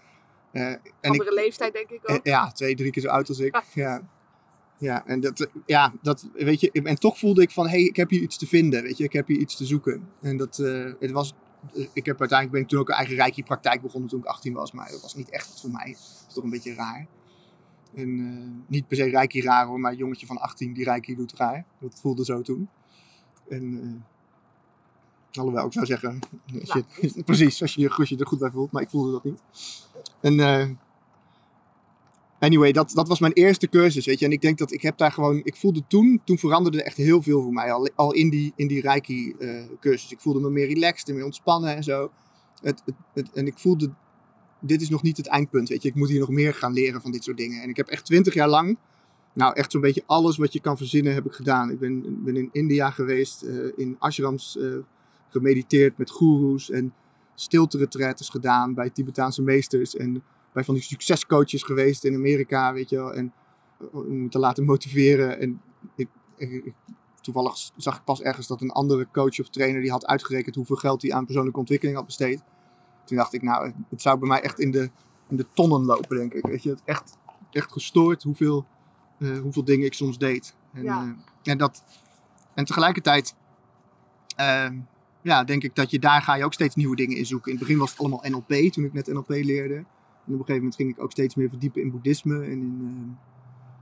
eh, 0.55 0.71
ik, 0.71 0.93
Andere 1.01 1.35
leeftijd 1.35 1.73
denk 1.73 1.91
ik 1.91 2.03
eh, 2.03 2.15
ook. 2.15 2.27
ja, 2.27 2.51
twee, 2.53 2.75
drie 2.75 2.91
keer 2.91 3.03
zo 3.03 3.09
oud 3.09 3.29
als 3.29 3.39
ik. 3.39 3.63
Ja, 3.75 4.03
ja 4.79 5.07
en, 5.07 5.21
dat, 5.21 5.41
eh, 5.41 5.47
ja 5.67 5.93
dat, 6.03 6.29
weet 6.33 6.61
je, 6.61 6.71
en 6.73 6.99
toch 6.99 7.19
voelde 7.19 7.43
ik 7.43 7.51
van, 7.51 7.65
hé, 7.65 7.71
hey, 7.71 7.81
ik 7.83 7.97
heb 7.97 8.11
hier 8.11 8.21
iets 8.21 8.39
te 8.39 8.47
vinden. 8.47 8.83
Weet 8.83 8.97
je, 8.97 9.05
ik 9.05 9.13
heb 9.13 9.27
hier 9.27 9.39
iets 9.39 9.57
te 9.57 9.65
zoeken. 9.65 10.09
En 10.21 10.37
dat, 10.37 10.59
eh, 10.59 10.93
het 11.01 11.11
was, 11.11 11.35
eh, 11.75 11.87
ik 11.93 12.07
heb 12.07 12.19
uiteindelijk 12.21 12.51
ben 12.51 12.61
ik 12.61 12.69
toen 12.69 12.79
ook 12.81 12.89
een 12.89 12.95
eigen 12.95 13.17
reiki-praktijk 13.17 13.83
begonnen 13.83 14.11
toen 14.11 14.19
ik 14.21 14.25
18 14.27 14.53
was. 14.53 14.73
Maar 14.73 14.91
dat 14.91 15.03
was 15.03 15.15
niet 15.15 15.31
echt 15.31 15.49
wat 15.49 15.61
voor 15.61 15.71
mij. 15.71 15.87
Dat 15.87 16.25
is 16.29 16.35
toch 16.35 16.45
een 16.45 16.51
beetje 16.51 16.75
raar. 16.75 17.07
En 17.95 18.19
eh, 18.19 18.65
niet 18.71 18.89
per 18.89 18.97
se 18.97 19.05
reiki 19.05 19.43
raar 19.43 19.67
hoor, 19.67 19.81
maar 19.81 19.93
een 19.93 19.99
jongetje 19.99 20.27
van 20.27 20.39
18 20.39 20.73
die 20.73 20.85
reiki 20.85 21.15
doet 21.15 21.33
raar. 21.37 21.65
Dat 21.81 22.01
voelde 22.01 22.25
zo 22.25 22.41
toen. 22.43 22.69
En, 23.49 23.81
eh, 23.83 25.39
alhoewel, 25.39 25.67
ik 25.67 25.73
zou 25.73 25.87
zeggen, 25.87 26.19
als 26.61 26.73
je, 26.73 27.23
precies, 27.25 27.63
als 27.63 27.75
je, 27.75 27.81
je- 27.81 27.91
als 27.95 28.09
je 28.09 28.17
er 28.17 28.27
goed 28.27 28.39
bij 28.39 28.51
voelt, 28.51 28.73
maar 28.73 28.83
ik 28.83 28.91
voelde 28.91 29.11
dat 29.13 29.25
niet. 29.25 29.41
En 30.25 30.41
eh, 30.41 30.69
anyway, 32.39 32.73
dat, 32.73 32.91
dat 32.95 33.09
was 33.09 33.19
mijn 33.19 33.33
eerste 33.33 33.69
cursus, 33.69 34.07
weet 34.07 34.19
je. 34.19 34.25
En 34.25 34.33
ik 34.33 34.41
denk 34.41 34.59
dat 34.59 34.73
ik 34.73 34.83
heb 34.83 34.99
daar 34.99 35.13
gewoon, 35.13 35.41
ik 35.45 35.57
voelde 35.57 35.83
toen, 35.87 36.21
toen 36.25 36.39
veranderde 36.39 36.79
er 36.79 36.87
echt 36.87 36.97
heel 36.97 37.23
veel 37.23 37.43
voor 37.43 37.53
mij, 37.53 37.73
al, 37.95 38.13
in 38.13 38.31
die, 38.31 38.53
in 38.57 38.67
die 38.67 38.81
reiki 38.81 39.35
eh, 39.39 39.65
cursus. 39.81 40.13
Ik 40.13 40.21
voelde 40.21 40.41
me 40.41 40.51
meer 40.51 40.67
relaxed 40.67 41.09
en 41.09 41.15
meer 41.15 41.25
ontspannen 41.25 41.77
en 41.77 41.83
zo. 41.83 42.11
Het, 42.63 42.83
het, 43.15 43.33
en 43.33 43.47
ik 43.47 43.59
voelde, 43.59 43.93
dit 44.61 44.81
is 44.81 44.89
nog 44.89 45.03
niet 45.03 45.17
het 45.17 45.27
eindpunt, 45.27 45.69
weet 45.69 45.83
je. 45.83 45.89
Ik 45.89 45.95
moet 45.95 46.09
hier 46.09 46.21
nog 46.21 46.31
meer 46.31 46.55
gaan 46.55 46.73
leren 46.73 47.01
van 47.01 47.13
dit 47.13 47.25
soort 47.25 47.37
dingen. 47.37 47.63
En 47.63 47.69
ik 47.69 47.77
heb 47.77 47.89
echt 47.89 48.05
twintig 48.05 48.35
jaar 48.35 48.49
lang, 48.49 48.79
nou 49.33 49.55
echt 49.55 49.73
zo'n 49.73 49.81
beetje 49.81 50.03
alles 50.07 50.37
wat 50.37 50.53
je 50.53 50.61
kan 50.61 50.77
verzinnen 50.77 51.15
heb 51.15 51.27
ik 51.27 51.33
gedaan. 51.33 51.71
Ik 51.71 51.79
ben, 51.79 52.25
ben 52.25 52.37
in 52.37 52.49
India 52.53 52.91
geweest, 52.91 53.43
eh, 53.43 53.55
in 53.77 53.97
ashrams 53.99 54.59
gemediteerd 55.29 55.99
met 55.99 56.11
goeroes 56.11 56.71
en 56.71 56.93
stilte 57.35 57.89
gedaan 58.29 58.75
bij 58.75 58.91
Tibetaanse 58.91 59.43
meesters 59.43 59.97
en 59.97 60.23
bij 60.53 60.65
van 60.65 60.75
die 60.75 60.83
succescoaches 60.83 61.63
geweest 61.63 62.05
in 62.05 62.15
Amerika, 62.15 62.73
weet 62.73 62.89
je 62.89 62.97
wel. 62.97 63.15
En 63.15 63.33
eh, 63.81 63.87
om 63.95 64.31
te 64.31 64.39
laten 64.39 64.65
motiveren. 64.65 65.41
En 65.41 65.61
ik, 65.97 66.09
ik, 66.37 66.73
toevallig 67.21 67.57
zag 67.77 67.97
ik 67.97 68.05
pas 68.05 68.23
ergens 68.23 68.47
dat 68.47 68.61
een 68.61 68.71
andere 68.71 69.09
coach 69.13 69.41
of 69.41 69.49
trainer 69.49 69.81
die 69.81 69.91
had 69.91 70.07
uitgerekend 70.07 70.55
hoeveel 70.55 70.77
geld 70.77 71.03
hij 71.03 71.13
aan 71.13 71.25
persoonlijke 71.25 71.59
ontwikkeling 71.59 71.97
had 71.97 72.07
besteed. 72.07 72.43
Toen 73.05 73.17
dacht 73.17 73.33
ik, 73.33 73.43
nou, 73.43 73.73
het 73.89 74.03
zou 74.03 74.19
bij 74.19 74.29
mij 74.29 74.41
echt 74.43 74.59
in 74.59 74.71
de, 74.71 74.91
in 75.29 75.37
de 75.37 75.47
tonnen 75.53 75.85
lopen, 75.85 76.17
denk 76.17 76.33
ik. 76.35 76.47
Weet 76.47 76.63
je, 76.63 76.71
het 76.71 76.83
echt, 76.85 77.17
echt 77.51 77.73
gestoord 77.73 78.23
hoeveel, 78.23 78.67
eh, 79.19 79.39
hoeveel 79.39 79.65
dingen 79.65 79.87
ik 79.87 79.95
soms 79.95 80.19
deed. 80.19 80.55
En, 80.73 80.83
Ja. 80.83 81.03
eh, 81.43 81.53
en, 81.53 81.59
dat, 81.59 81.85
en 82.55 82.65
tegelijkertijd 82.65 83.35
eh, 84.37 84.71
ja, 85.25 85.45
denk 85.45 85.63
ik 85.63 85.75
dat 85.75 85.91
je 85.91 85.99
daar 85.99 86.23
ga 86.23 86.35
je 86.35 86.45
ook 86.45 86.53
steeds 86.53 86.75
nieuwe 86.75 86.97
dingen 86.97 87.17
in 87.17 87.27
zoeken. 87.27 87.53
In 87.53 87.57
het 87.59 87.67
begin 87.67 87.81
was 87.81 87.91
het 87.91 88.01
allemaal 88.01 88.25
NLP, 88.29 88.73
toen 88.73 88.85
ik 88.85 88.93
net 88.93 89.07
NLP 89.07 89.29
leerde. 89.29 89.75
En 89.75 89.85
op 89.85 90.27
een 90.27 90.37
gegeven 90.37 90.55
moment 90.55 90.75
ging 90.75 90.91
ik 90.91 91.03
ook 91.03 91.11
steeds 91.11 91.35
meer 91.35 91.49
verdiepen 91.49 91.83
in 91.83 91.91
boeddhisme 91.91 92.45
en 92.45 92.51
in, 92.51 93.19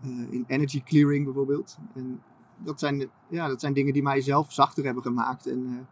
eh, 0.02 0.10
eh, 0.10 0.32
in 0.32 0.44
energy 0.46 0.82
clearing 0.82 1.24
bijvoorbeeld. 1.24 1.78
En 1.94 2.22
dat 2.56 2.78
zijn, 2.78 3.10
ja, 3.28 3.48
dat 3.48 3.60
zijn 3.60 3.72
dingen 3.72 3.92
die 3.92 4.02
mij 4.02 4.20
zelf 4.20 4.52
zachter 4.52 4.84
hebben 4.84 5.02
gemaakt. 5.02 5.46
En 5.46 5.66
eh, 5.66 5.84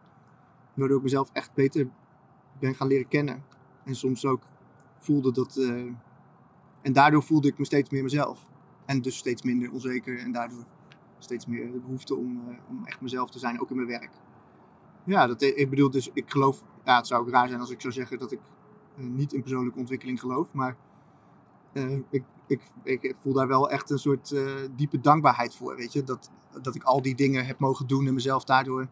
waardoor 0.73 0.97
ik 0.97 1.03
mezelf 1.03 1.29
echt 1.33 1.53
beter 1.53 1.87
ben 2.59 2.75
gaan 2.75 2.87
leren 2.87 3.07
kennen. 3.07 3.43
En 3.83 3.95
soms 3.95 4.25
ook 4.25 4.43
voelde 4.97 5.31
dat. 5.31 5.57
en 6.81 6.93
daardoor 6.93 7.23
voelde 7.23 7.47
ik 7.47 7.57
me 7.57 7.65
steeds 7.65 7.89
meer 7.89 8.03
mezelf. 8.03 8.49
En 8.85 9.01
dus 9.01 9.17
steeds 9.17 9.41
minder 9.41 9.71
onzeker. 9.71 10.19
En 10.19 10.31
daardoor 10.31 10.65
steeds 11.19 11.45
meer 11.45 11.71
de 11.71 11.79
behoefte 11.79 12.15
om, 12.15 12.41
om 12.69 12.85
echt 12.85 13.01
mezelf 13.01 13.29
te 13.29 13.39
zijn, 13.39 13.61
ook 13.61 13.69
in 13.69 13.75
mijn 13.75 13.87
werk. 13.87 14.11
Ja, 15.03 15.27
dat, 15.27 15.41
ik 15.41 15.69
bedoel, 15.69 15.89
dus 15.89 16.09
ik 16.13 16.31
geloof, 16.31 16.63
ja, 16.85 16.95
het 16.95 17.07
zou 17.07 17.21
ook 17.21 17.29
raar 17.29 17.47
zijn 17.47 17.59
als 17.59 17.69
ik 17.69 17.81
zou 17.81 17.93
zeggen 17.93 18.19
dat 18.19 18.31
ik 18.31 18.39
eh, 18.97 19.03
niet 19.03 19.33
in 19.33 19.41
persoonlijke 19.41 19.79
ontwikkeling 19.79 20.19
geloof, 20.19 20.53
maar 20.53 20.75
eh, 21.73 21.99
ik, 22.09 22.23
ik, 22.47 22.61
ik 22.83 23.15
voel 23.19 23.33
daar 23.33 23.47
wel 23.47 23.69
echt 23.69 23.89
een 23.89 23.99
soort 23.99 24.31
eh, 24.31 24.53
diepe 24.75 24.99
dankbaarheid 24.99 25.55
voor, 25.55 25.75
weet 25.75 25.93
je, 25.93 26.03
dat, 26.03 26.29
dat 26.61 26.75
ik 26.75 26.83
al 26.83 27.01
die 27.01 27.15
dingen 27.15 27.45
heb 27.45 27.59
mogen 27.59 27.87
doen 27.87 28.07
en 28.07 28.13
mezelf 28.13 28.43
daardoor 28.43 28.87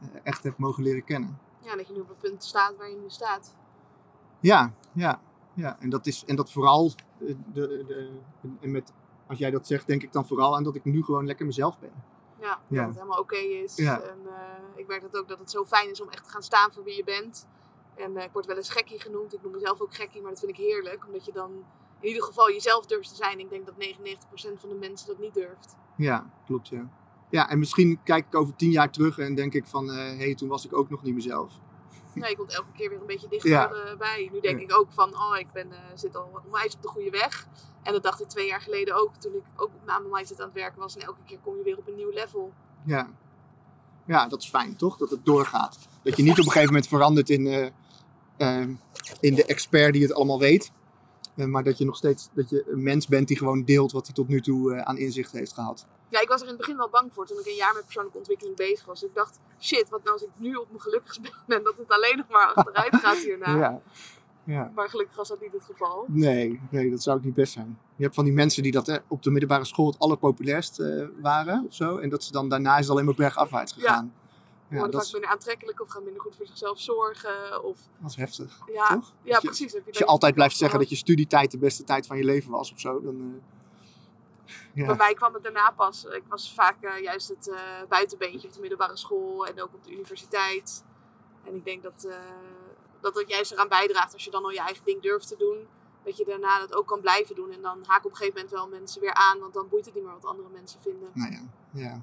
eh, 0.00 0.08
echt 0.22 0.42
heb 0.42 0.58
mogen 0.58 0.82
leren 0.82 1.04
kennen. 1.04 1.38
Ja, 1.60 1.76
dat 1.76 1.86
je 1.86 1.92
nu 1.92 2.00
op 2.00 2.08
het 2.08 2.18
punt 2.18 2.44
staat 2.44 2.76
waar 2.76 2.90
je 2.90 2.96
nu 2.96 3.10
staat. 3.10 3.56
Ja, 4.40 4.74
ja, 4.92 5.20
ja. 5.54 5.80
En 5.80 5.90
dat 5.90 6.06
is 6.06 6.24
en 6.24 6.36
dat 6.36 6.52
vooral 6.52 6.92
eh, 7.18 7.34
de, 7.52 7.84
de, 7.86 8.10
en 8.60 8.70
met, 8.70 8.92
als 9.26 9.38
jij 9.38 9.50
dat 9.50 9.66
zegt, 9.66 9.86
denk 9.86 10.02
ik 10.02 10.12
dan 10.12 10.26
vooral 10.26 10.56
aan 10.56 10.64
dat 10.64 10.74
ik 10.74 10.84
nu 10.84 11.02
gewoon 11.02 11.26
lekker 11.26 11.46
mezelf 11.46 11.78
ben. 11.78 11.92
Ja, 12.40 12.60
Ja. 12.68 12.76
dat 12.78 12.86
het 12.86 12.94
helemaal 12.96 13.18
oké 13.18 13.36
is. 13.36 13.76
Ja. 13.76 14.00
En 14.00 14.18
eh, 14.26 14.34
ik 14.74 14.86
merk 14.86 15.02
dat 15.02 15.16
ook 15.16 15.28
dat 15.28 15.38
het 15.38 15.50
zo 15.50 15.64
fijn 15.64 15.90
is 15.90 16.00
om 16.00 16.08
echt 16.08 16.24
te 16.24 16.30
gaan 16.30 16.42
staan 16.42 16.72
voor 16.72 16.84
wie 16.84 16.96
je 16.96 17.04
bent. 17.04 17.46
En 17.94 18.16
eh, 18.16 18.24
ik 18.24 18.30
word 18.32 18.46
wel 18.46 18.56
eens 18.56 18.70
gekkie 18.70 19.00
genoemd. 19.00 19.34
Ik 19.34 19.42
noem 19.42 19.52
mezelf 19.52 19.80
ook 19.80 19.94
gekkie, 19.94 20.20
maar 20.20 20.30
dat 20.30 20.40
vind 20.40 20.52
ik 20.52 20.58
heerlijk. 20.58 21.06
Omdat 21.06 21.24
je 21.24 21.32
dan 21.32 21.50
in 22.00 22.08
ieder 22.08 22.22
geval 22.22 22.50
jezelf 22.50 22.86
durft 22.86 23.08
te 23.08 23.14
zijn. 23.14 23.38
Ik 23.40 23.50
denk 23.50 23.66
dat 23.66 23.74
99% 23.74 24.60
van 24.60 24.68
de 24.68 24.74
mensen 24.74 25.06
dat 25.06 25.18
niet 25.18 25.34
durft. 25.34 25.76
Ja, 25.96 26.30
klopt, 26.46 26.68
ja. 26.68 26.88
Ja, 27.30 27.48
en 27.50 27.58
misschien 27.58 28.00
kijk 28.04 28.26
ik 28.26 28.34
over 28.34 28.56
tien 28.56 28.70
jaar 28.70 28.90
terug 28.90 29.18
en 29.18 29.34
denk 29.34 29.54
ik 29.54 29.66
van, 29.66 29.88
hé, 29.88 30.16
hey, 30.16 30.34
toen 30.34 30.48
was 30.48 30.64
ik 30.64 30.76
ook 30.76 30.90
nog 30.90 31.02
niet 31.02 31.14
mezelf. 31.14 31.52
Nee, 32.14 32.30
ik 32.30 32.36
komt 32.36 32.54
elke 32.54 32.72
keer 32.76 32.88
weer 32.88 33.00
een 33.00 33.06
beetje 33.06 33.28
dichter 33.28 33.50
Ja. 33.50 33.70
eh, 33.70 33.96
bij. 33.98 34.28
Nu 34.32 34.40
denk 34.40 34.60
ik 34.60 34.74
ook 34.74 34.92
van, 34.92 35.08
oh, 35.14 35.38
ik 35.38 35.52
ben, 35.52 35.72
eh, 35.72 35.78
zit 35.94 36.16
al 36.16 36.40
onwijs 36.44 36.74
op 36.74 36.82
de 36.82 36.88
goede 36.88 37.10
weg. 37.10 37.46
En 37.82 37.92
dat 37.92 38.02
dacht 38.02 38.20
ik 38.20 38.28
twee 38.28 38.46
jaar 38.46 38.60
geleden 38.60 38.94
ook, 39.00 39.14
toen 39.18 39.34
ik 39.34 39.42
ook 39.56 39.66
op 39.74 39.84
mijn 39.84 40.02
mindset 40.10 40.40
aan 40.40 40.46
het 40.46 40.54
werken 40.54 40.80
was. 40.80 40.96
En 40.96 41.02
elke 41.06 41.20
keer 41.26 41.38
kom 41.38 41.56
je 41.56 41.62
weer 41.62 41.78
op 41.78 41.88
een 41.88 41.96
nieuw 41.96 42.10
level. 42.10 42.52
Ja. 42.84 43.08
Ja, 44.06 44.26
dat 44.28 44.42
is 44.42 44.48
fijn, 44.48 44.76
toch? 44.76 44.96
Dat 44.96 45.10
het 45.10 45.24
doorgaat. 45.24 45.78
Dat 46.02 46.16
je 46.16 46.22
niet 46.22 46.32
op 46.32 46.38
een 46.38 46.44
gegeven 46.44 46.66
moment 46.66 46.88
verandert 46.88 47.30
in, 47.30 47.46
eh, 47.46 47.66
eh, 48.36 48.68
in 49.20 49.34
de 49.34 49.44
expert 49.44 49.92
die 49.92 50.02
het 50.02 50.12
allemaal 50.12 50.38
weet. 50.38 50.72
Maar 51.34 51.64
dat 51.64 51.78
je 51.78 51.84
nog 51.84 51.96
steeds 51.96 52.28
dat 52.32 52.50
je 52.50 52.64
een 52.70 52.82
mens 52.82 53.06
bent 53.06 53.28
die 53.28 53.36
gewoon 53.38 53.64
deelt 53.64 53.92
wat 53.92 54.06
hij 54.06 54.14
tot 54.14 54.28
nu 54.28 54.40
toe 54.40 54.84
aan 54.84 54.98
inzicht 54.98 55.32
heeft 55.32 55.52
gehad. 55.52 55.86
Ja, 56.10 56.20
ik 56.20 56.28
was 56.28 56.40
er 56.40 56.46
in 56.46 56.52
het 56.52 56.60
begin 56.60 56.76
wel 56.76 56.88
bang 56.88 57.12
voor 57.12 57.26
toen 57.26 57.38
ik 57.38 57.46
een 57.46 57.54
jaar 57.54 57.74
met 57.74 57.82
persoonlijke 57.84 58.18
ontwikkeling 58.18 58.56
bezig 58.56 58.84
was. 58.86 59.02
Ik 59.04 59.14
dacht, 59.14 59.38
shit, 59.60 59.88
wat 59.88 60.00
nou 60.02 60.12
als 60.12 60.22
ik 60.22 60.28
nu 60.36 60.54
op 60.54 60.66
mijn 60.68 60.80
gelukkigst 60.80 61.20
ben 61.46 61.56
en 61.56 61.62
dat 61.64 61.78
het 61.78 61.88
alleen 61.90 62.16
nog 62.16 62.28
maar 62.28 62.52
achteruit 62.54 62.96
gaat 62.96 63.16
hierna. 63.18 63.56
Ja. 63.58 63.80
ja. 64.44 64.72
Maar 64.74 64.88
gelukkig 64.88 65.16
was 65.16 65.28
dat 65.28 65.40
niet 65.40 65.52
het 65.52 65.64
geval. 65.64 66.04
Nee, 66.08 66.60
nee, 66.70 66.90
dat 66.90 67.02
zou 67.02 67.16
ook 67.18 67.24
niet 67.24 67.34
best 67.34 67.52
zijn. 67.52 67.78
Je 67.96 68.02
hebt 68.02 68.14
van 68.14 68.24
die 68.24 68.32
mensen 68.32 68.62
die 68.62 68.72
dat 68.72 68.86
hè, 68.86 68.96
op 69.08 69.22
de 69.22 69.30
middelbare 69.30 69.64
school 69.64 69.86
het 69.86 69.98
allerpopulairst 69.98 70.80
eh, 70.80 71.06
waren 71.20 71.64
of 71.66 71.74
zo. 71.74 71.96
En 71.98 72.08
dat 72.08 72.24
ze 72.24 72.32
dan 72.32 72.48
daarna 72.48 72.74
is 72.74 72.80
het 72.80 72.90
alleen 72.90 73.04
maar 73.04 73.14
bergafwaarts 73.14 73.72
gegaan. 73.72 74.14
Ja, 74.68 74.76
Worden 74.76 74.90
dat, 74.90 75.02
vaak 75.02 75.12
minder 75.12 75.30
aantrekkelijk 75.30 75.80
of 75.80 75.88
gaan 75.90 76.04
minder 76.04 76.22
goed 76.22 76.36
voor 76.36 76.46
zichzelf 76.46 76.80
zorgen. 76.80 77.64
Of, 77.64 77.78
dat 78.00 78.10
is 78.10 78.16
heftig. 78.16 78.58
ja, 78.72 78.86
toch? 78.94 79.12
ja 79.22 79.38
je- 79.40 79.46
precies. 79.46 79.72
Heb 79.72 79.82
je 79.84 79.88
Als 79.88 79.98
je 79.98 80.04
altijd 80.06 80.34
blijft 80.34 80.56
zeggen 80.56 80.78
dat 80.78 80.88
je 80.88 80.96
studietijd 80.96 81.50
de 81.50 81.58
beste 81.58 81.84
tijd 81.84 82.06
van 82.06 82.16
je 82.16 82.24
leven 82.24 82.50
was 82.50 82.72
of 82.72 82.80
zo, 82.80 83.00
dan... 83.00 83.14
eh, 83.20 83.42
ja. 84.72 84.86
Bij 84.86 84.96
mij 84.96 85.14
kwam 85.14 85.34
het 85.34 85.42
daarna 85.42 85.70
pas. 85.70 86.04
Ik 86.04 86.22
was 86.28 86.54
vaak 86.54 86.82
eh, 86.82 87.02
juist 87.02 87.28
het 87.28 87.48
eh, 87.48 87.58
buitenbeentje 87.88 88.48
op 88.48 88.54
de 88.54 88.60
middelbare 88.60 88.96
school 88.96 89.46
en 89.46 89.62
ook 89.62 89.74
op 89.74 89.84
de 89.84 89.92
universiteit. 89.92 90.84
En 91.44 91.54
ik 91.54 91.64
denk 91.64 91.82
dat, 91.82 92.04
eh, 92.08 92.16
dat 93.00 93.14
het 93.14 93.28
juist 93.30 93.52
eraan 93.52 93.68
bijdraagt 93.68 94.12
als 94.12 94.24
je 94.24 94.30
dan 94.30 94.44
al 94.44 94.50
je 94.50 94.60
eigen 94.60 94.84
ding 94.84 95.02
durft 95.02 95.28
te 95.28 95.36
doen. 95.36 95.66
Dat 96.04 96.16
je 96.16 96.24
daarna 96.24 96.58
dat 96.58 96.74
ook 96.74 96.86
kan 96.86 97.00
blijven 97.00 97.34
doen. 97.34 97.50
En 97.52 97.62
dan 97.62 97.78
haken 97.86 98.04
op 98.04 98.10
een 98.10 98.16
gegeven 98.16 98.34
moment 98.40 98.52
wel 98.60 98.68
mensen 98.68 99.00
weer 99.00 99.14
aan. 99.14 99.38
Want 99.38 99.54
dan 99.54 99.68
boeit 99.68 99.84
het 99.84 99.94
niet 99.94 100.04
meer 100.04 100.12
wat 100.12 100.24
andere 100.24 100.48
mensen 100.52 100.80
vinden. 100.80 101.10
Nou 101.12 101.32
ja, 101.32 101.40
ja. 101.72 102.00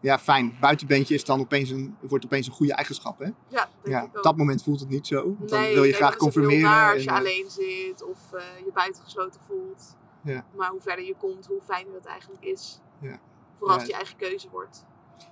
Ja, 0.00 0.18
fijn. 0.18 0.56
Buitenbeentje 0.60 1.14
is 1.14 1.24
dan 1.24 1.40
opeens 1.40 1.70
een, 1.70 1.96
wordt 2.00 2.24
opeens 2.24 2.46
een 2.46 2.52
goede 2.52 2.72
eigenschap, 2.74 3.18
hè? 3.18 3.24
Ja, 3.24 3.34
denk 3.48 3.96
Ja, 3.96 4.02
ik 4.02 4.16
op 4.16 4.22
dat 4.22 4.36
moment 4.36 4.62
voelt 4.62 4.80
het 4.80 4.88
niet 4.88 5.06
zo. 5.06 5.34
Want 5.38 5.48
dan 5.48 5.60
Nee, 5.60 5.74
wil 5.74 5.82
je 5.82 5.90
nee, 5.90 5.98
graag 5.98 6.14
is 6.16 6.24
het 6.24 6.34
heel 6.34 6.42
conformeren. 6.42 6.70
naar 6.70 6.92
als 6.92 7.02
je 7.02 7.08
en, 7.08 7.16
alleen 7.16 7.50
zit 7.50 8.02
of 8.02 8.18
je 8.64 8.70
buitengesloten 8.74 9.40
voelt. 9.46 9.96
Ja. 10.26 10.44
Maar 10.56 10.70
hoe 10.70 10.80
verder 10.80 11.04
je 11.04 11.14
komt, 11.18 11.46
hoe 11.46 11.60
fijner 11.64 11.92
dat 11.92 12.04
eigenlijk 12.04 12.44
is. 12.44 12.80
Ja. 13.00 13.20
Vooral 13.58 13.74
als 13.74 13.82
het 13.82 13.90
je 13.90 13.96
eigen 13.96 14.16
keuze 14.16 14.48
wordt. 14.50 14.84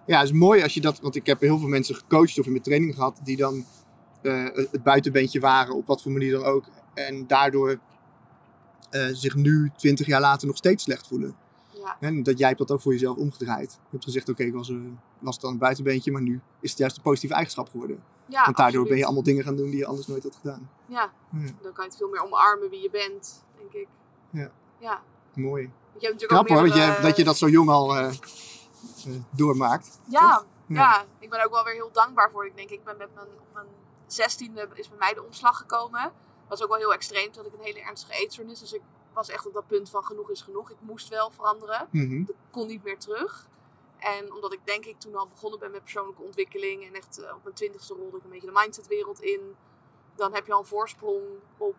Ja, 0.07 0.19
het 0.19 0.29
is 0.29 0.35
mooi 0.35 0.63
als 0.63 0.75
je 0.75 0.81
dat... 0.81 1.01
Want 1.01 1.17
ik 1.17 1.27
heb 1.27 1.41
heel 1.41 1.59
veel 1.59 1.69
mensen 1.69 1.95
gecoacht 1.95 2.39
of 2.39 2.45
in 2.45 2.51
mijn 2.51 2.63
training 2.63 2.95
gehad... 2.95 3.21
die 3.23 3.37
dan 3.37 3.65
eh, 4.23 4.45
het 4.55 4.83
buitenbeentje 4.83 5.41
waren, 5.41 5.75
op 5.75 5.87
wat 5.87 6.03
voor 6.03 6.13
manier 6.13 6.33
dan 6.33 6.45
ook. 6.45 6.65
En 6.95 7.27
daardoor 7.27 7.79
eh, 8.91 9.09
zich 9.13 9.35
nu, 9.35 9.71
twintig 9.77 10.07
jaar 10.07 10.21
later, 10.21 10.47
nog 10.47 10.57
steeds 10.57 10.85
slecht 10.85 11.07
voelen. 11.07 11.37
Ja, 11.71 11.97
En 12.01 12.23
dat 12.23 12.39
jij 12.39 12.47
hebt 12.47 12.59
dat 12.59 12.71
ook 12.71 12.81
voor 12.81 12.93
jezelf 12.93 13.17
omgedraaid. 13.17 13.73
Je 13.73 13.91
hebt 13.91 14.05
gezegd, 14.05 14.29
oké, 14.29 14.43
ik 14.43 14.53
was, 14.53 14.71
eh, 14.71 14.77
was 15.19 15.39
dan 15.39 15.53
een 15.53 15.59
buitenbeentje... 15.59 16.13
maar 16.13 16.23
nu 16.23 16.41
is 16.61 16.71
het 16.71 16.79
juist 16.79 16.97
een 16.97 17.03
positieve 17.03 17.35
eigenschap 17.35 17.69
geworden. 17.71 18.03
ja 18.27 18.45
Want 18.45 18.57
daardoor 18.57 18.87
ben 18.89 18.97
je 18.97 19.05
allemaal 19.05 19.23
dingen 19.23 19.45
gaan 19.45 19.57
doen 19.57 19.71
die 19.71 19.79
je 19.79 19.87
anders 19.87 20.07
nooit 20.07 20.23
had 20.23 20.37
gedaan. 20.37 20.71
Ja, 20.87 21.13
Ja. 21.31 21.39
dan 21.63 21.73
kan 21.73 21.85
je 21.85 21.91
het 21.91 21.97
veel 21.97 22.09
meer 22.09 22.23
omarmen 22.25 22.71
wie 22.71 22.83
je 22.83 22.91
bent, 22.91 23.45
denk 23.57 23.73
ik. 23.73 23.89
Ja. 24.31 24.51
Ja. 24.85 25.03
Mooi. 25.35 25.71
Je 25.99 26.07
hebt 26.07 26.27
Knap 26.27 26.49
hoor, 26.49 26.67
dat 26.67 26.75
je, 26.75 26.99
dat 27.03 27.17
je 27.17 27.25
dat 27.25 27.37
zo 27.37 27.49
jong 27.49 27.69
al 27.69 27.97
eh, 27.97 28.07
eh, 28.07 28.15
doormaakt. 29.31 30.01
Ja, 30.05 30.37
toch? 30.37 30.47
ja. 30.67 30.75
Ja. 30.77 31.05
ik 31.19 31.31
ben 31.31 31.45
ook 31.45 31.51
wel 31.51 31.65
weer 31.65 31.75
heel 31.75 31.93
dankbaar 31.93 32.31
voor. 32.31 32.47
Ik 32.47 32.57
denk, 32.57 32.71
ik 32.71 32.85
ben 32.85 32.97
met 32.97 33.15
mijn, 33.15 33.27
op 33.27 33.47
mijn 33.53 33.67
zestiende 34.07 34.69
is 34.75 34.89
bij 34.89 34.99
mij 34.99 35.15
de 35.15 35.23
omslag 35.23 35.57
gekomen. 35.57 36.03
Dat 36.03 36.13
was 36.49 36.63
ook 36.63 36.69
wel 36.69 36.79
heel 36.79 36.93
extreem, 36.93 37.33
toen 37.33 37.47
ik 37.47 37.53
een 37.53 37.65
hele 37.65 37.81
ernstige 37.81 38.13
eetstoornis. 38.13 38.61
Dus 38.61 38.73
ik 38.73 38.81
was 39.13 39.29
echt 39.29 39.47
op 39.47 39.53
dat 39.53 39.67
punt 39.67 39.91
van 39.91 40.05
genoeg 40.05 40.31
is 40.31 40.41
genoeg. 40.41 40.71
Ik 40.71 40.77
moest 40.81 41.09
wel 41.09 41.31
veranderen. 41.31 41.89
Mhm. 41.91 42.25
Dat 42.25 42.37
kon 42.51 42.67
niet 42.67 42.85
meer 42.85 42.99
terug. 42.99 43.49
En 43.99 44.33
omdat 44.33 44.53
ik 44.53 44.61
denk 44.65 44.85
ik 44.85 45.01
toen 45.01 45.15
al 45.15 45.29
begonnen 45.29 45.59
ben 45.59 45.71
met 45.71 45.83
persoonlijke 45.83 46.23
ontwikkeling 46.23 46.87
en 46.87 46.95
echt 46.95 47.19
eh, 47.19 47.35
op 47.35 47.43
mijn 47.43 47.55
twintigste 47.55 47.95
rolde 47.95 48.17
ik 48.17 48.25
een 48.25 48.31
beetje 48.31 48.47
de 48.47 48.61
mindsetwereld 48.61 49.21
in, 49.21 49.57
dan 50.15 50.35
heb 50.35 50.47
je 50.47 50.53
al 50.53 50.59
een 50.59 50.67
voorsprong 50.67 51.23
op 51.57 51.77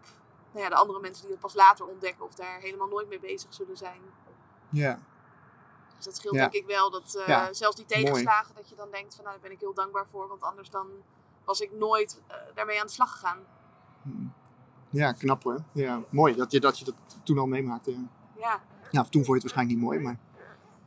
nou 0.55 0.67
ja, 0.67 0.73
de 0.75 0.81
andere 0.81 0.99
mensen 0.99 1.21
die 1.23 1.31
dat 1.31 1.39
pas 1.39 1.53
later 1.53 1.85
ontdekken 1.85 2.25
of 2.25 2.33
daar 2.35 2.59
helemaal 2.59 2.87
nooit 2.87 3.07
mee 3.09 3.19
bezig 3.19 3.53
zullen 3.53 3.77
zijn. 3.77 4.01
Ja. 4.69 4.99
Dus 5.95 6.05
dat 6.05 6.15
scheelt 6.15 6.35
Ja. 6.35 6.41
denk 6.41 6.53
ik 6.53 6.65
wel. 6.65 6.91
Dat 6.91 7.15
eh, 7.15 7.27
Ja, 7.27 7.53
zelfs 7.53 7.75
die 7.75 7.85
tegenslagen, 7.85 8.55
dat 8.55 8.69
je 8.69 8.75
dan 8.75 8.91
denkt 8.91 9.15
van 9.15 9.23
nou, 9.23 9.35
daar 9.35 9.43
ben 9.43 9.55
ik 9.55 9.59
heel 9.59 9.73
dankbaar 9.73 10.07
voor. 10.07 10.27
Want 10.27 10.41
anders 10.41 10.69
dan 10.69 10.87
was 11.45 11.59
ik 11.59 11.71
nooit 11.71 12.21
eh, 12.27 12.35
daarmee 12.53 12.79
aan 12.79 12.85
de 12.85 12.91
slag 12.91 13.11
gegaan. 13.11 13.39
Mhm. 14.01 14.25
Ja, 14.89 15.11
knap 15.11 15.43
hoor. 15.43 15.63
Ja, 15.71 16.01
mooi 16.09 16.35
dat 16.35 16.51
je 16.51 16.59
dat, 16.59 16.79
je 16.79 16.85
dat 16.85 16.95
toen 17.23 17.37
al 17.37 17.45
meemaakte. 17.47 17.91
Ja. 17.91 17.97
Ja. 18.35 18.61
Nou, 18.91 19.09
toen 19.09 19.25
vond 19.25 19.27
je 19.27 19.33
het 19.33 19.41
waarschijnlijk 19.41 19.77
niet 19.79 19.87
mooi, 19.87 19.99
maar... 19.99 20.17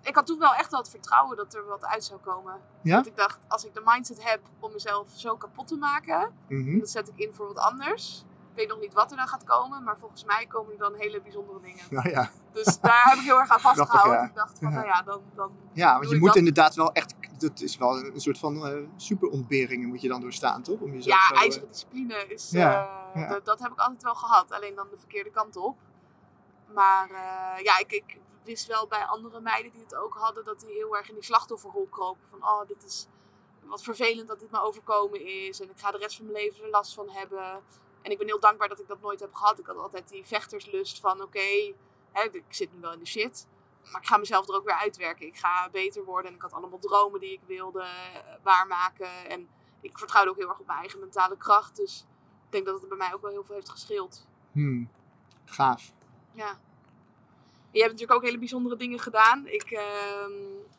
Ik 0.02 0.14
had 0.14 0.26
toen 0.26 0.38
wel 0.38 0.54
echt 0.54 0.70
wel 0.70 0.80
het 0.80 0.88
vertrouwen 0.90 1.36
dat 1.36 1.54
er 1.54 1.66
wat 1.66 1.84
uit 1.84 2.04
zou 2.04 2.20
komen. 2.20 2.60
Ja? 2.82 2.96
Dat 2.96 3.06
ik 3.06 3.16
dacht, 3.16 3.38
als 3.48 3.64
ik 3.64 3.74
de 3.74 3.82
mindset 3.84 4.24
heb 4.24 4.40
om 4.60 4.72
mezelf 4.72 5.08
zo 5.14 5.36
kapot 5.36 5.66
te 5.66 5.76
maken, 5.76 6.32
Mhm. 6.48 6.78
dat 6.78 6.90
zet 6.90 7.08
ik 7.08 7.16
in 7.18 7.34
voor 7.34 7.46
wat 7.46 7.58
anders. 7.58 8.24
Ik 8.58 8.64
weet 8.64 8.72
nog 8.72 8.82
niet 8.82 8.94
wat 8.94 9.10
er 9.10 9.16
dan 9.16 9.28
gaat 9.28 9.44
komen, 9.44 9.84
maar 9.84 9.98
volgens 9.98 10.24
mij 10.24 10.46
komen 10.46 10.72
er 10.72 10.78
dan 10.78 10.94
hele 10.94 11.20
bijzondere 11.20 11.60
dingen. 11.60 11.84
Nou 11.98 12.10
ja. 12.10 12.30
Dus 12.52 12.80
daar 12.80 13.04
heb 13.04 13.18
ik 13.18 13.24
heel 13.24 13.38
erg 13.38 13.50
aan 13.50 13.60
vastgehouden. 13.70 14.18
Grappig, 14.18 14.20
ja. 14.20 14.28
Ik 14.28 14.34
dacht 14.34 14.58
van, 14.58 14.70
Ja. 14.70 14.74
nou 14.74 14.86
ja, 14.86 15.02
dan... 15.02 15.22
dan 15.34 15.52
Ja, 15.72 15.92
want 15.92 16.08
je 16.08 16.14
ik 16.14 16.20
moet 16.20 16.28
dat? 16.28 16.36
inderdaad 16.36 16.74
wel 16.74 16.92
echt... 16.92 17.14
Dat 17.38 17.60
is 17.60 17.76
wel 17.76 17.96
een 17.96 18.20
soort 18.20 18.38
van 18.38 18.66
eh 18.66 18.88
superontberingen 18.96 19.88
moet 19.88 20.00
je 20.00 20.08
dan 20.08 20.20
doorstaan, 20.20 20.62
toch? 20.62 20.80
Om 20.80 20.92
jezelf 20.92 21.30
ja, 21.30 21.50
zo, 21.50 21.60
eh, 21.60 21.68
discipline 21.68 22.26
is... 22.26 22.50
Ja, 22.50 22.88
eh. 23.14 23.28
Dat, 23.28 23.44
dat 23.44 23.60
heb 23.60 23.72
ik 23.72 23.78
altijd 23.78 24.02
wel 24.02 24.14
gehad, 24.14 24.52
alleen 24.52 24.74
dan 24.74 24.88
de 24.90 24.98
verkeerde 24.98 25.30
kant 25.30 25.56
op. 25.56 25.76
Maar 26.74 27.08
ja, 27.62 27.78
ik, 27.78 27.92
ik 27.92 28.18
wist 28.44 28.66
wel 28.66 28.86
bij 28.86 29.04
andere 29.04 29.40
meiden 29.40 29.72
die 29.72 29.82
het 29.82 29.94
ook 29.94 30.14
hadden, 30.14 30.44
dat 30.44 30.60
die 30.60 30.72
heel 30.72 30.96
erg 30.96 31.08
in 31.08 31.14
die 31.14 31.24
slachtofferrol 31.24 31.86
kropen. 31.90 32.26
Van, 32.30 32.42
oh, 32.42 32.66
dit 32.66 32.84
is 32.84 33.08
wat 33.62 33.82
vervelend 33.82 34.28
dat 34.28 34.40
dit 34.40 34.50
me 34.50 34.60
overkomen 34.60 35.26
is. 35.26 35.60
En 35.60 35.70
ik 35.70 35.78
ga 35.78 35.90
de 35.90 35.98
rest 35.98 36.16
van 36.16 36.26
mijn 36.26 36.44
leven 36.44 36.64
er 36.64 36.70
last 36.70 36.94
van 36.94 37.10
hebben. 37.10 37.62
En 38.02 38.10
ik 38.10 38.18
ben 38.18 38.26
heel 38.26 38.40
dankbaar 38.40 38.68
dat 38.68 38.80
ik 38.80 38.88
dat 38.88 39.00
nooit 39.00 39.20
heb 39.20 39.34
gehad. 39.34 39.58
Ik 39.58 39.66
had 39.66 39.76
altijd 39.76 40.08
die 40.08 40.26
vechterslust 40.26 41.00
van, 41.00 41.22
oké, 41.22 41.74
ik 42.32 42.44
zit 42.48 42.72
nu 42.72 42.80
wel 42.80 42.92
in 42.92 42.98
de 42.98 43.06
shit. 43.06 43.46
Maar 43.92 44.00
ik 44.00 44.06
ga 44.06 44.16
mezelf 44.16 44.48
er 44.48 44.54
ook 44.54 44.64
weer 44.64 44.78
uitwerken. 44.80 45.26
Ik 45.26 45.36
ga 45.36 45.68
beter 45.70 46.04
worden. 46.04 46.30
En 46.30 46.36
ik 46.36 46.42
had 46.42 46.52
allemaal 46.52 46.78
dromen 46.78 47.20
die 47.20 47.32
ik 47.32 47.40
wilde 47.46 47.80
eh, 47.80 47.88
waarmaken. 48.42 49.28
En 49.28 49.48
ik 49.80 49.98
vertrouwde 49.98 50.30
ook 50.30 50.36
heel 50.36 50.48
erg 50.48 50.58
op 50.58 50.66
mijn 50.66 50.78
eigen 50.78 51.00
mentale 51.00 51.36
kracht. 51.36 51.76
Dus 51.76 52.06
ik 52.46 52.52
denk 52.52 52.64
dat 52.64 52.80
het 52.80 52.88
bij 52.88 52.98
mij 52.98 53.14
ook 53.14 53.22
wel 53.22 53.30
heel 53.30 53.44
veel 53.44 53.54
heeft 53.54 53.68
gescheeld. 53.68 54.26
hmm, 54.52 54.90
gaaf. 55.44 55.92
Ja. 56.32 56.58
Je 57.70 57.80
hebt 57.80 57.92
natuurlijk 57.92 58.18
ook 58.18 58.24
hele 58.24 58.38
bijzondere 58.38 58.76
dingen 58.76 58.98
gedaan. 58.98 59.46
Ik 59.46 59.70
ehm, 59.70 60.32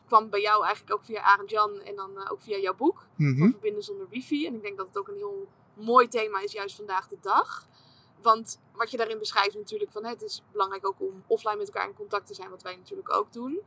kwam 0.06 0.30
bij 0.30 0.40
jou 0.40 0.64
eigenlijk 0.64 0.94
ook 0.94 1.04
via 1.04 1.22
Arend 1.22 1.50
Jan 1.50 1.80
en 1.80 1.96
dan 1.96 2.18
eh, 2.18 2.32
ook 2.32 2.42
via 2.42 2.58
jouw 2.58 2.74
boek. 2.74 3.06
Mhm. 3.16 3.38
Van 3.38 3.50
Verbinden 3.50 3.82
zonder 3.82 4.08
wifi. 4.08 4.46
En 4.46 4.54
ik 4.54 4.62
denk 4.62 4.76
dat 4.76 4.86
het 4.86 4.98
ook 4.98 5.08
een 5.08 5.16
heel 5.16 5.48
mooi 5.74 6.08
thema 6.08 6.40
is 6.40 6.52
juist 6.52 6.76
vandaag 6.76 7.08
de 7.08 7.18
dag. 7.20 7.68
Want 8.22 8.60
wat 8.72 8.90
je 8.90 8.96
daarin 8.96 9.18
beschrijft 9.18 9.54
natuurlijk 9.54 9.92
van 9.92 10.04
het 10.04 10.22
is 10.22 10.42
belangrijk 10.52 10.86
ook 10.86 11.00
om 11.00 11.22
offline 11.26 11.56
met 11.56 11.66
elkaar 11.66 11.88
in 11.88 11.94
contact 11.94 12.26
te 12.26 12.34
zijn. 12.34 12.50
Wat 12.50 12.62
wij 12.62 12.76
natuurlijk 12.76 13.12
ook 13.12 13.32
doen. 13.32 13.60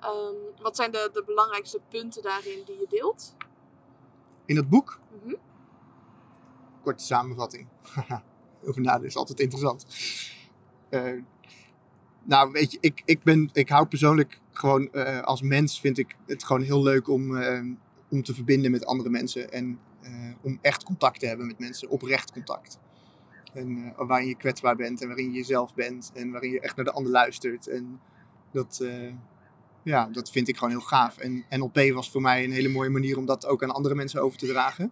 Ehm, 0.00 0.34
wat 0.62 0.76
zijn 0.76 0.90
de, 0.90 1.10
de 1.12 1.22
belangrijkste 1.26 1.80
punten 1.88 2.22
daarin 2.22 2.62
die 2.66 2.78
je 2.78 2.86
deelt? 2.88 3.34
In 4.44 4.56
het 4.56 4.68
boek, 4.68 4.98
Mhm. 5.22 5.34
korte 6.82 7.04
samenvatting. 7.04 7.68
Over 8.66 8.80
nadenken 8.80 9.08
is 9.08 9.16
altijd 9.16 9.40
interessant. 9.40 9.86
Eh, 10.88 11.12
nou, 12.22 12.50
weet 12.52 12.72
je, 12.72 12.78
ik, 12.80 13.02
ik, 13.04 13.22
ben, 13.22 13.50
ik 13.52 13.68
hou 13.68 13.86
persoonlijk 13.86 14.40
gewoon 14.52 14.92
eh, 14.92 15.20
als 15.22 15.42
mens 15.42 15.80
vind 15.80 15.98
ik 15.98 16.16
het 16.26 16.44
gewoon 16.44 16.62
heel 16.62 16.82
leuk 16.82 17.08
om, 17.08 17.36
eh, 17.36 17.60
om 18.08 18.22
te 18.22 18.34
verbinden 18.34 18.70
met 18.70 18.86
andere 18.86 19.08
mensen 19.08 19.52
en 19.52 19.80
om 20.40 20.58
echt 20.62 20.84
contact 20.84 21.20
te 21.20 21.26
hebben 21.26 21.46
met 21.46 21.58
mensen, 21.58 21.88
oprecht 21.88 22.32
contact. 22.32 22.78
En 23.54 23.94
eh, 23.96 24.06
waarin 24.06 24.28
je 24.28 24.34
kwetsbaar 24.36 24.76
bent 24.76 25.00
en 25.00 25.06
waarin 25.06 25.26
je 25.32 25.36
jezelf 25.38 25.74
bent 25.74 26.10
en 26.14 26.30
waarin 26.30 26.50
je 26.50 26.60
echt 26.60 26.76
naar 26.76 26.84
de 26.84 26.92
ander 26.92 27.12
luistert. 27.12 27.66
En 27.68 28.00
dat, 28.52 28.80
eh, 28.82 29.12
ja, 29.82 30.08
dat 30.12 30.30
vind 30.30 30.48
ik 30.48 30.56
gewoon 30.56 30.70
heel 30.70 30.80
gaaf. 30.80 31.18
En 31.18 31.44
NLP 31.50 31.78
was 31.92 32.10
voor 32.10 32.20
mij 32.20 32.44
een 32.44 32.52
hele 32.52 32.68
mooie 32.68 32.90
manier 32.90 33.18
om 33.18 33.26
dat 33.26 33.46
ook 33.46 33.62
aan 33.62 33.70
andere 33.74 33.94
mensen 33.94 34.22
over 34.22 34.38
te 34.38 34.46
dragen. 34.46 34.90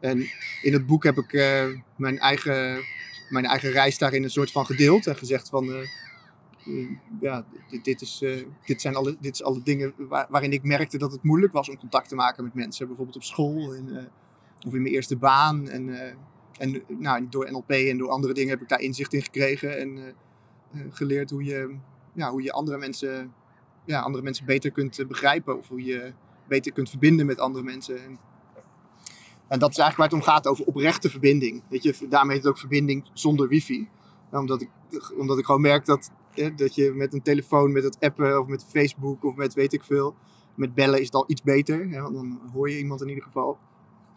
En 0.00 0.18
in 0.62 0.72
het 0.72 0.86
boek 0.86 1.04
heb 1.04 1.16
ik 1.16 1.32
eh, 1.32 1.66
mijn, 1.96 2.18
eigen, 2.18 2.84
mijn 3.28 3.44
eigen 3.44 3.70
reis 3.70 3.98
daarin 3.98 4.22
een 4.22 4.30
soort 4.30 4.50
van 4.52 4.66
gedeeld 4.66 5.06
en 5.06 5.16
gezegd 5.16 5.48
van... 5.48 5.68
eh, 5.72 5.80
eh, 6.66 6.88
ja, 7.20 7.44
dit, 7.70 7.84
dit, 7.84 8.00
is, 8.00 8.20
eh, 8.22 8.44
dit 8.64 8.80
zijn 8.80 8.94
alle, 8.94 9.16
dit 9.20 9.34
is 9.34 9.42
alle 9.42 9.62
dingen 9.62 9.92
waar- 9.96 10.26
waarin 10.30 10.52
ik 10.52 10.62
merkte 10.62 10.98
dat 10.98 11.12
het 11.12 11.22
moeilijk 11.22 11.52
was 11.52 11.68
om 11.68 11.76
contact 11.78 12.08
te 12.08 12.14
maken 12.14 12.44
met 12.44 12.54
mensen. 12.54 12.86
Bijvoorbeeld 12.86 13.16
op 13.16 13.22
school 13.22 13.74
en, 13.74 13.96
eh, 13.98 14.04
of 14.66 14.74
in 14.74 14.82
mijn 14.82 14.94
eerste 14.94 15.16
baan. 15.16 15.68
En, 15.68 15.88
eh, 15.88 16.14
en 16.58 16.82
nou, 16.88 17.26
door 17.28 17.50
NLP 17.50 17.70
en 17.70 17.98
door 17.98 18.08
andere 18.08 18.34
dingen 18.34 18.50
heb 18.50 18.62
ik 18.62 18.68
daar 18.68 18.80
inzicht 18.80 19.12
in 19.12 19.22
gekregen. 19.22 19.78
En 19.78 19.96
eh, 19.98 20.06
eh, 20.72 20.86
geleerd 20.90 21.30
hoe 21.30 21.44
je, 21.44 21.76
ja, 22.12 22.30
hoe 22.30 22.42
je 22.42 22.52
andere, 22.52 22.78
mensen, 22.78 23.32
ja, 23.84 24.00
andere 24.00 24.24
mensen 24.24 24.46
beter 24.46 24.70
kunt 24.70 25.04
begrijpen. 25.08 25.58
Of 25.58 25.68
hoe 25.68 25.84
je 25.84 26.12
beter 26.48 26.72
kunt 26.72 26.90
verbinden 26.90 27.26
met 27.26 27.38
andere 27.38 27.64
mensen. 27.64 28.04
En, 28.04 28.18
en 29.48 29.58
dat 29.58 29.70
is 29.70 29.78
eigenlijk 29.78 29.96
waar 29.96 30.20
het 30.20 30.28
om 30.28 30.34
gaat, 30.34 30.46
over 30.46 30.64
oprechte 30.64 31.10
verbinding. 31.10 31.62
Weet 31.68 31.82
je, 31.82 31.96
daarmee 32.08 32.34
heet 32.34 32.44
het 32.44 32.52
ook 32.52 32.58
verbinding 32.58 33.10
zonder 33.12 33.48
wifi. 33.48 33.88
Omdat, 34.30 34.60
ik, 34.60 34.70
omdat 35.18 35.38
ik 35.38 35.44
gewoon 35.44 35.60
merk 35.60 35.84
dat, 35.84 36.10
hè, 36.30 36.54
dat 36.54 36.74
je 36.74 36.92
met 36.92 37.14
een 37.14 37.22
telefoon, 37.22 37.72
met 37.72 37.84
het 37.84 38.00
appen 38.00 38.40
of 38.40 38.46
met 38.46 38.64
Facebook 38.64 39.24
of 39.24 39.34
met 39.34 39.54
weet 39.54 39.72
ik 39.72 39.84
veel. 39.84 40.14
Met 40.54 40.74
bellen 40.74 40.98
is 40.98 41.04
het 41.04 41.14
al 41.14 41.24
iets 41.26 41.42
beter. 41.42 41.88
Hè, 41.88 42.00
want 42.00 42.14
dan 42.14 42.40
hoor 42.52 42.70
je 42.70 42.78
iemand 42.78 43.00
in 43.02 43.08
ieder 43.08 43.24
geval. 43.24 43.58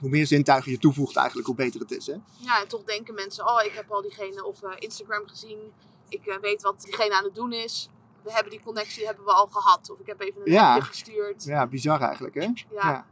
Hoe 0.03 0.11
meer 0.11 0.27
zintuigen 0.27 0.71
je 0.71 0.77
toevoegt 0.77 1.15
eigenlijk, 1.15 1.47
hoe 1.47 1.55
beter 1.55 1.79
het 1.79 1.91
is. 1.91 2.07
Hè? 2.07 2.15
Ja, 2.37 2.61
en 2.61 2.67
toch 2.67 2.83
denken 2.83 3.13
mensen, 3.13 3.47
oh, 3.47 3.63
ik 3.65 3.71
heb 3.71 3.91
al 3.91 4.01
diegene 4.01 4.45
op 4.45 4.63
eh, 4.63 4.69
Instagram 4.79 5.27
gezien. 5.27 5.57
Ik 6.09 6.25
eh, 6.25 6.37
weet 6.41 6.61
wat 6.61 6.81
diegene 6.81 7.15
aan 7.15 7.23
het 7.23 7.35
doen 7.35 7.53
is. 7.53 7.89
We 8.23 8.31
hebben 8.31 8.51
die 8.51 8.61
connectie 8.63 9.05
hebben 9.05 9.25
we 9.25 9.31
al 9.31 9.47
gehad. 9.47 9.89
Of 9.89 9.99
ik 9.99 10.05
heb 10.07 10.21
even 10.21 10.41
een 10.45 10.51
Ja. 10.51 10.79
gestuurd. 10.81 11.43
Ja, 11.43 11.67
bizar 11.67 12.01
eigenlijk, 12.01 12.35
hè? 12.35 12.47
Ja. 12.71 13.05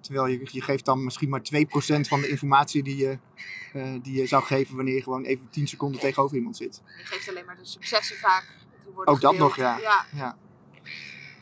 Terwijl 0.00 0.26
je, 0.26 0.40
je 0.44 0.60
geeft 0.62 0.84
dan 0.84 1.04
misschien 1.04 1.28
maar 1.28 1.40
2% 1.40 2.08
van 2.08 2.20
de 2.20 2.28
informatie 2.28 2.82
die 2.82 2.96
je, 2.96 3.18
eh, 3.72 3.94
die 4.02 4.14
je 4.20 4.26
zou 4.26 4.42
geven 4.42 4.76
wanneer 4.76 4.94
je 4.94 5.02
gewoon 5.02 5.24
even 5.24 5.50
10 5.50 5.68
seconden 5.68 6.00
tegenover 6.00 6.36
iemand 6.36 6.56
zit. 6.56 6.82
Je 6.98 7.04
geeft 7.04 7.28
alleen 7.28 7.44
maar 7.44 7.56
de 7.56 7.64
successen 7.64 8.16
vaak. 8.16 8.58
Ook 8.94 9.04
dat 9.06 9.16
gedeeld. 9.16 9.38
nog, 9.38 9.56
ja. 9.56 9.78
ja. 9.78 10.04
Ja, 10.12 10.36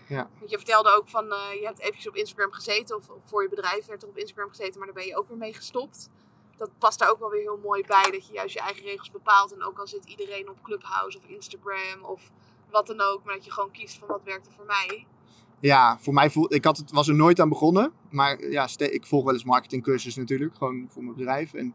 Want 0.09 0.51
je 0.51 0.57
vertelde 0.57 0.97
ook 0.97 1.09
van, 1.09 1.33
eh, 1.33 1.61
je 1.61 1.67
hebt 1.67 1.81
eventjes 1.81 2.09
op 2.09 2.15
Instagram 2.17 2.53
gezeten. 2.53 2.97
Of, 2.97 3.09
of 3.09 3.23
voor 3.25 3.43
je 3.43 3.49
bedrijf 3.49 3.87
werd 3.87 4.03
er 4.03 4.09
op 4.09 4.17
Instagram 4.17 4.49
gezeten. 4.49 4.79
Maar 4.79 4.87
daar 4.87 4.97
ben 4.97 5.07
je 5.07 5.17
ook 5.17 5.29
weer 5.29 5.37
mee 5.37 5.55
gestopt. 5.55 6.09
Dat 6.57 6.71
past 6.79 6.99
daar 6.99 7.11
ook 7.11 7.19
wel 7.19 7.31
weer 7.31 7.41
heel 7.41 7.61
mooi 7.63 7.83
bij. 7.87 8.11
Dat 8.11 8.27
je 8.27 8.33
juist 8.33 8.55
je 8.55 8.61
eigen 8.61 8.85
regels 8.85 9.11
bepaalt. 9.11 9.53
En 9.53 9.63
ook 9.63 9.79
al 9.79 9.87
zit 9.87 10.05
iedereen 10.05 10.49
op 10.49 10.63
Clubhouse 10.63 11.19
of 11.19 11.25
Instagram 11.25 12.05
of 12.05 12.31
wat 12.71 12.87
dan 12.87 13.01
ook. 13.01 13.25
Maar 13.25 13.35
dat 13.35 13.45
je 13.45 13.53
gewoon 13.53 13.71
kiest 13.71 13.99
van 13.99 14.09
wat 14.09 14.23
werkt 14.25 14.47
er 14.47 14.53
voor 14.53 14.67
mij. 14.67 15.07
ja 15.61 15.99
voor 15.99 16.15
mij 16.15 16.31
voel 16.31 16.55
ik 16.55 16.65
had 16.65 16.77
het, 16.77 16.91
was 16.91 17.09
er 17.09 17.15
nooit 17.15 17.41
aan 17.41 17.49
begonnen. 17.49 17.93
Maar 18.11 18.49
ja, 18.49 18.69
ik 18.77 19.07
volg 19.07 19.25
wel 19.25 19.33
eens 19.33 19.45
marketingcursus 19.45 20.17
natuurlijk, 20.17 20.57
gewoon 20.57 20.87
voor 20.91 21.03
mijn 21.03 21.17
bedrijf. 21.17 21.55
En, 21.55 21.75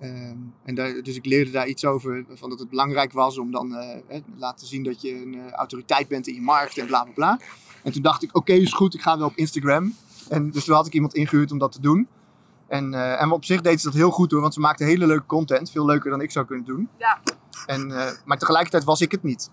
ehm, 0.00 0.36
en 0.64 0.74
daar, 0.74 1.02
dus 1.02 1.16
ik 1.16 1.26
leerde 1.26 1.50
daar 1.50 1.68
iets 1.68 1.84
over, 1.84 2.24
van 2.28 2.50
dat 2.50 2.58
het 2.58 2.68
belangrijk 2.68 3.12
was 3.12 3.38
om 3.38 3.50
dan 3.50 3.74
eh, 3.74 3.98
hè, 4.06 4.20
laten 4.36 4.66
zien 4.66 4.82
dat 4.82 5.00
je 5.00 5.22
een 5.22 5.34
eh, 5.34 5.52
autoriteit 5.52 6.08
bent 6.08 6.26
in 6.26 6.34
je 6.34 6.40
markt 6.40 6.78
en 6.78 6.86
bla 6.86 7.02
bla 7.02 7.12
bla. 7.12 7.40
En 7.82 7.92
toen 7.92 8.02
dacht 8.02 8.22
ik, 8.22 8.36
oké, 8.36 8.52
is 8.52 8.72
goed, 8.72 8.94
ik 8.94 9.00
ga 9.00 9.18
wel 9.18 9.26
op 9.26 9.36
Instagram. 9.36 9.94
En 10.28 10.50
dus 10.50 10.64
toen 10.64 10.74
had 10.74 10.86
ik 10.86 10.92
iemand 10.92 11.14
ingehuurd 11.14 11.52
om 11.52 11.58
dat 11.58 11.72
te 11.72 11.80
doen. 11.80 12.08
En, 12.66 12.94
eh, 12.94 13.22
en 13.22 13.30
op 13.30 13.44
zich 13.44 13.60
deed 13.60 13.80
ze 13.80 13.86
dat 13.86 13.96
heel 13.96 14.10
goed 14.10 14.30
hoor, 14.30 14.40
want 14.40 14.54
ze 14.54 14.60
maakte 14.60 14.84
hele 14.84 15.06
leuke 15.06 15.26
content. 15.26 15.70
Veel 15.70 15.84
leuker 15.84 16.10
dan 16.10 16.20
ik 16.20 16.30
zou 16.30 16.46
kunnen 16.46 16.64
doen. 16.64 16.88
Ja. 16.98 17.20
En, 17.66 17.86
maar 18.24 18.38
tegelijkertijd 18.38 18.84
was 18.84 19.00
ik 19.00 19.10
het 19.12 19.22
niet. 19.22 19.50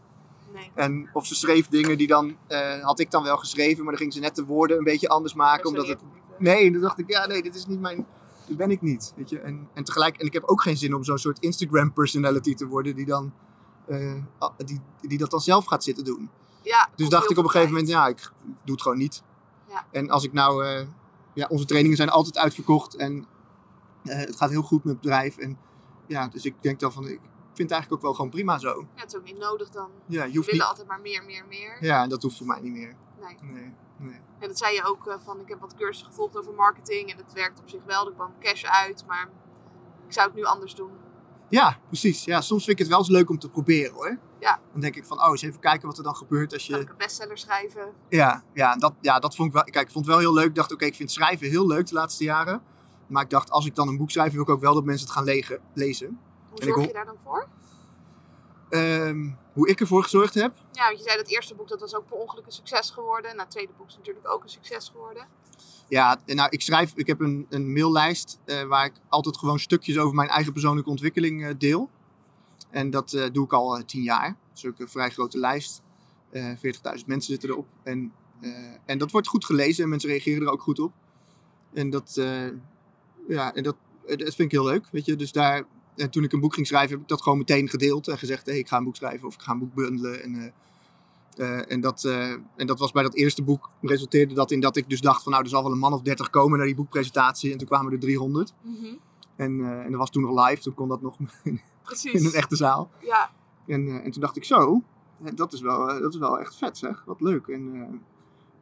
Nee. 0.53 0.71
En 0.75 1.10
of 1.13 1.25
ze 1.25 1.36
schreef 1.36 1.67
dingen 1.67 1.97
die 1.97 2.08
dan, 2.08 2.36
had 2.81 2.99
ik 2.99 3.12
dan 3.12 3.23
wel 3.23 3.38
geschreven, 3.38 3.84
maar 3.84 3.93
dan 3.93 4.01
ging 4.01 4.13
ze 4.13 4.19
net 4.19 4.36
de 4.36 4.45
woorden 4.45 4.77
een 4.77 4.84
beetje 4.84 5.10
anders 5.10 5.34
maken. 5.34 5.69
Omdat 5.69 5.88
het, 5.88 5.99
nee, 6.38 6.71
dan 6.71 6.81
dacht 6.81 6.99
ik, 6.99 7.10
ja 7.10 7.27
nee, 7.27 7.41
dit 7.41 7.55
is 7.55 7.65
niet 7.65 7.79
mijn, 7.79 8.05
ben 8.49 8.71
ik 8.71 8.81
niet. 8.81 9.13
Weet 9.15 9.29
je? 9.29 9.39
En, 9.39 9.69
en 9.73 9.84
tegelijk, 9.84 10.17
en 10.17 10.25
ik 10.25 10.34
heb 10.34 10.43
ook 10.43 10.62
geen 10.62 10.77
zin 10.77 10.95
om 10.95 11.03
zo'n 11.03 11.17
soort 11.17 11.39
Instagram 11.39 11.93
personality 11.93 12.53
te 12.53 12.67
worden 12.67 12.95
die 12.95 13.05
dan, 13.05 13.34
eh, 13.88 14.13
die, 14.65 14.81
die 15.01 15.17
dat 15.17 15.31
dan 15.31 15.41
zelf 15.41 15.65
gaat 15.65 15.84
zitten 15.84 16.03
doen. 16.03 16.29
Ja, 16.62 16.89
Dus 16.95 17.10
dacht 17.10 17.31
ik 17.31 17.38
op 17.38 17.43
een 17.43 17.49
gegeven 17.49 17.71
moment, 17.71 17.89
ja, 17.89 18.08
ik 18.08 18.31
doe 18.43 18.73
het 18.73 18.81
gewoon 18.81 18.97
niet. 18.97 19.23
Ja. 19.67 19.86
En 19.91 20.10
als 20.10 20.23
ik 20.23 20.34
nou, 20.34 20.65
eh, 20.65 20.88
ja, 21.34 21.47
onze 21.49 21.65
trainingen 21.65 21.97
zijn 21.97 22.10
altijd 22.10 22.38
uitverkocht 22.38 22.95
en 22.95 23.25
eh, 24.03 24.17
het 24.17 24.36
gaat 24.36 24.49
heel 24.49 24.62
goed 24.62 24.84
met 24.84 24.93
het 24.93 25.01
bedrijf. 25.01 25.38
En 25.38 25.58
ja, 26.08 26.27
dus 26.27 26.45
ik 26.45 26.55
denk 26.62 26.79
dan 26.79 26.91
van, 26.91 27.03
ik 27.08 27.19
vind 27.53 27.69
het 27.69 27.71
eigenlijk 27.71 27.93
ook 27.93 28.01
wel 28.01 28.13
gewoon 28.13 28.29
prima 28.29 28.58
zo. 28.58 28.88
Ja, 28.95 29.01
het 29.01 29.13
is 29.13 29.19
ook 29.19 29.25
niet 29.25 29.38
nodig 29.38 29.69
dan. 29.69 29.89
Ja, 30.05 30.23
je 30.23 30.36
hoeft 30.36 30.51
willen 30.51 30.51
niet, 30.51 30.69
altijd 30.69 30.88
maar 30.88 31.01
meer, 31.01 31.23
meer, 31.25 31.45
meer. 31.49 31.77
ja, 31.79 32.03
en 32.03 32.10
dat 32.10 32.21
hoeft 32.21 32.38
voor 32.38 32.47
mij 32.47 32.60
niet 32.62 32.73
meer. 32.73 32.95
Nee. 33.21 33.38
Nee, 33.41 33.73
nee. 33.97 34.19
En 34.45 34.51
dat 34.51 34.60
zei 34.60 34.75
je 34.75 34.84
ook 34.84 35.08
eh, 35.08 35.15
van, 35.23 35.39
ik 35.39 35.49
heb 35.49 35.60
wat 35.60 35.75
cursussen 35.75 36.08
gevolgd 36.08 36.38
over 36.38 36.53
marketing. 36.53 37.12
En 37.12 37.17
het 37.17 37.34
werkt 37.34 37.60
op 37.60 37.69
zich 37.69 37.84
wel. 37.86 38.08
Er 38.08 38.13
kwam 38.13 38.34
cash 38.39 38.63
uit. 38.63 39.03
Maar 39.08 39.29
ik 40.08 40.13
zou 40.13 40.27
het 40.27 40.36
nu 40.36 40.43
anders 40.43 40.75
doen. 40.75 40.91
Ja, 41.49 41.79
precies. 41.88 42.23
Ja, 42.23 42.41
soms 42.41 42.63
vind 42.63 42.79
ik 42.79 42.79
het 42.79 42.88
wel 42.88 42.97
eens 42.97 43.10
leuk 43.10 43.29
om 43.29 43.39
te 43.39 43.49
proberen 43.49 43.93
hoor. 43.93 44.17
Ja. 44.39 44.60
Dan 44.71 44.81
denk 44.81 44.95
ik 44.95 45.05
van, 45.05 45.21
oh, 45.21 45.29
eens 45.29 45.41
even 45.41 45.60
kijken 45.60 45.88
wat 45.88 45.97
er 45.97 46.03
dan 46.03 46.15
gebeurt 46.15 46.53
als 46.53 46.67
Kan 46.67 46.77
je... 46.77 46.84
ik 46.84 46.89
een 46.89 46.97
bestseller 46.97 47.38
schrijven? 47.38 47.93
Ja, 48.10 48.43
ja, 48.53 48.75
dat, 48.75 48.93
ja, 49.01 49.19
dat 49.19 49.36
vond 49.36 49.47
ik 49.47 49.53
wel... 49.53 49.63
Kijk, 49.63 49.86
ik 49.86 49.91
vond 49.91 50.05
het 50.05 50.15
wel 50.15 50.23
heel 50.23 50.34
leuk. 50.34 50.45
Ik 50.47 50.55
dacht, 50.55 50.71
oké, 50.73 50.86
ik 50.86 50.95
vind 50.95 51.12
schrijven 51.12 51.49
heel 51.49 51.67
leuk 51.67 51.88
de 51.88 51.93
laatste 51.93 52.23
jaren. 52.23 52.62
Maar 53.08 53.23
ik 53.23 53.29
dacht, 53.29 53.51
als 53.51 53.65
ik 53.65 53.75
dan 53.75 53.88
een 53.88 53.97
boek 53.97 54.12
schrijf, 54.12 54.31
wil 54.31 54.41
ik 54.41 54.49
ook 54.49 54.62
wel 54.62 54.73
dat 54.73 54.84
mensen 54.84 55.08
het 55.08 55.15
gaan 55.15 55.60
lezen. 55.73 56.19
Hoe 56.49 56.60
En 56.60 56.67
zorg 56.67 56.86
je 56.86 56.93
daar 56.93 57.05
dan 57.05 57.17
voor? 57.23 57.47
Ehm, 58.69 59.30
hoe 59.54 59.67
ik 59.69 59.80
ervoor 59.80 60.04
gezorgd 60.04 60.34
heb? 60.34 60.54
Ja, 60.71 60.86
want 60.86 60.97
je 60.97 61.04
zei 61.04 61.17
dat 61.17 61.28
eerste 61.28 61.56
boek 61.56 61.67
dat 61.67 61.80
was 61.80 61.95
ook 61.95 62.08
per 62.08 62.17
ongeluk 62.17 62.45
een 62.45 62.51
succes 62.51 62.89
geworden. 62.89 63.30
Nou, 63.30 63.41
het 63.41 63.51
tweede 63.51 63.73
boek 63.78 63.88
is 63.88 63.95
natuurlijk 63.95 64.28
ook 64.28 64.43
een 64.43 64.49
succes 64.49 64.89
geworden. 64.89 65.28
Ja, 65.88 66.19
nou, 66.25 66.49
ik 66.49 66.62
schrijf... 66.62 66.91
Ik 66.95 67.08
heb 67.08 67.19
een, 67.19 67.45
een 67.49 67.73
maillijst 67.73 68.39
eh, 68.45 68.63
waar 68.63 68.86
ik 68.86 68.93
altijd 69.10 69.38
gewoon 69.38 69.60
stukjes 69.60 69.97
over 69.97 70.15
mijn 70.15 70.30
eigen 70.30 70.54
persoonlijke 70.54 70.89
ontwikkeling 70.89 71.45
eh, 71.45 71.54
deel. 71.58 71.89
En 72.69 72.89
dat 72.89 73.13
eh, 73.13 73.25
doe 73.32 73.45
ik 73.45 73.54
al 73.54 73.86
tien 73.86 74.01
jaar. 74.01 74.28
Dat 74.28 74.58
is 74.58 74.65
ook 74.65 74.80
een 74.80 74.89
vrij 74.89 75.10
grote 75.10 75.38
lijst. 75.38 75.82
Eh 76.30 76.51
40.000 76.56 76.62
mensen 77.06 77.32
zitten 77.32 77.49
erop. 77.49 77.67
En, 77.84 78.13
en 78.86 78.97
dat 78.97 79.12
wordt 79.12 79.28
goed 79.28 79.45
gelezen 79.45 79.84
en 79.84 79.89
mensen 79.89 80.10
reageren 80.10 80.41
er 80.41 80.51
ook 80.51 80.62
goed 80.62 80.80
op. 80.80 80.93
En 81.73 81.89
dat, 81.89 82.13
ja, 83.28 83.54
en 83.54 83.63
dat, 83.63 83.75
dat 84.06 84.17
vind 84.17 84.39
ik 84.39 84.51
heel 84.51 84.65
leuk. 84.65 84.88
Weet 84.91 85.06
je? 85.06 85.15
Dus 85.15 85.32
daar, 85.32 85.63
en 85.95 86.10
toen 86.10 86.23
ik 86.23 86.31
een 86.31 86.39
boek 86.39 86.53
ging 86.53 86.67
schrijven, 86.67 86.91
heb 86.91 87.01
ik 87.01 87.08
dat 87.08 87.21
gewoon 87.21 87.38
meteen 87.38 87.69
gedeeld. 87.69 88.08
En 88.08 88.17
gezegd, 88.17 88.45
hey, 88.45 88.58
ik 88.58 88.67
ga 88.67 88.77
een 88.77 88.84
boek 88.84 88.95
schrijven 88.95 89.27
of 89.27 89.34
ik 89.34 89.41
ga 89.41 89.51
een 89.51 89.60
boek 89.60 89.73
bundelen. 89.73 90.23
En, 90.23 90.36
eh, 90.36 90.51
eh, 91.36 91.71
en, 91.71 91.81
dat, 91.81 92.03
eh, 92.03 92.31
en 92.31 92.67
dat 92.67 92.79
was 92.79 92.91
bij 92.91 93.03
dat 93.03 93.13
eerste 93.13 93.43
boek, 93.43 93.69
resulteerde 93.81 94.34
dat 94.34 94.51
in 94.51 94.60
dat 94.60 94.75
ik 94.75 94.89
dus 94.89 95.01
dacht 95.01 95.23
van 95.23 95.31
nou, 95.31 95.43
er 95.43 95.49
zal 95.49 95.63
wel 95.63 95.71
een 95.71 95.77
man 95.77 95.93
of 95.93 96.01
30 96.01 96.29
komen 96.29 96.58
naar 96.58 96.67
die 96.67 96.75
boekpresentatie. 96.75 97.51
En 97.51 97.58
toen 97.58 97.67
kwamen 97.67 97.91
er 97.91 97.99
300. 97.99 98.53
En, 99.36 99.60
eh, 99.60 99.79
en 99.79 99.91
dat 99.91 99.99
was 99.99 100.10
toen 100.10 100.21
nog 100.21 100.47
live, 100.47 100.62
toen 100.62 100.73
kon 100.73 100.88
dat 100.88 101.01
nog 101.01 101.17
in 101.43 101.62
een 102.25 102.34
echte 102.34 102.55
zaal. 102.55 102.89
Ja, 103.01 103.31
En, 103.67 104.03
en 104.03 104.12
toen 104.12 104.21
dacht 104.21 104.36
ik 104.36 104.43
zo, 104.43 104.81
dat 105.36 105.53
is 105.53 105.62
wel, 105.62 105.99
dat 105.99 106.13
is 106.13 106.19
wel 106.19 106.39
echt 106.39 106.55
vet 106.55 106.77
zeg, 106.77 107.03
wat 107.05 107.21
leuk. 107.21 107.47
En, 107.47 108.01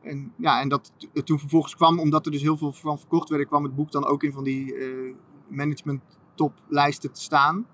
en, 0.02 0.34
ja, 0.36 0.62
en 0.62 0.70
dat 0.70 0.92
toen 1.24 1.40
vervolgens 1.40 1.76
kwam, 1.76 2.00
omdat 2.00 2.26
er 2.26 2.32
dus 2.32 2.42
heel 2.42 2.58
veel 2.58 2.72
van 2.72 3.00
verkocht 3.00 3.30
werd, 3.30 3.48
kwam 3.48 3.64
het 3.64 3.76
boek 3.76 3.92
dan 3.92 4.06
ook 4.06 4.24
in 4.24 4.32
van 4.32 4.44
die 4.44 4.76
management 5.48 6.02
toplijsten 6.36 7.12
te 7.12 7.22
staan. 7.22 7.66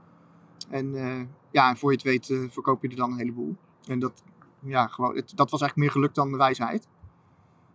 En 0.70 0.96
eh, 0.96 1.26
ja, 1.52 1.70
en 1.70 1.78
voor 1.78 1.92
je 1.92 1.96
het 1.96 2.06
weet 2.06 2.30
eh, 2.30 2.50
verkoop 2.50 2.82
je 2.82 2.90
er 2.90 2.96
dan 2.96 3.12
een 3.12 3.18
heleboel. 3.18 3.56
En 3.86 4.00
dat, 4.00 4.24
ja, 4.60 4.88
gewoon, 4.88 5.16
het, 5.16 5.32
dat 5.36 5.52
was 5.52 5.62
eigenlijk 5.62 5.76
meer 5.76 5.92
geluk 5.92 6.16
dan 6.16 6.32
de 6.32 6.38
wijsheid. 6.38 6.88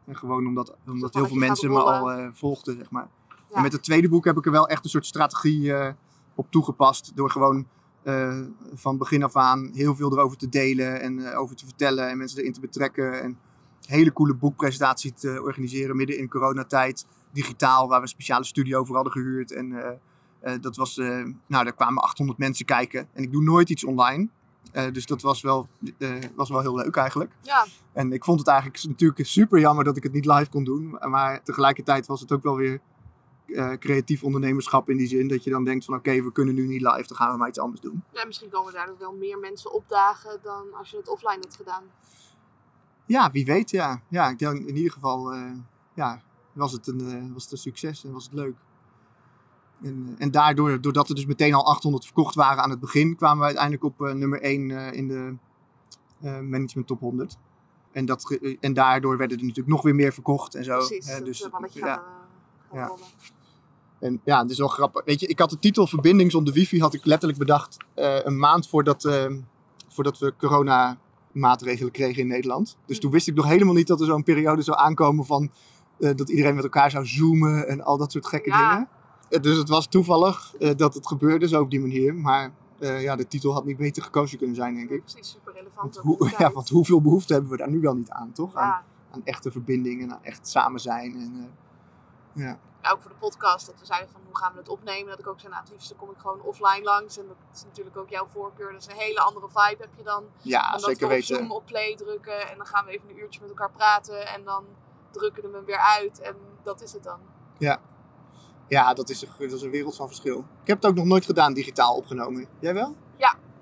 En 0.04 0.16
gewoon 0.16 0.46
omdat, 0.46 0.76
omdat 0.86 1.12
dat 1.12 1.14
heel 1.14 1.26
veel 1.26 1.46
mensen 1.46 1.70
me 1.70 1.82
al 1.82 2.12
eh, 2.12 2.28
volgden, 2.32 2.76
zeg 2.76 2.90
maar. 2.90 3.08
Ja. 3.28 3.56
En 3.56 3.62
met 3.62 3.72
het 3.72 3.82
tweede 3.82 4.08
boek 4.08 4.24
heb 4.24 4.36
ik 4.36 4.46
er 4.46 4.52
wel 4.52 4.68
echt 4.68 4.84
een 4.84 4.90
soort 4.90 5.06
strategie 5.06 5.72
op 6.34 6.50
toegepast. 6.50 7.12
Door 7.14 7.30
gewoon 7.30 7.66
van 8.74 8.98
begin 8.98 9.22
af 9.22 9.36
aan 9.36 9.70
heel 9.72 9.94
veel 9.94 10.12
erover 10.12 10.36
te 10.36 10.48
delen 10.48 11.00
en 11.00 11.34
over 11.34 11.56
te 11.56 11.64
vertellen 11.64 12.08
en 12.08 12.18
mensen 12.18 12.38
erin 12.38 12.52
te 12.52 12.60
betrekken. 12.60 13.22
En 13.22 13.26
een 13.26 13.38
hele 13.80 14.12
coole 14.12 14.34
boekpresentatie 14.34 15.12
te 15.12 15.42
organiseren 15.42 15.96
midden 15.96 16.18
in 16.18 16.28
coronatijd. 16.28 17.06
Digitaal, 17.32 17.88
waar 17.88 17.96
we 17.96 18.02
een 18.02 18.08
speciale 18.08 18.44
studio 18.44 18.84
voor 18.84 18.94
hadden 18.94 19.12
gehuurd. 19.12 19.52
En 19.52 19.98
dat 20.60 20.76
was, 20.76 20.98
eh, 20.98 21.06
nou, 21.46 21.64
daar 21.64 21.74
kwamen 21.74 22.02
800 22.02 22.38
mensen 22.38 22.66
kijken. 22.66 23.08
En 23.12 23.22
ik 23.22 23.32
doe 23.32 23.42
nooit 23.42 23.70
iets 23.70 23.84
online. 23.84 24.28
Eh, 24.72 24.92
dus 24.92 25.06
dat 25.06 25.22
was 25.22 25.40
wel, 25.42 25.68
eh, 25.98 26.14
was 26.34 26.48
wel 26.48 26.60
heel 26.60 26.74
leuk 26.76 26.96
eigenlijk. 26.96 27.32
ja, 27.40 27.66
En 27.92 28.12
ik 28.12 28.24
vond 28.24 28.38
het 28.38 28.48
eigenlijk 28.48 28.84
natuurlijk 28.84 29.26
super 29.26 29.60
jammer 29.60 29.84
dat 29.84 29.96
ik 29.96 30.02
het 30.02 30.12
niet 30.12 30.26
live 30.26 30.50
kon 30.50 30.64
doen. 30.64 30.96
Maar 31.00 31.42
tegelijkertijd 31.42 32.06
was 32.06 32.20
het 32.20 32.32
ook 32.32 32.42
wel 32.42 32.56
weer 32.56 32.80
eh, 33.46 33.72
creatief 33.72 34.22
ondernemerschap 34.22 34.90
in 34.90 34.96
die 34.96 35.06
zin. 35.06 35.28
Dat 35.28 35.44
je 35.44 35.50
dan 35.50 35.64
denkt 35.64 35.84
van 35.84 35.94
oké, 35.94 36.22
we 36.22 36.32
kunnen 36.32 36.54
nu 36.54 36.66
niet 36.66 36.80
live, 36.80 37.06
dan 37.06 37.16
gaan 37.16 37.32
we 37.32 37.38
maar 37.38 37.48
iets 37.48 37.58
anders 37.58 37.80
doen. 37.80 38.02
ja, 38.12 38.24
misschien 38.24 38.50
komen 38.50 38.72
daardoor 38.72 38.98
wel 38.98 39.12
meer 39.12 39.38
mensen 39.38 39.72
opdagen 39.72 40.38
dan 40.42 40.74
als 40.74 40.90
je 40.90 40.96
het 40.96 41.08
offline 41.08 41.38
had 41.40 41.56
gedaan. 41.56 41.82
Ja, 43.06 43.30
wie 43.30 43.44
weet 43.44 43.70
ja. 43.70 44.02
Ja, 44.08 44.28
ik 44.28 44.38
denk 44.38 44.66
in 44.66 44.76
ieder 44.76 44.92
geval, 44.92 45.32
eh, 45.32 45.52
ja, 45.94 46.22
was 46.52 46.72
het 46.72 46.86
een, 46.86 47.00
eh, 47.00 47.32
was 47.32 47.42
het 47.42 47.52
een 47.52 47.58
succes 47.58 48.04
en 48.04 48.12
was 48.12 48.24
het 48.24 48.32
leuk. 48.32 48.56
En, 49.82 50.14
eh, 50.18 50.24
en 50.24 50.30
daardoor, 50.30 50.80
doordat 50.80 51.08
er 51.08 51.14
dus 51.14 51.26
meteen 51.26 51.54
al 51.54 51.66
800 51.66 52.04
verkocht 52.04 52.34
waren 52.34 52.62
aan 52.62 52.70
het 52.70 52.80
begin, 52.80 53.16
kwamen 53.16 53.38
we 53.38 53.44
uiteindelijk 53.44 53.84
op 53.84 54.02
eh, 54.02 54.12
nummer 54.12 54.42
1 54.42 54.70
eh, 54.70 54.92
in 54.92 55.08
de 55.08 55.34
Management 56.42 56.86
Top 56.86 57.00
100. 57.00 57.36
En, 57.92 58.04
dat, 58.04 58.38
en 58.60 58.72
daardoor 58.72 59.16
werden 59.16 59.36
er 59.36 59.42
natuurlijk 59.42 59.68
nog 59.68 59.82
weer 59.82 59.94
meer 59.94 60.12
verkocht 60.12 60.54
en 60.54 60.64
zo. 60.64 60.76
Precies, 60.76 61.06
dat 61.06 61.24
dus, 61.24 61.48
ja. 61.72 62.02
En 63.98 64.20
ja, 64.24 64.42
het 64.42 64.50
is 64.50 64.58
wel 64.58 64.68
grappig. 64.68 65.04
Weet 65.04 65.20
je, 65.20 65.26
ik 65.26 65.38
had 65.38 65.50
de 65.50 65.58
titel 65.58 65.86
Verbinding 65.86 66.30
zonder 66.30 66.54
wifi 66.54 66.80
had 66.80 66.94
ik 66.94 67.04
letterlijk 67.04 67.38
bedacht 67.38 67.76
een 67.94 68.38
maand 68.38 68.68
voordat, 68.68 69.04
eh, 69.04 69.26
voordat 69.88 70.18
we 70.18 70.34
corona 70.38 70.98
maatregelen 71.32 71.92
kregen 71.92 72.22
in 72.22 72.28
Nederland. 72.28 72.76
Dus 72.86 73.00
toen 73.00 73.10
wist 73.10 73.28
ik 73.28 73.34
nog 73.34 73.46
helemaal 73.46 73.74
niet 73.74 73.86
dat 73.86 74.00
er 74.00 74.06
zo'n 74.06 74.22
periode 74.22 74.62
zou 74.62 74.78
aankomen 74.78 75.24
van 75.24 75.50
dat 75.98 76.28
iedereen 76.28 76.54
met 76.54 76.64
elkaar 76.64 76.90
zou 76.90 77.06
zoomen 77.06 77.68
en 77.68 77.80
al 77.84 77.98
dat 77.98 78.12
soort 78.12 78.26
gekke 78.26 78.50
Ja. 78.50 78.70
dingen. 78.70 78.88
Eh, 79.28 79.40
dus 79.42 79.56
het 79.56 79.68
was 79.68 79.86
toevallig 79.86 80.54
eh, 80.56 80.70
dat 80.76 80.94
het 80.94 81.06
gebeurde 81.06 81.48
zo 81.48 81.60
op 81.60 81.70
die 81.70 81.80
manier. 81.80 82.14
Maar 82.14 82.52
eh, 82.78 83.02
ja, 83.02 83.16
de 83.16 83.26
titel 83.26 83.52
had 83.52 83.64
niet 83.64 83.76
beter 83.76 84.02
gekozen 84.02 84.38
kunnen 84.38 84.56
zijn, 84.56 84.74
denk 84.74 84.90
ik. 84.90 85.04
Precies, 85.04 85.30
super 85.30 85.52
Want, 85.52 85.56
relevant. 85.56 85.96
hoe, 85.96 86.18
de 86.18 86.34
ja, 86.44 86.52
want 86.52 86.68
hoeveel 86.68 87.00
behoefte 87.00 87.32
hebben 87.32 87.50
we 87.50 87.56
daar 87.56 87.70
nu 87.70 87.80
wel 87.80 87.94
niet 87.94 88.10
aan, 88.10 88.32
toch? 88.32 88.54
Aan, 88.54 88.66
Ja, 88.66 88.84
aan 89.10 89.20
echte 89.24 89.50
verbinding 89.50 90.02
en 90.02 90.12
aan 90.12 90.24
echt 90.24 90.48
samen 90.48 90.80
zijn. 90.80 91.14
En, 91.14 91.52
ja. 92.32 92.58
Ja, 92.82 92.90
ook 92.90 93.00
voor 93.00 93.10
de 93.10 93.16
podcast, 93.16 93.66
dat 93.66 93.78
we 93.78 93.86
zeiden 93.86 94.10
van 94.10 94.20
hoe 94.26 94.36
gaan 94.36 94.52
we 94.52 94.58
het 94.58 94.68
opnemen. 94.68 95.10
Dat 95.10 95.18
ik 95.18 95.26
ook 95.26 95.40
zei, 95.40 95.52
nou 95.52 95.64
het 95.64 95.72
liefste 95.72 95.94
kom 95.94 96.10
ik 96.10 96.18
gewoon 96.18 96.40
offline 96.42 96.82
langs. 96.82 97.18
En 97.18 97.26
dat 97.26 97.36
is 97.54 97.64
natuurlijk 97.64 97.96
ook 97.96 98.08
jouw 98.08 98.26
voorkeur. 98.26 98.72
Dat 98.72 98.80
is 98.80 98.86
een 98.86 98.96
hele 98.96 99.20
andere 99.20 99.48
vibe 99.48 99.82
heb 99.82 99.94
je 99.96 100.02
dan. 100.02 100.24
ja, 100.42 100.70
dan 100.70 100.80
zeker 100.80 100.98
we 100.98 101.04
op 101.04 101.10
weten. 101.10 101.36
Zoom 101.36 101.50
op 101.50 101.66
play 101.66 101.96
drukken. 101.96 102.50
En 102.50 102.56
dan 102.56 102.66
gaan 102.66 102.84
we 102.84 102.90
even 102.90 103.08
een 103.08 103.18
uurtje 103.18 103.40
met 103.40 103.48
elkaar 103.48 103.70
praten. 103.70 104.26
En 104.26 104.44
dan 104.44 104.64
drukken 105.10 105.42
we 105.42 105.56
hem 105.56 105.64
weer 105.64 105.78
uit. 105.78 106.20
En 106.20 106.36
dat 106.62 106.82
is 106.82 106.92
het 106.92 107.02
dan. 107.02 107.18
Ja, 107.58 107.80
dat 108.68 109.08
is, 109.08 109.22
een, 109.22 109.28
dat 109.38 109.52
is 109.52 109.62
een 109.62 109.70
wereld 109.70 109.96
van 109.96 110.06
verschil. 110.06 110.38
Ik 110.38 110.66
heb 110.66 110.82
het 110.82 110.86
ook 110.90 110.96
nog 110.96 111.04
nooit 111.04 111.24
gedaan, 111.24 111.52
digitaal 111.52 111.96
opgenomen. 111.96 112.46
Jij 112.58 112.74
wel? 112.74 112.96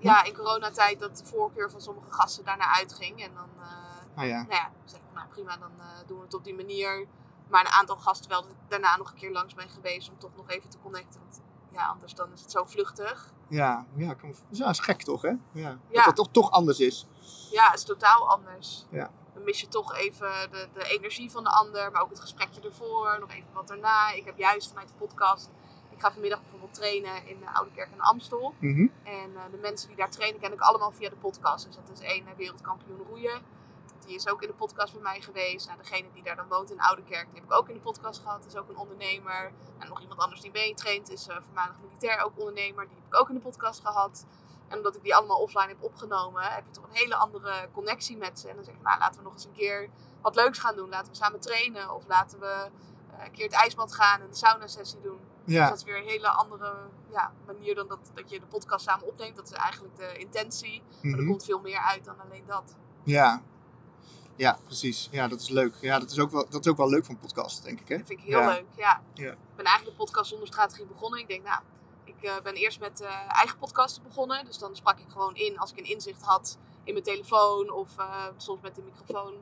Ja, 0.02 0.24
in 0.24 0.34
coronatijd 0.34 1.00
dat 1.00 1.16
de 1.16 1.24
voorkeur 1.24 1.70
van 1.70 1.80
sommige 1.80 2.10
gasten 2.10 2.44
daarna 2.44 2.74
uitging. 2.74 3.22
En 3.22 3.30
dan, 3.34 3.48
eh, 3.60 3.70
Ah 4.14 4.26
ja. 4.26 4.36
nou 4.36 4.54
ja, 4.54 4.70
zeg 4.84 5.00
ik, 5.00 5.14
nou 5.14 5.28
prima, 5.28 5.56
dan 5.56 5.70
eh, 5.78 5.86
doen 6.06 6.18
we 6.18 6.24
het 6.24 6.34
op 6.34 6.44
die 6.44 6.54
manier. 6.54 7.06
Maar 7.48 7.60
een 7.60 7.72
aantal 7.72 7.96
gasten 7.96 8.30
wel 8.30 8.42
dat 8.42 8.50
ik 8.50 8.56
daarna 8.68 8.96
nog 8.96 9.10
een 9.10 9.18
keer 9.18 9.32
langs 9.32 9.54
ben 9.54 9.68
geweest 9.68 10.10
om 10.10 10.18
toch 10.18 10.30
nog 10.36 10.50
even 10.50 10.70
te 10.70 10.78
connecten. 10.82 11.20
Want 11.20 11.40
ja, 11.70 11.86
anders 11.86 12.14
dan 12.14 12.32
is 12.32 12.40
het 12.40 12.50
zo 12.50 12.64
vluchtig. 12.64 13.32
Ja, 13.48 13.86
ja, 13.94 14.16
ja, 14.50 14.68
is 14.68 14.78
gek 14.78 15.02
toch, 15.02 15.22
hè? 15.22 15.28
Ja. 15.28 15.38
Ja. 15.52 15.78
Dat 15.88 16.04
het 16.04 16.14
toch, 16.14 16.28
toch 16.30 16.50
anders 16.50 16.80
is. 16.80 17.06
Ja, 17.50 17.64
het 17.64 17.78
is 17.78 17.84
totaal 17.84 18.28
anders. 18.28 18.86
Ja. 18.90 19.10
Dan 19.34 19.44
mis 19.44 19.60
je 19.60 19.68
toch 19.68 19.94
even 19.94 20.50
de, 20.50 20.68
de 20.72 20.84
energie 20.84 21.30
van 21.30 21.44
de 21.44 21.50
ander, 21.50 21.90
maar 21.90 22.02
ook 22.02 22.10
het 22.10 22.20
gesprekje 22.20 22.60
ervoor, 22.60 23.16
nog 23.20 23.30
even 23.30 23.52
wat 23.52 23.70
erna. 23.70 24.12
Ik 24.12 24.24
heb 24.24 24.38
juist 24.38 24.68
vanuit 24.68 24.88
de 24.88 24.94
podcast, 24.94 25.50
ik 25.90 26.00
ga 26.00 26.12
vanmiddag 26.12 26.40
bijvoorbeeld 26.40 26.74
trainen 26.74 27.26
in 27.26 27.38
de 27.40 27.54
Oude 27.54 27.70
Kerk 27.74 27.90
in 27.92 28.00
Amstel. 28.00 28.54
Mhm. 28.58 28.86
En 29.02 29.36
eh, 29.36 29.42
de 29.50 29.58
mensen 29.60 29.88
die 29.88 29.96
daar 29.96 30.10
trainen 30.10 30.40
ken 30.40 30.52
ik 30.52 30.60
allemaal 30.60 30.92
via 30.92 31.08
de 31.08 31.16
podcast. 31.16 31.66
Dus 31.66 31.74
dat 31.74 31.90
is 31.92 32.00
één 32.00 32.26
eh, 32.26 32.32
wereldkampioen 32.36 33.02
roeien. 33.08 33.40
Die 34.06 34.14
is 34.14 34.28
ook 34.28 34.42
in 34.42 34.48
de 34.48 34.54
podcast 34.54 34.92
bij 34.92 35.02
mij 35.02 35.20
geweest. 35.20 35.66
Nou, 35.66 35.78
degene 35.78 36.08
die 36.12 36.22
daar 36.22 36.36
dan 36.36 36.48
woont 36.48 36.70
in 36.70 36.80
Oude 36.80 37.02
Kerk, 37.02 37.26
die 37.26 37.34
heb 37.34 37.44
ik 37.44 37.52
ook 37.52 37.68
in 37.68 37.74
de 37.74 37.80
podcast 37.80 38.20
gehad. 38.20 38.46
is 38.46 38.56
ook 38.56 38.68
een 38.68 38.76
ondernemer. 38.76 39.52
En 39.78 39.88
nog 39.88 40.00
iemand 40.00 40.20
anders 40.20 40.40
die 40.40 40.50
meetraint 40.50 41.10
is 41.10 41.28
eh 41.28 41.36
voormalig 41.44 41.76
militair 41.80 42.24
ook 42.24 42.38
ondernemer. 42.38 42.86
Die 42.86 42.96
heb 42.96 43.06
ik 43.12 43.20
ook 43.20 43.28
in 43.28 43.34
de 43.34 43.40
podcast 43.40 43.80
gehad. 43.80 44.26
En 44.72 44.78
omdat 44.78 44.96
ik 44.96 45.02
die 45.02 45.14
allemaal 45.14 45.38
offline 45.38 45.68
heb 45.68 45.82
opgenomen, 45.82 46.42
heb 46.42 46.64
je 46.66 46.70
toch 46.70 46.84
een 46.84 46.94
hele 46.96 47.14
andere 47.16 47.68
connectie 47.72 48.16
met 48.16 48.38
ze. 48.38 48.48
En 48.48 48.54
dan 48.56 48.64
zeg 48.64 48.74
ik, 48.74 48.82
nou 48.82 48.98
laten 48.98 49.16
we 49.18 49.22
nog 49.24 49.32
eens 49.32 49.44
een 49.44 49.52
keer 49.52 49.88
wat 50.22 50.34
leuks 50.34 50.58
gaan 50.58 50.76
doen. 50.76 50.88
Laten 50.88 51.12
we 51.12 51.16
samen 51.18 51.40
trainen. 51.40 51.94
Of 51.94 52.04
laten 52.06 52.38
we 52.40 52.46
eh, 53.16 53.24
een 53.24 53.30
keer 53.30 53.44
het 53.44 53.54
ijsbad 53.54 53.94
gaan 53.94 54.20
en 54.20 54.28
een 54.28 54.34
sauna 54.34 54.66
sessie 54.66 55.00
doen. 55.00 55.18
Dus 55.44 55.54
Ja. 55.54 55.68
dat 55.68 55.76
is 55.78 55.84
weer 55.84 55.96
een 55.96 56.04
hele 56.08 56.28
andere 56.28 56.74
ja, 57.10 57.32
manier 57.46 57.74
dan 57.74 57.88
dat, 57.88 58.10
dat 58.14 58.30
je 58.30 58.40
de 58.40 58.46
podcast 58.46 58.84
samen 58.84 59.06
opneemt. 59.06 59.36
Dat 59.36 59.44
is 59.46 59.52
eigenlijk 59.52 59.96
de 59.96 60.18
intentie. 60.18 60.82
Maar 61.02 61.12
er 61.12 61.18
Mhm. 61.18 61.28
komt 61.28 61.44
veel 61.44 61.60
meer 61.60 61.78
uit 61.78 62.04
dan 62.04 62.20
alleen 62.20 62.44
dat. 62.46 62.74
ja. 63.04 63.42
Ja, 64.36 64.58
precies. 64.64 65.08
Ja, 65.10 65.28
dat 65.28 65.40
is 65.40 65.48
leuk. 65.48 65.74
Ja, 65.80 65.98
dat 65.98 66.10
is 66.10 66.18
ook 66.18 66.30
wel, 66.30 66.46
dat 66.50 66.64
is 66.64 66.70
ook 66.70 66.76
wel 66.76 66.88
leuk 66.88 67.04
van 67.04 67.18
podcast, 67.18 67.64
denk 67.64 67.80
ik, 67.80 67.88
hè? 67.88 67.96
Dat 67.98 68.06
vind 68.06 68.20
ik 68.20 68.24
heel 68.26 68.38
Ja. 68.40 68.46
leuk. 68.52 68.64
Ja. 68.76 69.02
Ja. 69.14 69.30
Ik 69.32 69.36
ben 69.56 69.64
eigenlijk 69.64 69.98
de 69.98 70.04
podcast 70.04 70.28
zonder 70.30 70.46
strategie 70.46 70.86
begonnen. 70.86 71.20
Ik 71.20 71.28
denk, 71.28 71.44
nou, 71.44 71.60
ik 72.04 72.22
eh, 72.22 72.40
ben 72.42 72.54
eerst 72.54 72.80
met 72.80 73.00
eh, 73.00 73.10
eigen 73.28 73.58
podcasten 73.58 74.02
begonnen. 74.02 74.44
Dus 74.44 74.58
dan 74.58 74.76
sprak 74.76 74.98
ik 74.98 75.08
gewoon 75.08 75.34
in 75.34 75.58
als 75.58 75.72
ik 75.72 75.78
een 75.78 75.90
inzicht 75.90 76.22
had 76.22 76.58
in 76.84 76.92
mijn 76.92 77.04
telefoon. 77.04 77.70
Of 77.70 77.98
eh, 77.98 78.26
soms 78.36 78.60
met 78.60 78.74
de 78.74 78.82
microfoon 78.82 79.34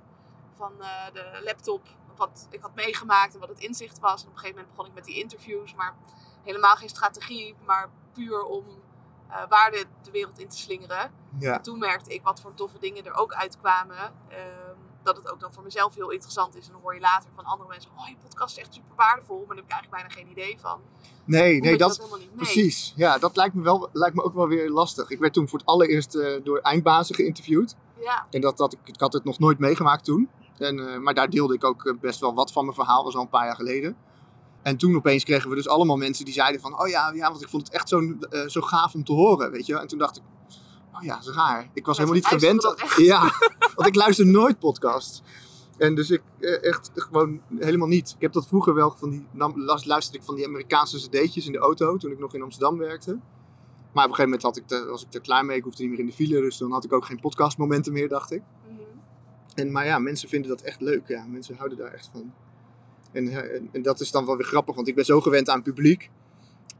van 0.55 0.73
de 1.13 1.41
laptop. 1.45 1.87
Wat 2.17 2.47
ik 2.51 2.61
had 2.61 2.75
meegemaakt 2.75 3.35
en 3.35 3.41
wat 3.41 3.49
het 3.49 3.61
inzicht 3.61 3.99
was. 3.99 4.23
En 4.23 4.29
op 4.29 4.33
een 4.33 4.39
gegeven 4.39 4.57
moment 4.57 4.77
begon 4.77 4.91
ik 4.91 4.95
met 4.95 5.05
die 5.05 5.19
interviews. 5.19 5.75
Maar 5.75 5.95
helemaal 6.43 6.77
geen 6.77 6.89
strategie, 6.89 7.55
maar 7.65 7.91
puur 8.13 8.45
om 8.45 8.65
eh, 9.31 9.43
waarde 9.49 9.85
de 10.03 10.11
wereld 10.11 10.39
in 10.39 10.49
te 10.49 10.57
slingeren. 10.57 11.13
Ja. 11.39 11.55
En 11.55 11.63
toen 11.63 11.79
merkte 11.79 12.15
ik 12.15 12.23
wat 12.23 12.41
voor 12.41 12.55
toffe 12.55 12.79
dingen 12.79 13.05
er 13.05 13.15
ook 13.15 13.33
uitkwamen. 13.33 14.15
Dat 15.03 15.17
het 15.17 15.33
ook 15.33 15.41
dan 15.41 15.53
voor 15.53 15.63
mezelf 15.63 15.95
heel 15.95 16.11
interessant 16.11 16.57
is. 16.57 16.67
En 16.67 16.73
dan 16.73 16.81
hoor 16.81 16.95
je 16.95 17.01
later 17.01 17.31
van 17.35 17.45
andere 17.45 17.69
mensen: 17.69 17.91
Oh, 17.97 18.09
je 18.09 18.17
podcast 18.23 18.57
is 18.57 18.63
echt 18.63 18.75
super 18.75 18.97
waardevol. 18.97 19.45
Maar 19.47 19.57
daar 19.57 19.57
heb 19.57 19.65
ik 19.65 19.73
eigenlijk 19.73 20.03
bijna 20.03 20.21
geen 20.21 20.31
idee 20.31 20.59
van. 20.61 20.81
Nee, 21.25 21.53
Hoe 21.53 21.67
nee, 21.67 21.77
dat, 21.77 21.97
helemaal 21.97 22.19
niet. 22.19 22.37
Precies. 22.37 22.93
Ja, 22.97 23.19
dat 23.19 23.37
lijkt 23.37 23.55
me, 23.55 23.63
wel, 23.63 23.89
lijkt 23.93 24.17
me 24.17 24.23
ook 24.23 24.35
wel 24.35 24.49
weer 24.49 24.71
lastig. 24.71 25.11
Ik 25.11 25.19
werd 25.19 25.33
toen 25.33 25.49
voor 25.49 25.59
het 25.59 25.69
allereerst 25.69 26.15
eh, 26.15 26.45
door 26.45 26.59
eindbazen 26.59 27.15
geïnterviewd. 27.15 27.77
Ja, 28.01 28.27
En 28.31 28.41
dat, 28.41 28.57
dat, 28.57 28.73
ik, 28.73 28.79
ik 28.85 29.01
had 29.01 29.13
het 29.13 29.25
nog 29.25 29.39
nooit 29.39 29.59
meegemaakt 29.59 30.05
toen. 30.05 30.31
En, 30.59 30.89
eh, 30.89 30.99
maar 30.99 31.15
daar 31.15 31.31
deelde 31.31 31.55
ik 31.55 31.65
ook 31.65 31.87
eh, 31.87 31.95
best 32.01 32.21
wel 32.21 32.35
wat 32.35 32.53
van 32.53 32.65
mijn 32.65 32.77
verhaal, 32.77 33.05
was 33.05 33.15
al 33.15 33.23
een 33.23 33.29
paar 33.29 33.47
jaar 33.47 33.57
geleden. 33.57 33.97
En 34.63 34.77
toen 34.77 34.97
opeens 34.97 35.25
kregen 35.25 35.51
we 35.51 35.57
dus 35.57 35.69
allemaal 35.69 35.97
mensen 35.97 36.25
die 36.25 36.35
zeiden 36.35 36.61
van... 36.61 36.81
Oh 36.81 36.89
ja, 36.89 37.13
ja 37.15 37.31
want 37.31 37.43
ik 37.43 37.49
vond 37.49 37.67
het 37.67 37.75
echt 37.75 37.89
zo, 37.89 38.17
zo 38.47 38.61
gaaf 38.61 38.95
om 38.95 39.05
te 39.05 39.13
horen, 39.13 39.51
weet 39.51 39.67
je. 39.67 39.79
En 39.79 39.87
toen 39.87 39.99
dacht 39.99 40.17
ik, 40.17 40.23
oh 41.01 41.07
ja, 41.07 41.15
dat 41.15 41.29
is 41.29 41.35
raar. 41.35 41.71
Ik 41.73 41.87
was 41.87 41.97
helemaal 41.97 42.19
niet 42.19 42.27
gewend. 42.27 42.63
dat? 42.63 42.95
Ja, 42.97 43.21
want 43.75 43.89
ik 43.89 43.95
luister 43.95 44.27
nooit 44.27 44.59
podcasts. 44.59 45.23
En 45.79 45.95
dus 45.95 46.11
ik 46.11 46.23
eh, 46.39 46.65
echt 46.65 46.91
gewoon 46.95 47.41
helemaal 47.59 47.89
niet. 47.89 48.11
Ik 48.11 48.21
heb 48.21 48.33
dat 48.33 48.47
vroeger 48.47 48.75
wel 48.75 48.95
van 48.97 49.11
die... 49.11 49.27
luisterde 49.65 50.19
ik 50.19 50.25
van 50.25 50.35
die 50.35 50.47
Amerikaanse 50.47 51.09
cd'tjes 51.09 51.47
in 51.47 51.53
de 51.53 51.59
auto 51.59 51.97
toen 51.97 52.11
ik 52.11 52.19
nog 52.19 52.35
in 52.35 52.43
Amsterdam 52.43 52.79
werkte. 52.79 53.19
Maar 53.93 54.05
op 54.05 54.11
een 54.11 54.17
gegeven 54.17 54.25
moment 54.25 54.43
had 54.43 54.57
ik 54.57 54.67
te, 54.67 54.87
was 54.91 55.03
ik 55.05 55.15
er 55.15 55.21
klaar 55.21 55.45
mee. 55.45 55.57
Ik 55.57 55.65
hoefde 55.65 55.83
niet 55.83 55.91
meer 55.91 56.01
in 56.01 56.07
de 56.07 56.13
file, 56.13 56.41
dus 56.41 56.57
dan 56.57 56.73
had 56.73 56.85
ik 56.85 56.93
ook 56.93 57.05
geen 57.05 57.21
podcastmomenten 57.21 57.93
meer, 57.93 58.09
dacht 58.09 58.33
ik. 58.33 58.43
Mhm. 58.67 58.81
En, 59.55 59.73
maar 59.73 59.87
ja, 59.87 59.99
mensen 59.99 60.29
vinden 60.29 60.51
dat 60.51 60.61
echt 60.61 60.81
leuk. 60.81 61.09
Ja, 61.09 61.27
mensen 61.27 61.57
houden 61.57 61.79
daar 61.79 61.93
echt 61.93 62.09
van. 62.13 62.33
En, 63.13 63.29
eh, 63.29 63.57
en, 63.57 63.69
en 63.73 63.83
dat 63.83 64.01
is 64.01 64.11
dan 64.11 64.27
wel 64.27 64.37
weer 64.37 64.47
grappig, 64.47 64.75
want 64.75 64.89
ik 64.89 64.95
ben 64.95 65.05
zo 65.05 65.21
gewend 65.21 65.49
aan 65.49 65.63
publiek. 65.63 66.11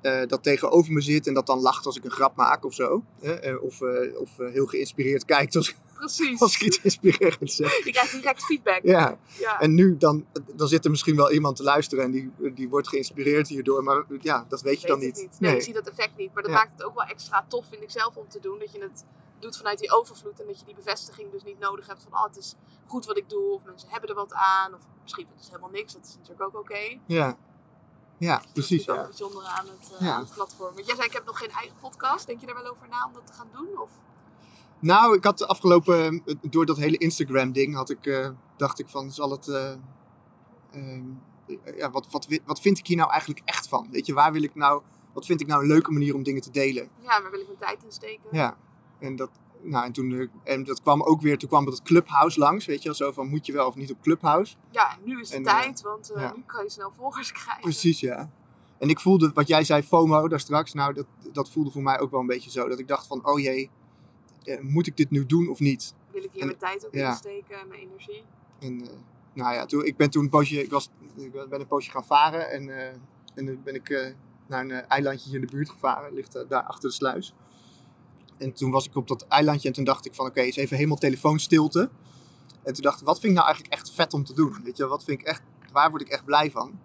Eh, 0.01 0.27
dat 0.27 0.43
tegenover 0.43 0.93
me 0.93 1.01
zit 1.01 1.27
en 1.27 1.35
dat 1.35 1.47
dan 1.47 1.61
lacht 1.61 1.87
als 1.87 1.97
ik 1.97 2.05
een 2.05 2.11
grap 2.11 2.37
maak 2.37 2.65
of 2.65 2.75
zo. 2.75 3.05
eh, 3.21 3.63
of 3.63 3.81
eh, 3.81 4.21
of 4.21 4.31
heel 4.37 4.67
geïnspireerd 4.67 5.25
kijkt 5.25 5.57
als, 5.57 5.75
precies. 5.95 6.41
als 6.43 6.55
ik 6.55 6.61
iets 6.61 6.81
inspirerend 6.81 7.53
zeg. 7.53 7.85
Je 7.85 7.91
krijgt 7.93 8.13
direct 8.13 8.45
feedback. 8.45 8.81
Ja, 8.83 9.19
Ja. 9.39 9.61
en 9.61 9.75
nu 9.75 9.97
dan, 9.97 10.27
dan 10.55 10.69
zit 10.69 10.85
er 10.85 10.91
misschien 10.91 11.17
wel 11.17 11.33
iemand 11.33 11.57
te 11.57 11.63
luisteren 11.63 12.05
en 12.05 12.11
die, 12.11 12.31
die 12.55 12.69
wordt 12.69 12.89
geïnspireerd 12.89 13.49
hierdoor. 13.49 13.83
Maar 13.85 14.05
ja, 14.21 14.47
dat 14.49 14.61
weet 14.63 14.81
je 14.81 14.87
dan 14.87 14.99
niet. 14.99 15.21
het 15.21 15.41
Nee, 15.41 15.55
je 15.55 15.61
ziet 15.61 15.75
dat 15.75 15.89
effect 15.89 16.17
niet. 16.17 16.35
Maar 16.35 16.43
dat 16.43 16.53
Ja. 16.53 16.59
maakt 16.59 16.73
het 16.73 16.83
ook 16.83 16.95
wel 16.95 17.05
extra 17.07 17.45
tof, 17.49 17.67
vind 17.71 17.83
ik 17.83 17.91
zelf, 17.91 18.17
om 18.17 18.29
te 18.29 18.41
doen. 18.41 18.59
Dat 18.59 18.73
je 18.73 18.81
het 18.83 19.05
doet 19.39 19.57
vanuit 19.57 19.79
die 19.79 19.91
overvloed. 19.93 20.41
En 20.41 20.47
dat 20.47 20.59
je 20.59 20.65
die 20.65 20.75
bevestiging 20.75 21.31
dus 21.31 21.43
niet 21.43 21.59
nodig 21.59 21.87
hebt 21.87 22.03
van... 22.03 22.13
Oh, 22.13 22.25
het 22.25 22.37
is 22.37 22.55
goed 22.87 23.07
wat 23.07 23.17
ik 23.17 23.29
doe. 23.29 23.53
Of 23.53 23.65
mensen 23.65 23.89
hebben 23.91 24.09
er 24.09 24.15
wat 24.15 24.33
aan. 24.33 24.75
Of 24.75 24.81
misschien 25.03 25.27
vinden 25.27 25.45
ze 25.45 25.51
helemaal 25.51 25.71
niks. 25.71 25.93
Dat 25.93 26.05
is 26.05 26.15
natuurlijk 26.19 26.43
ook 26.43 26.61
oké. 26.61 26.99
Ja, 27.07 27.37
ja 28.29 28.37
Dat 28.37 28.45
is 28.47 28.53
precies. 28.53 28.89
ook 28.89 28.97
Ja. 28.97 29.01
het 29.03 29.11
bijzondere 29.11 29.47
aan 29.49 29.67
het, 29.67 29.93
eh, 29.99 30.07
Ja. 30.07 30.15
aan 30.15 30.21
het 30.21 30.35
platform. 30.35 30.75
Want 30.75 30.87
jij 30.87 30.95
zei, 30.95 31.07
ik 31.07 31.13
heb 31.13 31.25
nog 31.27 31.39
geen 31.39 31.51
eigen 31.51 31.77
podcast. 31.81 32.27
Denk 32.27 32.41
je 32.41 32.47
daar 32.47 32.55
wel 32.63 32.71
over 32.71 32.89
na 32.89 33.07
om 33.07 33.13
dat 33.13 33.27
te 33.27 33.33
gaan 33.33 33.49
doen? 33.53 33.79
Of? 33.81 33.91
Nou, 34.79 35.17
ik 35.17 35.25
had 35.25 35.39
de 35.39 35.47
afgelopen, 35.47 36.23
eh, 36.27 36.35
door 36.43 36.67
dat 36.67 36.77
hele 36.77 36.97
Instagram-ding, 36.97 37.75
had 37.75 37.91
ik, 37.91 38.07
eh, 38.07 38.29
dacht 38.57 38.79
ik 38.79 38.89
van, 38.89 39.11
zal 39.13 39.31
het, 39.31 39.49
eh, 39.49 39.73
ehm, 40.73 41.03
ja, 41.77 41.91
wat, 41.91 42.07
wat, 42.11 42.27
wat 42.45 42.61
vind 42.61 42.79
ik 42.79 42.87
hier 42.87 42.97
nou 42.97 43.11
eigenlijk 43.11 43.41
echt 43.45 43.69
van? 43.69 43.89
Weet 43.91 44.07
je, 44.07 44.13
waar 44.15 44.33
wil 44.33 44.43
ik 44.43 44.55
nou, 44.55 44.83
wat 45.13 45.27
vind 45.27 45.41
ik 45.41 45.47
nou 45.47 45.63
een 45.63 45.69
leuke 45.69 45.91
manier 45.93 46.15
om 46.15 46.23
dingen 46.23 46.43
te 46.43 46.51
delen? 46.51 46.89
Ja, 46.99 47.23
waar 47.23 47.31
wil 47.31 47.41
ik 47.41 47.47
mijn 47.47 47.59
tijd 47.59 47.83
in 47.85 47.93
steken? 47.93 48.29
Ja, 48.33 48.57
en 48.99 49.17
dat, 49.17 49.31
nou, 49.63 49.85
en 49.85 49.93
toen, 49.93 50.13
eh, 50.13 50.55
en 50.55 50.65
dat 50.65 50.83
kwam 50.83 51.03
ook 51.03 51.21
weer, 51.21 51.39
toen 51.39 51.49
kwam 51.49 51.65
dat 51.65 51.83
Clubhouse 51.83 52.39
langs, 52.39 52.67
weet 52.67 52.79
je 52.83 52.85
wel, 52.85 52.95
zo 52.97 53.13
van, 53.13 53.29
moet 53.29 53.47
je 53.47 53.53
wel 53.53 53.67
of 53.67 53.75
niet 53.75 53.91
op 53.91 54.03
Clubhouse? 54.03 54.57
Ja, 54.71 54.99
nu 55.05 55.21
is 55.21 55.29
de 55.29 55.37
En, 55.37 55.47
eh, 55.47 55.61
tijd. 55.61 55.83
Want 55.83 56.11
eh, 56.13 56.23
ja. 56.23 56.33
nu 56.37 56.43
kan 56.47 56.65
je 56.65 56.71
snel 56.71 56.93
volgers 56.97 57.33
krijgen. 57.43 57.63
Precies, 57.63 58.01
ja. 58.01 58.31
En 58.79 58.89
ik 58.89 59.01
voelde, 59.01 59.31
wat 59.35 59.49
jij 59.49 59.65
zei, 59.65 59.83
FOMO 59.83 60.29
daar 60.29 60.41
straks, 60.41 60.73
nou, 60.73 60.95
dat, 60.95 61.07
dat 61.33 61.51
voelde 61.51 61.71
voor 61.71 61.83
mij 61.83 62.01
ook 62.01 62.11
wel 62.11 62.21
een 62.21 62.27
beetje 62.27 62.51
zo, 62.51 62.69
dat 62.69 62.79
ik 62.79 62.89
dacht 62.89 63.07
van, 63.07 63.27
oh 63.27 63.39
jee, 63.41 63.71
moet 64.61 64.87
ik 64.87 64.97
dit 64.97 65.11
nu 65.11 65.27
doen 65.27 65.49
of 65.49 65.59
niet? 65.59 65.95
Wil 66.13 66.23
ik 66.25 66.31
hier 66.33 66.41
En- 66.41 66.47
mijn 66.47 66.59
tijd 66.59 66.87
ook 66.87 66.95
ja. 66.95 67.11
in 67.11 67.17
steken, 67.17 67.69
mijn 67.69 67.81
energie. 67.81 68.23
En 68.61 68.77
nou 69.33 69.55
ja, 69.55 69.67
toen, 69.67 69.85
ik 69.85 69.97
ben 69.97 70.11
toen 70.11 70.23
een 70.23 70.31
poosje, 70.31 70.63
ik, 70.63 70.71
was, 70.71 70.91
ik 71.17 71.33
ben 71.33 71.61
een 71.61 71.67
poosje 71.67 71.91
gaan 71.91 72.05
varen 72.05 72.51
en, 72.51 72.71
en 73.35 73.47
toen 73.47 73.61
ben 73.65 73.75
ik 73.75 74.15
naar 74.47 74.65
een 74.65 74.71
eilandje 74.71 75.31
hier 75.31 75.41
in 75.41 75.47
de 75.47 75.53
buurt 75.53 75.71
gevaren, 75.71 76.13
ligt 76.15 76.45
daar 76.49 76.63
achter 76.63 76.89
de 76.89 76.95
sluis. 76.95 77.35
En 78.41 78.53
toen 78.53 78.71
was 78.71 78.87
ik 78.87 78.97
op 78.97 79.09
dat 79.09 79.27
eilandje 79.29 79.69
en 79.69 79.75
toen 79.75 79.85
dacht 79.85 80.07
ik 80.07 80.15
van 80.15 80.27
oké, 80.27 80.41
eens 80.41 80.57
even 80.57 80.77
helemaal 80.77 80.97
telefoonstilte. 80.97 81.91
En 82.63 82.73
toen 82.75 82.83
dacht 82.83 83.01
ik, 83.01 83.07
wat 83.07 83.21
vind 83.21 83.33
ik 83.33 83.39
nou 83.39 83.47
eigenlijk 83.47 83.75
echt 83.75 83.91
vet 83.91 84.15
om 84.15 84.25
te 84.25 84.35
doen? 84.35 84.57
Weet 84.65 84.77
je, 84.77 84.87
wat 84.87 85.05
vind 85.05 85.21
ik 85.21 85.27
echt 85.27 85.43
waar 85.73 85.91
word 85.91 86.03
ik 86.03 86.09
echt 86.09 86.25
blij 86.25 86.51
van? 86.51 86.79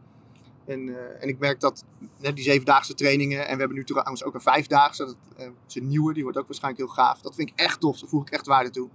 En, 0.65 0.89
eh, 0.89 1.23
en 1.23 1.27
ik 1.27 1.39
merk 1.39 1.59
dat 1.59 1.83
hè, 2.21 2.33
die 2.33 2.43
zevendaagse 2.43 2.93
trainingen, 2.93 3.47
en 3.47 3.53
we 3.53 3.59
hebben 3.59 3.77
nu 3.77 3.83
trouwens 3.83 4.23
ook 4.23 4.33
een 4.33 4.41
vijfdaagse, 4.41 5.05
dat 5.05 5.15
eh, 5.37 5.47
is 5.67 5.75
een 5.75 5.87
nieuwe, 5.87 6.13
die 6.13 6.23
wordt 6.23 6.37
ook 6.37 6.47
waarschijnlijk 6.47 6.83
heel 6.85 6.93
gaaf. 6.93 7.21
Dat 7.21 7.35
vind 7.35 7.49
ik 7.49 7.59
echt 7.59 7.79
tof, 7.79 7.99
daar 7.99 8.09
voeg 8.09 8.21
ik 8.21 8.29
echt 8.33 8.45
waarde 8.45 8.69
toe. 8.69 8.89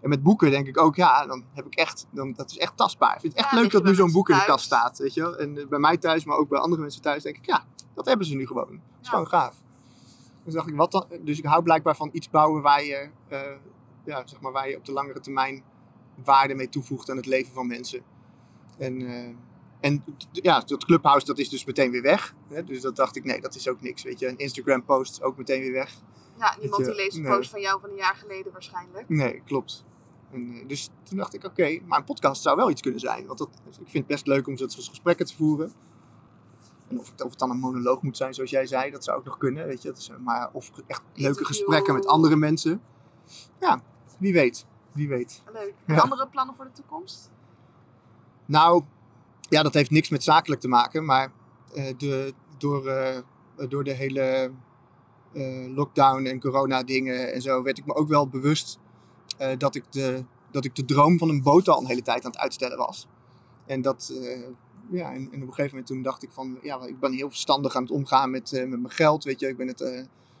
En 0.00 0.08
met 0.08 0.22
boeken 0.22 0.50
denk 0.50 0.66
ik 0.66 0.78
ook, 0.78 0.96
ja, 0.96 1.26
dan 1.26 1.44
heb 1.54 1.66
ik 1.66 1.74
echt, 1.74 2.06
dan, 2.10 2.32
dat 2.32 2.50
is 2.50 2.58
echt 2.58 2.76
tastbaar. 2.76 3.14
Ik 3.14 3.20
vind 3.20 3.32
het 3.32 3.42
echt 3.42 3.52
Ja, 3.54 3.60
leuk 3.60 3.70
dat 3.70 3.84
nu 3.84 3.94
zo'n 3.94 4.12
boek 4.12 4.28
in 4.28 4.36
de 4.36 4.44
kast 4.44 4.64
staat, 4.64 4.98
weet 4.98 5.14
je 5.14 5.20
wel. 5.20 5.36
En 5.38 5.58
eh, 5.58 5.66
bij 5.66 5.78
mij 5.78 5.96
thuis, 5.96 6.24
maar 6.24 6.36
ook 6.36 6.48
bij 6.48 6.58
andere 6.58 6.82
mensen 6.82 7.02
thuis, 7.02 7.22
denk 7.22 7.36
ik, 7.36 7.46
ja, 7.46 7.64
dat 7.94 8.06
hebben 8.06 8.26
ze 8.26 8.34
nu 8.34 8.46
gewoon. 8.46 8.68
Dat 8.70 8.78
is 9.00 9.06
Ja. 9.06 9.08
gewoon 9.10 9.28
gaaf. 9.28 9.61
Dus 10.44 10.54
dacht 10.54 10.68
ik, 10.68 10.74
wat 10.74 10.92
dan? 10.92 11.06
Dus 11.20 11.38
ik 11.38 11.44
hou 11.44 11.62
blijkbaar 11.62 11.96
van 11.96 12.10
iets 12.12 12.30
bouwen 12.30 12.62
waar 12.62 12.84
je, 12.84 13.08
eh, 13.28 13.40
ja, 14.04 14.26
zeg 14.26 14.40
maar, 14.40 14.52
waar 14.52 14.68
je 14.68 14.76
op 14.76 14.84
de 14.84 14.92
langere 14.92 15.20
termijn 15.20 15.62
waarde 16.24 16.54
mee 16.54 16.68
toevoegt 16.68 17.10
aan 17.10 17.16
het 17.16 17.26
leven 17.26 17.52
van 17.52 17.66
mensen. 17.66 18.02
En, 18.78 19.06
eh, 19.06 19.34
en 19.80 20.04
ja, 20.32 20.60
dat 20.60 20.84
Clubhouse 20.84 21.26
dat 21.26 21.38
is 21.38 21.48
dus 21.48 21.64
meteen 21.64 21.90
weer 21.90 22.02
weg. 22.02 22.34
Hè? 22.48 22.64
Dus 22.64 22.80
dat 22.80 22.96
dacht 22.96 23.16
ik, 23.16 23.24
nee, 23.24 23.40
dat 23.40 23.54
is 23.54 23.68
ook 23.68 23.80
niks. 23.80 24.02
Weet 24.02 24.18
je, 24.18 24.28
een 24.28 24.38
Instagram 24.38 24.84
post 24.84 25.22
ook 25.22 25.36
meteen 25.36 25.60
weer 25.60 25.72
weg. 25.72 25.94
Ja, 26.38 26.56
niemand 26.60 26.84
die 26.84 26.94
leest 26.94 27.16
een 27.16 27.22
nee. 27.22 27.36
post 27.36 27.50
van 27.50 27.60
jou 27.60 27.80
van 27.80 27.90
een 27.90 27.96
jaar 27.96 28.16
geleden 28.16 28.52
waarschijnlijk. 28.52 29.08
Nee, 29.08 29.42
klopt. 29.44 29.84
En, 30.30 30.54
eh, 30.54 30.68
dus 30.68 30.90
toen 31.02 31.18
dacht 31.18 31.34
ik, 31.34 31.44
oké, 31.44 31.78
maar 31.86 31.98
een 31.98 32.04
podcast 32.04 32.42
zou 32.42 32.56
wel 32.56 32.70
iets 32.70 32.80
kunnen 32.80 33.00
zijn. 33.00 33.26
Want 33.26 33.38
dat, 33.38 33.48
ik 33.66 33.74
vind 33.76 33.92
het 33.92 34.06
best 34.06 34.26
leuk 34.26 34.46
om 34.46 34.56
zo'n 34.56 34.70
gesprekken 34.70 35.26
te 35.26 35.36
voeren. 35.36 35.72
En 36.92 36.98
of 36.98 37.10
het, 37.10 37.22
of 37.22 37.30
het 37.30 37.38
dan 37.38 37.50
een 37.50 37.58
monoloog 37.58 38.02
moet 38.02 38.16
zijn, 38.16 38.34
zoals 38.34 38.50
jij 38.50 38.66
zei, 38.66 38.90
dat 38.90 39.04
zou 39.04 39.18
ook 39.18 39.24
nog 39.24 39.38
kunnen. 39.38 39.66
Weet 39.66 39.82
je? 39.82 39.88
Dat 39.88 39.98
is, 39.98 40.08
eh, 40.08 40.16
maar 40.16 40.50
of 40.52 40.70
echt 40.86 41.02
leuke 41.14 41.44
gesprekken 41.44 41.94
met 41.94 42.06
andere 42.06 42.36
mensen. 42.36 42.82
Ja, 43.60 43.82
wie 44.18 44.32
weet. 44.32 44.66
Wie 44.92 45.08
weet. 45.08 45.42
Leuk. 45.52 45.74
Ja. 45.86 45.98
andere 45.98 46.28
plannen 46.28 46.54
voor 46.54 46.64
de 46.64 46.72
toekomst? 46.72 47.30
Nou, 48.46 48.82
ja, 49.40 49.62
dat 49.62 49.74
heeft 49.74 49.90
niks 49.90 50.08
met 50.08 50.22
zakelijk 50.22 50.60
te 50.60 50.68
maken. 50.68 51.04
Maar 51.04 51.32
eh, 51.74 51.94
de, 51.96 52.34
door, 52.58 52.86
eh, 52.86 53.22
door 53.68 53.84
de 53.84 53.92
hele 53.92 54.50
eh, 55.32 55.74
lockdown 55.74 56.24
en 56.24 56.40
corona 56.40 56.82
dingen 56.82 57.32
en 57.32 57.42
zo 57.42 57.62
werd 57.62 57.78
ik 57.78 57.86
me 57.86 57.94
ook 57.94 58.08
wel 58.08 58.28
bewust 58.28 58.78
eh, 59.38 59.58
dat, 59.58 59.74
ik 59.74 59.84
de, 59.90 60.24
dat 60.50 60.64
ik 60.64 60.74
de 60.74 60.84
droom 60.84 61.18
van 61.18 61.28
een 61.28 61.42
boot 61.42 61.68
al 61.68 61.80
een 61.80 61.86
hele 61.86 62.02
tijd 62.02 62.24
aan 62.24 62.30
het 62.30 62.40
uitstellen 62.40 62.78
was. 62.78 63.06
En 63.66 63.82
dat, 63.82 64.12
eh, 64.22 64.40
ja, 64.92 65.12
en, 65.12 65.28
en 65.32 65.42
op 65.42 65.48
een 65.48 65.54
gegeven 65.54 65.68
moment 65.68 65.86
toen 65.86 66.02
dacht 66.02 66.22
ik 66.22 66.30
van, 66.30 66.58
ja, 66.62 66.86
ik 66.86 67.00
ben 67.00 67.12
heel 67.12 67.28
verstandig 67.28 67.76
aan 67.76 67.82
het 67.82 67.90
omgaan 67.90 68.30
met, 68.30 68.52
eh, 68.52 68.68
met 68.68 68.80
mijn 68.80 68.94
geld, 68.94 69.24
weet 69.24 69.40
je. 69.40 69.48
Ik 69.48 69.56
ben 69.56 69.66
het, 69.66 69.80
eh, 69.80 69.90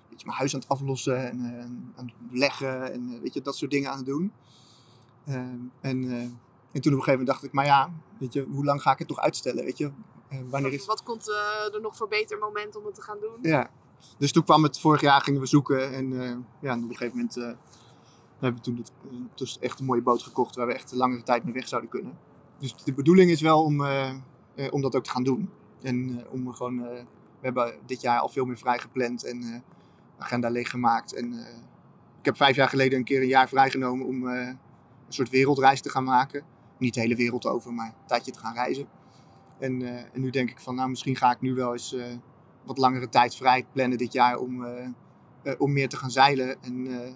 weet 0.08 0.20
je, 0.20 0.26
mijn 0.26 0.38
huis 0.38 0.54
aan 0.54 0.60
het 0.60 0.68
aflossen 0.68 1.30
en 1.30 1.40
eh, 1.40 1.64
aan 1.98 2.06
het 2.06 2.38
leggen 2.38 2.92
en 2.92 3.20
weet 3.22 3.34
je, 3.34 3.42
dat 3.42 3.56
soort 3.56 3.70
dingen 3.70 3.90
aan 3.90 3.96
het 3.96 4.06
doen. 4.06 4.32
En, 5.24 5.72
en 5.80 6.80
toen 6.80 6.92
op 6.92 6.98
een 6.98 7.04
gegeven 7.04 7.10
moment 7.10 7.26
dacht 7.26 7.42
ik, 7.42 7.52
maar 7.52 7.64
ja, 7.64 7.92
weet 8.18 8.32
je, 8.32 8.46
hoe 8.50 8.64
lang 8.64 8.82
ga 8.82 8.92
ik 8.92 8.98
het 8.98 9.08
nog 9.08 9.18
uitstellen, 9.18 9.64
weet 9.64 9.78
je? 9.78 9.90
Wanneer 10.48 10.72
is... 10.72 10.86
wat 10.86 11.02
komt 11.02 11.28
er 11.72 11.80
nog 11.80 11.96
voor 11.96 12.08
beter 12.08 12.38
moment 12.38 12.76
om 12.76 12.84
het 12.84 12.94
te 12.94 13.02
gaan 13.02 13.18
doen? 13.20 13.38
Ja. 13.42 13.70
Dus 14.18 14.32
toen 14.32 14.44
kwam 14.44 14.62
het, 14.62 14.78
vorig 14.78 15.00
jaar 15.00 15.20
gingen 15.20 15.40
we 15.40 15.46
zoeken 15.46 15.92
en 15.92 16.12
ja, 16.60 16.72
en 16.72 16.82
op 16.84 16.90
een 16.90 16.96
gegeven 16.96 17.16
moment 17.16 17.34
hebben 18.38 18.60
we 18.60 18.60
toen 18.60 18.84
dus 19.34 19.58
echt 19.58 19.78
een 19.78 19.84
mooie 19.84 20.02
boot 20.02 20.22
gekocht 20.22 20.56
waar 20.56 20.66
we 20.66 20.74
echt 20.74 20.92
langere 20.92 21.22
tijd 21.22 21.44
mee 21.44 21.54
weg 21.54 21.68
zouden 21.68 21.90
kunnen. 21.90 22.18
Dus 22.58 22.74
de 22.84 22.92
bedoeling 22.92 23.30
is 23.30 23.40
wel 23.40 23.62
om, 23.62 23.84
om 24.70 24.80
dat 24.80 24.96
ook 24.96 25.04
te 25.04 25.10
gaan 25.10 25.24
doen. 25.24 25.50
En 25.82 26.18
eh, 26.18 26.32
om 26.32 26.52
gewoon, 26.52 26.84
eh, 26.84 26.90
we 27.40 27.48
hebben 27.48 27.74
dit 27.86 28.00
jaar 28.00 28.20
al 28.20 28.28
veel 28.28 28.44
meer 28.44 28.58
vrij 28.58 28.78
gepland 28.78 29.24
en 29.24 29.42
eh, 29.42 29.60
agenda 30.18 30.48
leeggemaakt. 30.48 31.14
En 31.14 31.32
eh, 31.32 31.56
ik 32.18 32.24
heb 32.24 32.36
vijf 32.36 32.56
jaar 32.56 32.68
geleden 32.68 32.98
een 32.98 33.04
keer 33.04 33.20
een 33.20 33.28
jaar 33.28 33.48
vrijgenomen 33.48 34.06
om 34.06 34.28
eh, 34.28 34.46
een 34.46 34.58
soort 35.08 35.30
wereldreis 35.30 35.80
te 35.80 35.90
gaan 35.90 36.04
maken. 36.04 36.44
Niet 36.78 36.94
de 36.94 37.00
hele 37.00 37.16
wereld 37.16 37.46
over, 37.46 37.72
maar 37.72 37.86
een 37.86 38.06
tijdje 38.06 38.32
te 38.32 38.38
gaan 38.38 38.54
reizen. 38.54 38.86
En, 39.58 39.82
eh, 39.82 39.96
en 40.12 40.20
nu 40.20 40.30
denk 40.30 40.50
ik 40.50 40.58
van, 40.60 40.74
nou 40.74 40.88
misschien 40.88 41.16
ga 41.16 41.30
ik 41.30 41.40
nu 41.40 41.54
wel 41.54 41.72
eens 41.72 41.94
eh, 41.94 42.04
wat 42.64 42.78
langere 42.78 43.08
tijd 43.08 43.34
vrij 43.36 43.66
plannen 43.72 43.98
dit 43.98 44.12
jaar 44.12 44.38
om, 44.38 44.64
eh, 44.64 44.86
eh, 45.42 45.54
om 45.58 45.72
meer 45.72 45.88
te 45.88 45.96
gaan 45.96 46.10
zeilen. 46.10 46.62
En, 46.62 46.86
eh, 46.86 47.12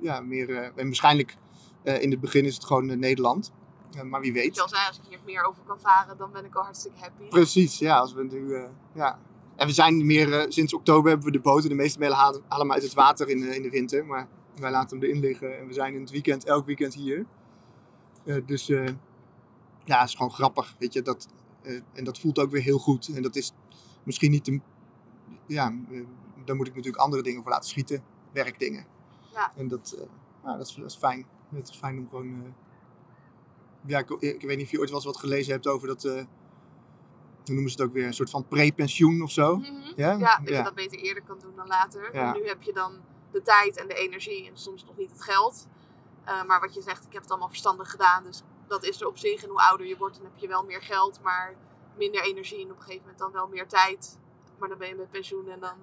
ja, 0.00 0.20
meer, 0.20 0.50
eh, 0.56 0.64
en 0.64 0.84
waarschijnlijk 0.84 1.36
eh, 1.82 2.02
in 2.02 2.10
het 2.10 2.20
begin 2.20 2.44
is 2.44 2.54
het 2.54 2.64
gewoon 2.64 2.90
eh, 2.90 2.96
Nederland. 2.96 3.52
Eh, 3.96 4.02
maar 4.02 4.20
wie 4.20 4.32
weet. 4.32 4.60
als 4.60 4.72
ik 4.72 5.08
hier 5.08 5.18
meer 5.24 5.44
over 5.44 5.62
kan 5.66 5.80
varen, 5.80 6.16
dan 6.16 6.32
ben 6.32 6.44
ik 6.44 6.54
al 6.54 6.62
hartstikke 6.62 6.98
happy. 6.98 7.28
Precies, 7.28 7.78
ja. 7.78 7.98
Als 7.98 8.12
we 8.12 8.24
nu, 8.24 8.54
eh, 8.54 8.68
ja. 8.92 9.18
En 9.56 9.66
we 9.66 9.72
zijn 9.72 10.06
meer, 10.06 10.32
eh, 10.32 10.44
sinds 10.48 10.74
oktober 10.74 11.08
hebben 11.10 11.26
we 11.26 11.32
de 11.32 11.40
boten. 11.40 11.68
De 11.68 11.74
meeste 11.74 11.98
melen 11.98 12.16
halen, 12.16 12.42
halen 12.48 12.66
hem 12.66 12.74
uit 12.74 12.82
het 12.82 12.94
water 12.94 13.28
in, 13.28 13.40
de- 13.40 13.54
in 13.56 13.62
de 13.62 13.70
winter. 13.70 14.06
Maar 14.06 14.28
wij 14.56 14.70
laten 14.70 14.98
hem 14.98 15.06
erin 15.08 15.20
liggen. 15.20 15.58
En 15.58 15.66
we 15.66 15.72
zijn 15.72 15.94
in 15.94 16.00
het 16.00 16.10
weekend, 16.10 16.44
elk 16.44 16.66
weekend 16.66 16.94
hier. 16.94 17.26
Dus 18.46 18.66
ja, 18.66 19.98
het 20.00 20.08
is 20.08 20.14
gewoon 20.14 20.32
grappig. 20.32 20.74
Weet 20.78 20.92
je, 20.92 21.02
dat, 21.02 21.28
en 21.92 22.04
dat 22.04 22.18
voelt 22.18 22.38
ook 22.38 22.50
weer 22.50 22.62
heel 22.62 22.78
goed. 22.78 23.08
En 23.14 23.22
dat 23.22 23.36
is 23.36 23.52
misschien 24.02 24.30
niet 24.30 24.44
de. 24.44 24.60
Ja, 25.46 25.74
daar 26.44 26.56
moet 26.56 26.66
ik 26.66 26.74
natuurlijk 26.74 27.02
andere 27.02 27.22
dingen 27.22 27.42
voor 27.42 27.50
laten 27.50 27.68
schieten. 27.68 28.02
Werkdingen. 28.32 28.86
Ja. 29.32 29.52
En 29.56 29.68
dat, 29.68 29.96
nou, 30.44 30.58
dat, 30.58 30.66
is, 30.66 30.74
dat 30.74 30.90
is 30.90 30.96
fijn. 30.96 31.26
Het 31.54 31.68
is 31.68 31.76
fijn 31.76 31.98
om 31.98 32.08
gewoon. 32.08 32.54
Ja, 33.86 33.98
ik, 33.98 34.10
ik 34.10 34.42
weet 34.42 34.56
niet 34.56 34.64
of 34.66 34.70
je 34.72 34.78
ooit 34.78 34.88
wel 34.88 34.96
eens 34.98 35.06
wat 35.06 35.16
gelezen 35.16 35.52
hebt 35.52 35.66
over 35.66 35.88
dat. 35.88 36.04
eh, 36.04 36.12
hoe 37.44 37.54
noemen 37.58 37.70
ze 37.70 37.76
het 37.80 37.86
ook 37.88 37.94
weer? 37.94 38.06
Een 38.06 38.14
soort 38.14 38.30
van 38.30 38.46
pre-pensioen 38.48 39.22
of 39.22 39.30
zo. 39.30 39.56
Mhm. 39.56 39.70
Ja? 39.96 40.10
Ja, 40.12 40.38
dat 40.38 40.48
Ja. 40.48 40.56
je 40.58 40.64
dat 40.64 40.74
beter 40.74 40.98
eerder 40.98 41.22
kan 41.22 41.38
doen 41.38 41.52
dan 41.56 41.66
later. 41.66 42.14
Ja. 42.14 42.34
En 42.34 42.40
nu 42.40 42.46
heb 42.48 42.62
je 42.62 42.72
dan 42.72 42.92
de 43.32 43.42
tijd 43.42 43.76
en 43.76 43.88
de 43.88 43.94
energie 43.94 44.46
en 44.48 44.56
soms 44.58 44.84
nog 44.84 44.96
niet 44.96 45.10
het 45.10 45.22
geld. 45.22 45.66
Eh, 46.24 46.44
maar 46.44 46.60
wat 46.60 46.74
je 46.74 46.82
zegt, 46.82 47.04
ik 47.06 47.12
heb 47.12 47.22
het 47.22 47.30
allemaal 47.30 47.48
verstandig 47.48 47.90
gedaan. 47.90 48.24
Dus 48.24 48.42
dat 48.66 48.84
is 48.84 49.00
er 49.00 49.06
op 49.06 49.18
zich. 49.18 49.42
En 49.42 49.48
hoe 49.48 49.60
ouder 49.68 49.86
je 49.86 49.96
wordt, 49.96 50.14
dan 50.16 50.24
heb 50.24 50.32
je 50.36 50.48
wel 50.48 50.64
meer 50.64 50.82
geld, 50.82 51.20
maar 51.22 51.54
minder 51.96 52.22
energie. 52.22 52.58
En 52.64 52.70
op 52.70 52.76
een 52.76 52.82
gegeven 52.82 53.00
moment 53.00 53.18
dan 53.18 53.32
wel 53.32 53.48
meer 53.48 53.66
tijd. 53.66 54.18
Maar 54.58 54.68
dan 54.68 54.78
ben 54.78 54.88
je 54.88 54.94
met 54.94 55.10
pensioen 55.10 55.48
en 55.50 55.60
dan 55.60 55.74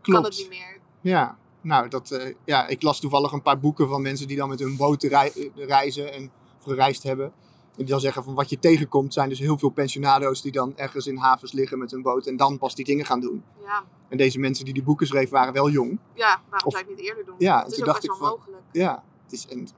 kan 0.00 0.24
het 0.24 0.36
niet 0.36 0.48
meer. 0.48 0.78
Ja, 1.00 1.38
nou, 1.60 1.88
dat, 1.88 2.10
eh, 2.10 2.34
ja, 2.44 2.66
ik 2.66 2.82
las 2.82 3.00
toevallig 3.00 3.32
een 3.32 3.42
paar 3.42 3.58
boeken 3.60 3.88
van 3.88 4.02
mensen 4.02 4.26
die 4.28 4.36
dan 4.36 4.48
met 4.48 4.58
hun 4.58 4.76
boot 4.76 5.02
rei- 5.02 5.52
reizen 5.54 6.12
en 6.12 6.30
gereisd 6.62 7.02
hebben. 7.02 7.26
En 7.26 7.78
die 7.78 7.86
dan 7.86 8.00
zeggen 8.00 8.24
van 8.24 8.34
wat 8.34 8.50
je 8.50 8.58
tegenkomt 8.58 9.12
zijn 9.12 9.28
dus 9.28 9.38
heel 9.38 9.58
veel 9.58 9.68
pensionado's 9.68 10.42
die 10.42 10.52
dan 10.52 10.76
ergens 10.76 11.06
in 11.06 11.16
havens 11.16 11.52
liggen 11.52 11.78
met 11.78 11.90
hun 11.90 12.02
boot 12.02 12.26
en 12.26 12.36
dan 12.36 12.58
pas 12.58 12.74
die 12.74 12.84
dingen 12.84 13.04
gaan 13.06 13.20
doen. 13.20 13.44
Ja, 13.64 13.84
En 14.08 14.16
deze 14.16 14.38
mensen 14.38 14.64
die 14.64 14.74
die 14.74 14.82
boeken 14.82 15.06
schreven 15.06 15.32
waren 15.32 15.52
wel 15.52 15.70
jong. 15.70 15.98
ja 16.14 16.40
waarom 16.50 16.66
Of- 16.68 16.72
zou 16.74 16.86
het 16.86 16.96
niet 16.96 17.06
eerder 17.08 17.24
doen? 17.24 17.34
Ja, 17.38 17.58
het 17.62 17.66
is 17.70 17.72
toen 17.72 17.82
ook 17.86 17.92
dacht 17.92 18.04
ik 18.04 18.10
wel 18.10 18.18
van- 18.18 18.28
mogelijk. 18.28 18.62
Ja, 18.72 19.04
het 19.22 19.32
is, 19.32 19.46
en, 19.46 19.68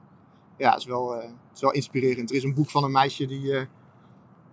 ja, 0.57 0.69
het 0.71 0.79
is, 0.79 0.85
wel, 0.85 1.15
eh, 1.15 1.21
het 1.23 1.33
is 1.55 1.61
wel 1.61 1.71
inspirerend. 1.71 2.29
Er 2.29 2.35
is 2.35 2.43
een 2.43 2.53
boek 2.53 2.69
van 2.69 2.83
een 2.83 2.91
meisje 2.91 3.25
die, 3.25 3.51
eh, 3.53 3.59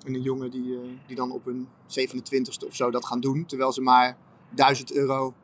en 0.06 0.14
een 0.14 0.22
jongen 0.22 0.50
die, 0.50 0.74
eh, 0.74 0.80
die 1.06 1.16
dan 1.16 1.30
op 1.32 1.44
hun 1.44 1.68
27ste 1.86 2.66
of 2.66 2.74
zo 2.74 2.90
dat 2.90 3.06
gaan 3.06 3.20
doen. 3.20 3.46
Terwijl 3.46 3.72
ze 3.72 3.80
maar 3.80 4.16
1000 4.50 4.92
euro 4.92 5.34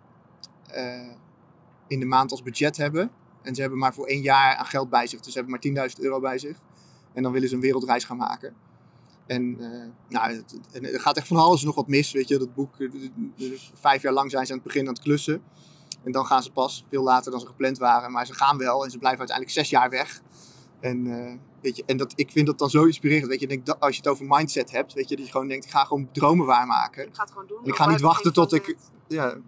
in 1.86 2.00
de 2.00 2.06
maand 2.06 2.30
als 2.30 2.42
budget 2.42 2.76
hebben. 2.76 3.10
En 3.42 3.54
ze 3.54 3.60
hebben 3.60 3.78
maar 3.78 3.94
voor 3.94 4.06
één 4.06 4.22
jaar 4.22 4.56
aan 4.56 4.66
geld 4.66 4.90
bij 4.90 5.06
zich. 5.06 5.20
Dus 5.20 5.32
ze 5.32 5.38
hebben 5.38 5.50
maar 5.50 5.60
10.000 5.90 6.00
euro 6.02 6.20
bij 6.20 6.38
zich. 6.38 6.58
En 7.18 7.24
dan 7.24 7.32
willen 7.32 7.48
ze 7.48 7.54
een 7.54 7.60
wereldreis 7.60 8.04
gaan 8.04 8.16
maken. 8.16 8.54
En 9.26 9.56
eh, 9.60 9.88
nou, 10.08 10.32
het, 10.32 10.50
het- 10.50 10.68
en 10.72 10.92
er 10.92 11.00
gaat 11.00 11.16
echt 11.16 11.26
van 11.26 11.36
alles 11.36 11.62
nog 11.62 11.74
wat 11.74 11.86
mis. 11.88 12.12
Weet 12.12 12.28
je, 12.28 12.38
dat 12.38 12.54
boek, 12.54 12.80
eh, 12.80 12.90
de- 13.36 13.58
vijf 13.74 14.02
jaar 14.02 14.12
lang 14.12 14.30
zijn 14.30 14.46
ze 14.46 14.52
aan 14.52 14.58
het 14.58 14.66
begin 14.66 14.86
aan 14.86 14.92
het 14.94 15.02
klussen. 15.02 15.42
En 16.04 16.12
dan 16.12 16.26
gaan 16.26 16.42
ze 16.42 16.50
pas 16.52 16.84
veel 16.88 17.02
later 17.02 17.30
dan 17.30 17.40
ze 17.40 17.46
gepland 17.46 17.78
waren. 17.78 18.12
Maar 18.12 18.26
ze 18.26 18.34
gaan 18.34 18.58
wel 18.58 18.84
en 18.84 18.90
ze 18.90 18.98
blijven 18.98 19.18
uiteindelijk 19.18 19.56
zes 19.58 19.70
jaar 19.70 19.90
weg. 19.90 20.20
En, 20.80 21.06
eh, 21.26 21.34
weet 21.60 21.76
je, 21.76 21.82
en 21.86 21.96
dat, 21.96 22.12
ik 22.16 22.30
vind 22.30 22.46
dat 22.46 22.58
dan 22.58 22.70
zo 22.70 22.84
inspirerend. 22.84 23.26
Weet 23.28 23.38
je, 23.40 23.44
ik 23.46 23.50
denk 23.50 23.66
dat 23.66 23.80
als 23.80 23.90
je 23.96 24.02
het 24.02 24.10
over 24.10 24.26
mindset 24.28 24.70
hebt, 24.70 24.92
weet 24.92 25.08
je, 25.08 25.16
dat 25.16 25.24
je 25.24 25.30
gewoon 25.32 25.48
denkt, 25.48 25.64
ik 25.64 25.70
ga 25.70 25.84
gewoon 25.84 26.08
dromen 26.12 26.46
waarmaken. 26.46 27.06
Ik 27.06 27.14
ga 27.14 27.22
het 27.22 27.32
gewoon 27.32 27.46
doen. 27.46 27.58
ik 27.62 27.68
ook 27.70 27.76
ga 27.76 27.86
niet 27.88 27.98
ik 27.98 28.04
wachten 28.04 28.32
tot 28.32 28.52
ik-. 28.52 28.76
Ja, 29.08 29.28
dat 29.30 29.40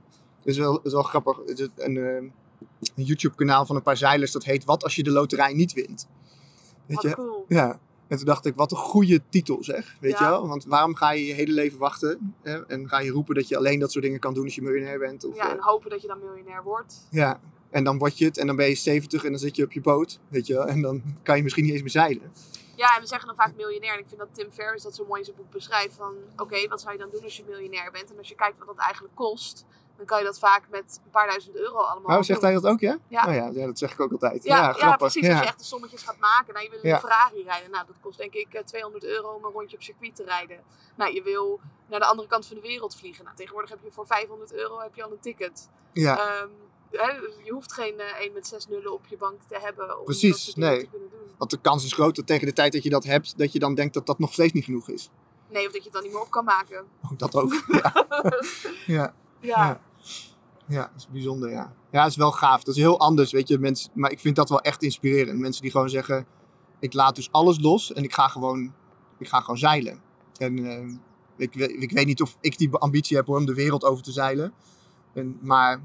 is 0.44 0.58
wel, 0.58 0.72
dat 0.72 0.86
is 0.86 0.92
wel 0.92 1.02
grappig. 1.02 1.36
Het 1.46 1.58
is 1.58 1.68
een, 1.76 1.96
eh, 1.96 2.14
een 2.94 3.04
YouTube-kanaal 3.04 3.66
van 3.66 3.76
een 3.76 3.82
paar 3.82 3.96
zeilers 3.96 4.32
dat 4.32 4.44
heet 4.44 4.64
Wat 4.64 4.82
als 4.84 4.96
je 4.96 5.02
de 5.02 5.10
loterij 5.10 5.52
niet 5.52 5.72
wint? 5.72 6.08
Weet 6.90 7.02
Wat 7.02 7.10
je? 7.10 7.14
cool. 7.14 7.44
Ja. 7.48 7.78
En 8.08 8.16
toen 8.16 8.26
dacht 8.26 8.46
ik, 8.46 8.54
wat 8.54 8.70
een 8.70 8.76
goede 8.76 9.20
titel 9.28 9.64
zeg. 9.64 9.96
Weet 10.00 10.18
Ja. 10.18 10.24
je 10.24 10.30
wel? 10.30 10.48
Want 10.48 10.64
waarom 10.64 10.94
ga 10.94 11.10
je 11.12 11.26
je 11.26 11.32
hele 11.32 11.52
leven 11.52 11.78
wachten? 11.78 12.34
Hè? 12.42 12.66
En 12.66 12.88
ga 12.88 13.00
je 13.00 13.10
roepen 13.10 13.34
dat 13.34 13.48
je 13.48 13.56
alleen 13.56 13.78
dat 13.78 13.92
soort 13.92 14.04
dingen 14.04 14.20
kan 14.20 14.34
doen 14.34 14.44
als 14.44 14.54
je 14.54 14.62
miljonair 14.62 14.98
bent? 14.98 15.24
Of, 15.24 15.36
Ja, 15.36 15.44
eh, 15.46 15.50
en 15.52 15.58
hopen 15.60 15.90
dat 15.90 16.00
je 16.02 16.06
dan 16.08 16.18
miljonair 16.18 16.62
wordt. 16.62 17.06
ja. 17.10 17.40
En 17.70 17.84
dan 17.84 17.98
word 17.98 18.18
je 18.18 18.24
het 18.24 18.38
en 18.38 18.46
dan 18.46 18.56
ben 18.56 18.68
je 18.68 18.74
70 18.74 19.24
en 19.24 19.30
dan 19.30 19.38
zit 19.40 19.56
je 19.56 19.64
op 19.64 19.72
je 19.72 19.80
boot. 19.80 20.18
Weet 20.28 20.46
je 20.46 20.54
wel? 20.54 20.66
En 20.66 20.82
dan 20.82 21.02
kan 21.22 21.36
je 21.36 21.42
misschien 21.42 21.64
niet 21.64 21.72
eens 21.72 21.82
meer 21.82 21.90
zeilen. 21.90 22.32
Ja, 22.76 22.94
en 22.94 23.00
we 23.00 23.06
zeggen 23.06 23.26
dan 23.28 23.36
vaak 23.36 23.56
miljonair. 23.56 23.92
En 23.92 23.98
ik 23.98 24.04
vind 24.08 24.20
dat 24.20 24.28
Tim 24.32 24.50
Ferriss 24.50 24.84
dat 24.84 24.94
zo 24.94 25.04
mooi 25.06 25.18
in 25.18 25.24
zijn 25.24 25.36
boek 25.36 25.50
beschrijft. 25.50 25.94
Van, 25.94 26.14
oké, 26.36 26.68
wat 26.68 26.80
zou 26.80 26.92
je 26.92 26.98
dan 26.98 27.08
doen 27.12 27.22
als 27.22 27.36
je 27.36 27.42
miljonair 27.48 27.90
bent? 27.92 28.10
En 28.10 28.18
als 28.18 28.28
je 28.28 28.34
kijkt 28.34 28.58
wat 28.58 28.66
dat 28.66 28.76
eigenlijk 28.78 29.14
kost, 29.14 29.64
dan 30.00 30.08
kan 30.08 30.18
je 30.18 30.24
dat 30.24 30.38
vaak 30.38 30.68
met 30.70 31.00
een 31.04 31.10
paar 31.10 31.26
duizend 31.26 31.56
euro 31.56 31.76
allemaal 31.78 32.10
Nou, 32.10 32.24
zegt 32.24 32.40
doen. 32.40 32.50
hij 32.50 32.60
dat 32.60 32.70
ook, 32.72 32.80
ja? 32.80 32.98
Ja. 33.08 33.26
Oh, 33.28 33.34
ja, 33.34 33.50
ja, 33.52 33.66
dat 33.66 33.78
zeg 33.78 33.92
ik 33.92 34.00
ook 34.00 34.12
altijd. 34.12 34.44
Ja, 34.44 34.56
Ja, 34.56 34.74
ja, 34.78 34.96
precies. 34.96 35.28
Als 35.28 35.38
je 35.38 35.44
echt 35.44 35.58
de 35.58 35.64
sommetjes 35.64 36.02
gaat 36.02 36.18
maken. 36.18 36.54
Nou, 36.54 36.64
je 36.64 36.70
wil 36.70 36.92
een 36.92 36.98
Ferrari 36.98 37.42
rijden. 37.42 37.70
Nou, 37.70 37.86
dat 37.86 37.96
kost 38.00 38.18
denk 38.18 38.34
ik 38.34 38.54
eh, 38.54 38.62
200 38.62 39.04
euro 39.04 39.28
om 39.32 39.44
een 39.44 39.50
rondje 39.50 39.76
op 39.76 39.82
circuit 39.82 40.16
te 40.16 40.24
rijden. 40.24 40.60
Nou, 40.96 41.14
je 41.14 41.22
wil 41.22 41.60
naar 41.88 41.98
de 42.00 42.06
andere 42.06 42.28
kant 42.28 42.46
van 42.46 42.56
de 42.56 42.62
wereld 42.62 42.96
vliegen. 42.96 43.24
Nou, 43.24 43.36
tegenwoordig 43.36 43.70
heb 43.70 43.78
je 43.82 43.90
voor 43.92 44.06
500 44.06 44.52
euro 44.52 44.80
heb 44.80 44.94
je 44.94 45.02
al 45.04 45.10
een 45.10 45.20
ticket. 45.20 45.68
Ja, 45.92 46.18
Ehm, 46.18 46.48
je 47.44 47.50
hoeft 47.52 47.72
geen 47.72 48.00
eh 48.00 48.20
1 48.20 48.32
met 48.32 48.46
6 48.46 48.66
nullen 48.66 48.92
op 48.92 49.06
je 49.06 49.16
bank 49.16 49.40
te 49.48 49.58
hebben 49.60 49.98
om 49.98 50.04
Precies, 50.04 50.44
dat 50.46 50.56
nee. 50.56 50.80
te 50.80 50.86
kunnen 50.90 51.10
doen. 51.10 51.34
want 51.38 51.50
de 51.50 51.60
kans 51.60 51.84
is 51.84 51.92
groot 51.92 52.16
dat 52.16 52.26
tegen 52.26 52.46
de 52.46 52.52
tijd 52.52 52.72
dat 52.72 52.82
je 52.82 52.90
dat 52.90 53.04
hebt, 53.04 53.38
dat 53.38 53.52
je 53.52 53.58
dan 53.58 53.74
denkt 53.74 53.94
dat 53.94 54.06
dat 54.06 54.18
nog 54.18 54.32
steeds 54.32 54.52
niet 54.52 54.64
genoeg 54.64 54.88
is. 54.88 55.10
Nee, 55.48 55.66
of 55.66 55.72
dat 55.72 55.82
je 55.82 55.84
het 55.84 55.92
dan 55.92 56.02
niet 56.02 56.12
meer 56.12 56.20
op 56.22 56.30
kan 56.30 56.44
maken. 56.44 56.84
Ook 57.12 57.18
dat 57.18 57.34
ook. 57.34 57.52
ja. 57.68 57.92
ja. 58.86 59.14
Ja, 59.40 59.80
Ja. 60.70 60.82
Dat 60.82 60.90
is 60.96 61.08
bijzonder, 61.08 61.50
ja. 61.50 61.72
Ja, 61.90 62.02
dat 62.02 62.10
is 62.10 62.16
wel 62.16 62.32
gaaf. 62.32 62.62
Dat 62.62 62.74
is 62.74 62.80
heel 62.80 62.98
anders, 62.98 63.32
weet 63.32 63.48
je. 63.48 63.58
Mensen, 63.58 63.90
maar 63.94 64.10
ik 64.10 64.20
vind 64.20 64.36
dat 64.36 64.48
wel 64.48 64.60
echt 64.60 64.82
inspirerend. 64.82 65.38
Mensen 65.38 65.62
die 65.62 65.70
gewoon 65.70 65.88
zeggen, 65.88 66.26
ik 66.78 66.92
laat 66.92 67.14
dus 67.14 67.32
alles 67.32 67.60
los 67.60 67.92
en 67.92 68.02
ik 68.02 68.12
ga 68.12 68.28
gewoon, 68.28 68.72
ik 69.18 69.28
ga 69.28 69.40
gewoon 69.40 69.58
zeilen. 69.58 70.00
En 70.36 70.64
eh, 70.66 70.94
ik, 71.36 71.54
ik 71.54 71.92
weet 71.92 72.06
niet 72.06 72.22
of 72.22 72.36
ik 72.40 72.58
die 72.58 72.74
ambitie 72.74 73.16
heb 73.16 73.26
hoor, 73.26 73.36
om 73.36 73.46
de 73.46 73.54
wereld 73.54 73.84
over 73.84 74.02
te 74.02 74.12
zeilen. 74.12 74.52
En, 75.12 75.38
maar 75.40 75.80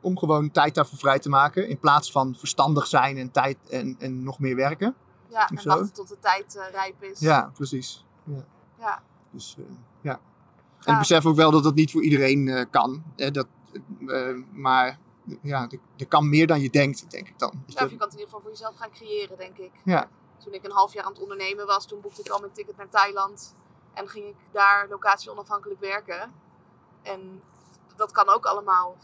om 0.00 0.18
gewoon 0.18 0.50
tijd 0.50 0.74
daarvoor 0.74 0.98
vrij 0.98 1.18
te 1.18 1.28
maken. 1.28 1.68
In 1.68 1.78
plaats 1.78 2.10
van 2.10 2.34
verstandig 2.38 2.86
zijn 2.86 3.16
en, 3.16 3.30
tijd, 3.30 3.56
en, 3.70 3.96
en 3.98 4.22
nog 4.22 4.38
meer 4.38 4.56
werken. 4.56 4.94
ja 5.30 5.48
en 5.48 5.64
wachten 5.64 5.92
tot 5.92 6.08
de 6.08 6.18
tijd 6.20 6.56
eh, 6.56 6.72
rijp 6.72 7.02
is. 7.02 7.20
Ja, 7.20 7.50
precies. 7.54 8.04
Ja. 8.24 8.44
Ja. 8.78 9.02
Dus, 9.30 9.56
eh, 9.58 9.64
ja. 10.00 10.20
En 10.80 10.92
ik 10.92 10.98
besef 10.98 11.26
ook 11.26 11.36
wel 11.36 11.50
dat 11.50 11.62
dat 11.62 11.74
niet 11.74 11.90
voor 11.90 12.02
iedereen 12.02 12.66
kan. 12.70 13.02
Hè, 13.16 13.30
dat, 13.30 13.46
eh, 14.08 14.34
maar 14.52 14.98
ja, 15.42 15.68
er- 15.96 16.06
kan 16.06 16.28
meer 16.28 16.46
dan 16.46 16.60
je 16.60 16.70
denkt, 16.70 17.10
denk 17.10 17.28
ik 17.28 17.38
dan. 17.38 17.50
Dus 17.66 17.74
je 17.74 17.80
kan 17.80 17.88
het 17.90 18.00
in 18.02 18.08
ieder 18.10 18.24
geval 18.24 18.40
voor 18.40 18.50
jezelf 18.50 18.76
gaan 18.76 18.90
creëren, 18.90 19.36
denk 19.36 19.56
ik. 19.58 19.72
Ja. 19.84 20.08
Toen 20.38 20.52
ik 20.52 20.64
een 20.64 20.70
half 20.70 20.92
jaar 20.92 21.04
aan 21.04 21.12
het 21.12 21.20
ondernemen 21.22 21.66
was, 21.66 21.86
toen 21.86 22.00
boekte 22.00 22.20
ik 22.20 22.28
al 22.28 22.40
mijn 22.40 22.52
ticket 22.52 22.76
naar 22.76 22.88
Thailand. 22.88 23.54
En 23.94 24.08
ging 24.08 24.26
ik 24.26 24.36
daar 24.52 24.86
locatie 24.88 25.30
onafhankelijk 25.30 25.80
werken. 25.80 26.32
En 27.02 27.42
dat 27.96 28.12
kan 28.12 28.28
ook 28.28 28.46
allemaal. 28.46 28.96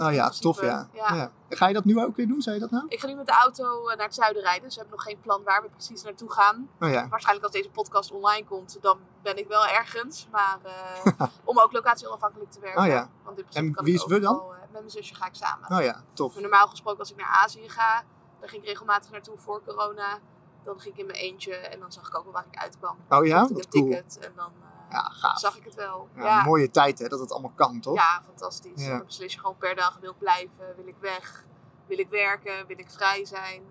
Oh 0.00 0.12
ja, 0.12 0.22
principe, 0.22 0.42
tof 0.42 0.60
ja. 0.62 0.88
ja. 0.92 1.14
ja. 1.14 1.30
Ga 1.48 1.68
je 1.68 1.74
dat 1.74 1.84
nu 1.84 2.00
ook 2.00 2.16
weer 2.16 2.28
doen, 2.28 2.42
zei 2.42 2.54
je 2.54 2.60
dat 2.60 2.70
nou? 2.70 2.84
Ik 2.88 3.00
ga 3.00 3.06
nu 3.06 3.14
met 3.14 3.26
de 3.26 3.32
auto 3.32 3.88
eh, 3.88 3.96
naar 3.96 4.06
het 4.06 4.14
zuiden 4.14 4.42
rijden, 4.42 4.62
dus 4.62 4.74
we 4.74 4.80
hebben 4.80 4.98
nog 4.98 5.06
geen 5.06 5.20
plan 5.20 5.42
waar 5.42 5.62
we 5.62 5.68
precies 5.68 6.02
naartoe 6.02 6.30
gaan. 6.32 6.68
Oh 6.80 6.90
ja, 6.90 7.08
Waarschijnlijk 7.08 7.46
als 7.46 7.54
deze 7.56 7.70
podcast 7.70 8.12
online 8.12 8.44
komt, 8.46 8.78
dan 8.80 8.98
ben 9.22 9.38
ik 9.38 9.48
wel 9.48 9.66
ergens. 9.66 10.28
Maar 10.30 10.58
eh, 11.18 11.26
om 11.44 11.58
ook 11.58 11.72
locatie 11.72 12.08
onafhankelijk 12.08 12.50
te 12.50 12.60
werken. 12.60 12.80
Oh 12.82 12.86
ja. 12.88 13.10
Want 13.24 13.42
En 13.52 13.72
kan 13.72 13.84
wie 13.84 13.94
is 13.94 14.06
we 14.06 14.18
dan? 14.20 14.36
eh, 14.36 14.60
met 14.60 14.70
mijn 14.70 14.90
zusje 14.90 15.14
ga 15.14 15.26
ik 15.26 15.34
samen. 15.34 15.70
oh 15.70 15.82
ja, 15.84 16.02
tof. 16.12 16.32
Maar 16.32 16.42
normaal 16.42 16.66
gesproken 16.68 17.00
als 17.00 17.10
ik 17.10 17.16
naar 17.16 17.40
Azië 17.44 17.68
ga, 17.68 18.02
dan 18.40 18.48
ging 18.48 18.62
ik 18.62 18.68
regelmatig 18.68 19.10
naartoe 19.10 19.38
voor 19.38 19.62
corona. 19.64 20.18
Dan 20.64 20.80
ging 20.80 20.94
ik 20.94 21.00
in 21.00 21.06
mijn 21.06 21.18
eentje 21.18 21.54
en 21.54 21.80
dan 21.80 21.92
zag 21.92 22.08
ik 22.08 22.16
ook 22.16 22.24
wel 22.24 22.32
waar 22.32 22.46
ik 22.50 22.58
uitkwam. 22.58 22.96
Oh 23.08 23.26
ja, 23.26 23.42
ik 23.42 23.48
een 23.48 23.68
cool. 23.68 23.84
ticket 23.84 24.18
en 24.18 24.32
dan 24.36 24.52
eh, 24.62 24.67
Ja, 24.90 25.02
gaaf. 25.02 25.38
zag 25.38 25.56
ik 25.56 25.64
het 25.64 25.74
wel. 25.74 26.08
Ja, 26.16 26.24
Ja, 26.24 26.42
Mooie 26.44 26.70
tijd 26.70 26.98
hè, 26.98 27.08
dat 27.08 27.20
het 27.20 27.32
allemaal 27.32 27.52
kan, 27.54 27.80
toch? 27.80 27.94
ja 27.94 28.22
fantastisch. 28.24 28.84
Ja. 28.84 28.96
Dan 28.96 29.06
beslis 29.06 29.32
je 29.32 29.38
gewoon 29.40 29.56
per 29.56 29.74
dag, 29.74 29.98
wil 30.00 30.10
ik 30.10 30.18
blijven, 30.18 30.74
wil 30.76 30.86
ik 30.86 30.96
weg, 31.00 31.44
wil 31.86 31.98
ik 31.98 32.08
werken, 32.08 32.66
wil 32.66 32.78
ik 32.78 32.90
vrij 32.90 33.24
zijn. 33.24 33.62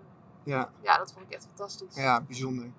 Ja, 0.42 0.70
Ja, 0.80 0.98
dat 0.98 1.12
vond 1.12 1.24
ik 1.26 1.32
echt 1.32 1.44
fantastisch. 1.46 1.94
ja 1.94 2.20
bijzonder. 2.20 2.70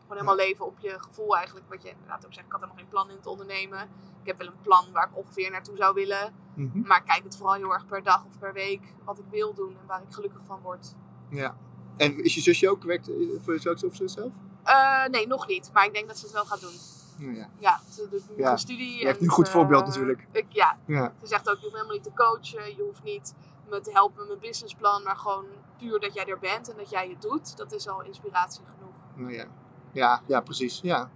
Gewoon 0.00 0.16
helemaal 0.24 0.46
leven 0.46 0.66
op 0.66 0.78
je 0.78 0.94
gevoel 0.98 1.36
eigenlijk. 1.36 1.66
Wat 1.68 1.82
je 1.82 1.88
inderdaad 1.90 2.26
ook 2.26 2.32
zegt, 2.34 2.46
ik 2.46 2.52
had 2.52 2.60
helemaal 2.60 2.82
geen 2.82 2.90
plan 2.90 3.10
in 3.10 3.20
te 3.20 3.28
ondernemen. 3.30 3.80
Ik 4.20 4.26
heb 4.26 4.38
wel 4.38 4.46
een 4.46 4.60
plan 4.62 4.92
waar 4.92 5.08
ik 5.08 5.16
ongeveer 5.16 5.50
naartoe 5.50 5.76
zou 5.76 5.94
willen. 5.94 6.34
Mhm. 6.54 6.80
Maar 6.86 6.98
ik 6.98 7.04
kijk 7.04 7.24
het 7.24 7.36
vooral 7.36 7.54
heel 7.54 7.72
erg 7.72 7.86
per 7.86 8.02
dag 8.02 8.24
of 8.24 8.38
per 8.38 8.52
week 8.52 8.82
wat 9.04 9.18
ik 9.18 9.24
wil 9.30 9.54
doen 9.54 9.76
en 9.80 9.86
waar 9.86 10.02
ik 10.02 10.14
gelukkig 10.14 10.40
van 10.46 10.60
word. 10.60 10.94
Ja. 11.30 11.56
En 11.96 12.22
is 12.24 12.34
je 12.34 12.40
zusje 12.40 12.70
ook, 12.70 12.82
werkt 12.82 13.08
eh, 13.08 13.14
voor 13.40 13.52
jezelf 13.54 13.82
of 13.82 13.94
zichzelf? 13.96 14.32
Eh, 14.62 15.04
nee, 15.04 15.26
nog 15.26 15.46
niet. 15.46 15.70
Maar 15.72 15.84
ik 15.84 15.92
denk 15.92 16.06
dat 16.08 16.18
ze 16.18 16.24
het 16.24 16.34
wel 16.34 16.44
gaat 16.44 16.60
doen. 16.60 16.74
Ja. 17.18 17.48
Ja, 17.58 17.80
ze 17.90 18.08
doet 18.10 18.28
nu 18.30 18.42
Ja, 18.42 18.52
een 18.52 18.58
studie. 18.58 18.98
je 18.98 19.06
hebt 19.06 19.20
nu 19.20 19.26
een 19.26 19.32
goed 19.32 19.46
eh, 19.46 19.52
voorbeeld 19.52 19.86
natuurlijk. 19.86 20.26
Ik, 20.32 20.46
ja, 20.48 20.78
Ja, 20.86 21.12
ze 21.20 21.26
zegt 21.26 21.48
ook, 21.48 21.54
je 21.56 21.60
hoeft 21.60 21.72
helemaal 21.74 21.94
niet 21.94 22.02
te 22.04 22.12
coachen. 22.14 22.76
Je 22.76 22.82
hoeft 22.82 23.02
niet 23.02 23.34
me 23.68 23.80
te 23.80 23.90
helpen 23.92 24.18
met 24.18 24.26
mijn 24.28 24.38
businessplan. 24.40 25.02
Maar 25.02 25.16
gewoon 25.16 25.44
puur 25.78 26.00
dat 26.00 26.14
jij 26.14 26.26
er 26.26 26.38
bent 26.38 26.70
en 26.70 26.76
dat 26.76 26.90
jij 26.90 27.08
het 27.08 27.22
doet. 27.22 27.56
Dat 27.56 27.72
is 27.72 27.88
al 27.88 28.02
inspiratie 28.02 28.62
genoeg. 28.66 28.94
nou 29.14 29.32
ja. 29.32 29.46
Ja, 29.92 30.22
ja, 30.26 30.40
precies. 30.40 30.80
Ja. 30.82 31.10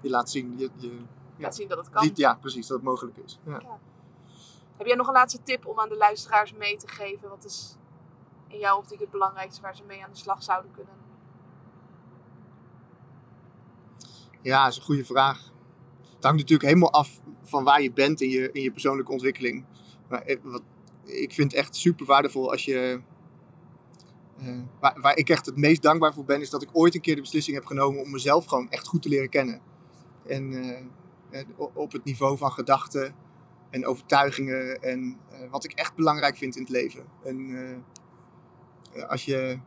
Je 0.00 0.10
laat 0.10 0.30
zien, 0.30 0.58
je, 0.58 0.70
je 0.78 1.04
laat 1.36 1.54
zien 1.54 1.68
dat 1.68 1.78
het 1.78 1.90
kan. 1.90 2.10
ja, 2.14 2.34
precies, 2.34 2.66
dat 2.66 2.76
het 2.76 2.86
mogelijk 2.86 3.16
is. 3.16 3.38
Ja. 3.44 3.60
Heb 4.76 4.86
jij 4.86 4.96
nog 4.96 5.06
een 5.06 5.12
laatste 5.12 5.42
tip 5.42 5.66
om 5.66 5.78
aan 5.80 5.88
de 5.88 5.96
luisteraars 5.96 6.52
mee 6.54 6.76
te 6.76 6.88
geven? 6.88 7.28
Wat 7.28 7.44
is 7.44 7.76
in 8.48 8.58
jouw 8.58 8.76
optiek 8.78 9.00
het 9.00 9.10
belangrijkste 9.10 9.60
waar 9.60 9.76
ze 9.76 9.82
mee 9.84 10.04
aan 10.04 10.10
de 10.10 10.16
slag 10.16 10.42
zouden 10.42 10.70
kunnen? 10.70 10.94
Ja, 14.42 14.62
dat 14.62 14.72
is 14.72 14.78
een 14.78 14.84
goede 14.84 15.04
vraag. 15.04 15.52
Het 16.14 16.24
hangt 16.24 16.40
natuurlijk 16.40 16.68
helemaal 16.68 16.92
af 16.92 17.20
van 17.42 17.64
waar 17.64 17.82
je 17.82 17.92
bent 17.92 18.20
in 18.20 18.28
je, 18.28 18.52
in 18.52 18.62
je 18.62 18.70
persoonlijke 18.70 19.12
ontwikkeling. 19.12 19.64
Maar 20.08 20.22
eh, 20.22 20.36
wat, 20.42 20.62
ik 21.04 21.32
vind 21.32 21.50
het 21.50 21.60
echt 21.60 21.76
super 21.76 22.06
waardevol 22.06 22.50
als 22.50 22.64
je. 22.64 23.00
eh, 24.38 24.58
waar, 25.00 25.16
ik 25.16 25.28
echt 25.28 25.46
het 25.46 25.56
meest 25.56 25.82
dankbaar 25.82 26.14
voor 26.14 26.24
ben, 26.24 26.40
is 26.40 26.50
dat 26.50 26.62
ik 26.62 26.68
ooit 26.72 26.94
een 26.94 27.00
keer 27.00 27.14
de 27.14 27.20
beslissing 27.20 27.56
heb 27.56 27.66
genomen 27.66 28.02
om 28.02 28.10
mezelf 28.10 28.44
gewoon 28.44 28.70
echt 28.70 28.86
goed 28.86 29.02
te 29.02 29.08
leren 29.08 29.28
kennen. 29.28 29.60
En 30.26 30.52
eh, 31.30 31.42
op 31.74 31.92
het 31.92 32.04
niveau 32.04 32.36
van 32.36 32.52
gedachten 32.52 33.14
en 33.70 33.86
overtuigingen 33.86 34.82
en 34.82 35.18
wat 35.50 35.64
ik 35.64 35.72
echt 35.72 35.94
belangrijk 35.94 36.36
vind 36.36 36.56
in 36.56 36.62
het 36.62 36.70
leven. 36.70 37.04
En 37.24 37.84
als 39.08 39.24
je 39.24 39.58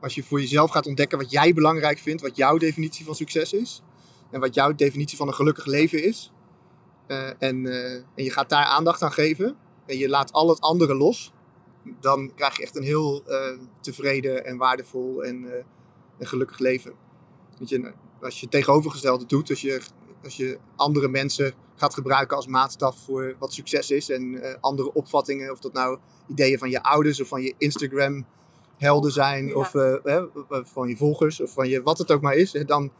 als 0.00 0.14
je 0.14 0.22
voor 0.22 0.40
jezelf 0.40 0.70
gaat 0.70 0.86
ontdekken 0.86 1.18
wat 1.18 1.30
jij 1.30 1.54
belangrijk 1.54 1.98
vindt, 1.98 2.22
wat 2.22 2.36
jouw 2.36 2.56
definitie 2.58 3.04
van 3.04 3.14
succes 3.14 3.52
is. 3.52 3.82
En 4.30 4.40
wat 4.40 4.54
jouw 4.54 4.74
definitie 4.74 5.16
van 5.16 5.28
een 5.28 5.34
gelukkig 5.34 5.66
leven 5.66 6.04
is. 6.04 6.30
eh, 7.06 7.28
en, 7.38 7.66
eh, 7.66 7.92
en 7.94 8.24
je 8.24 8.30
gaat 8.30 8.48
daar 8.48 8.64
aandacht 8.64 9.02
aan 9.02 9.12
geven. 9.12 9.56
En 9.86 9.98
je 9.98 10.08
laat 10.08 10.32
al 10.32 10.48
het 10.48 10.60
andere 10.60 10.94
los. 10.94 11.32
Dan 12.00 12.34
krijg 12.34 12.56
je 12.56 12.62
echt 12.62 12.76
een 12.76 12.82
heel 12.82 13.22
eh, 13.26 13.58
tevreden 13.80 14.44
en 14.44 14.56
waardevol 14.56 15.24
en, 15.24 15.44
eh, 15.52 15.64
en 16.18 16.26
gelukkig 16.26 16.58
leven. 16.58 16.92
Je, 17.64 17.92
als 18.20 18.34
je 18.34 18.40
het 18.40 18.50
tegenovergestelde 18.50 19.26
doet, 19.26 19.50
als 19.50 19.60
je, 19.60 19.80
als 20.24 20.36
je 20.36 20.58
andere 20.76 21.08
mensen 21.08 21.54
gaat 21.74 21.94
gebruiken 21.94 22.36
als 22.36 22.46
maatstaf 22.46 23.04
voor 23.04 23.36
wat 23.38 23.52
succes 23.52 23.90
is. 23.90 24.10
En 24.10 24.56
andere 24.60 24.92
opvattingen, 24.92 25.50
of 25.52 25.58
dat 25.60 25.72
nou 25.72 25.98
ideeën 26.28 26.58
van 26.58 26.70
je 26.70 26.82
ouders 26.82 27.20
of 27.20 27.28
van 27.28 27.42
je 27.42 27.54
Instagram 27.58 28.26
helden 28.76 29.12
zijn, 29.12 29.46
Ja. 29.46 29.54
of 29.54 29.74
eh, 29.74 29.94
hè, 30.02 30.24
van 30.48 30.88
je 30.88 30.96
volgers, 30.96 31.40
of 31.40 31.52
van 31.52 31.68
je 31.68 31.82
wat 31.82 31.98
het 31.98 32.12
ook 32.12 32.20
maar 32.20 32.34
is, 32.34 32.52
dan 32.66 32.90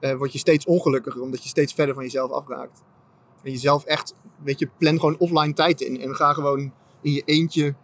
eh, 0.00 0.16
word 0.16 0.32
je 0.32 0.38
steeds 0.38 0.66
ongelukkiger, 0.66 1.22
omdat 1.22 1.42
je 1.42 1.48
steeds 1.48 1.74
verder 1.74 1.94
van 1.94 2.04
jezelf 2.04 2.30
afraakt. 2.30 2.82
En 3.42 3.50
jezelf 3.50 3.84
echt, 3.84 4.14
weet 4.42 4.58
je, 4.58 4.68
plan 4.78 5.00
gewoon 5.00 5.18
offline 5.18 5.52
tijd 5.52 5.80
in. 5.80 6.00
En 6.00 6.14
ga 6.14 6.32
gewoon 6.32 6.72
in 7.00 7.12
je 7.12 7.22
eentje 7.24 7.74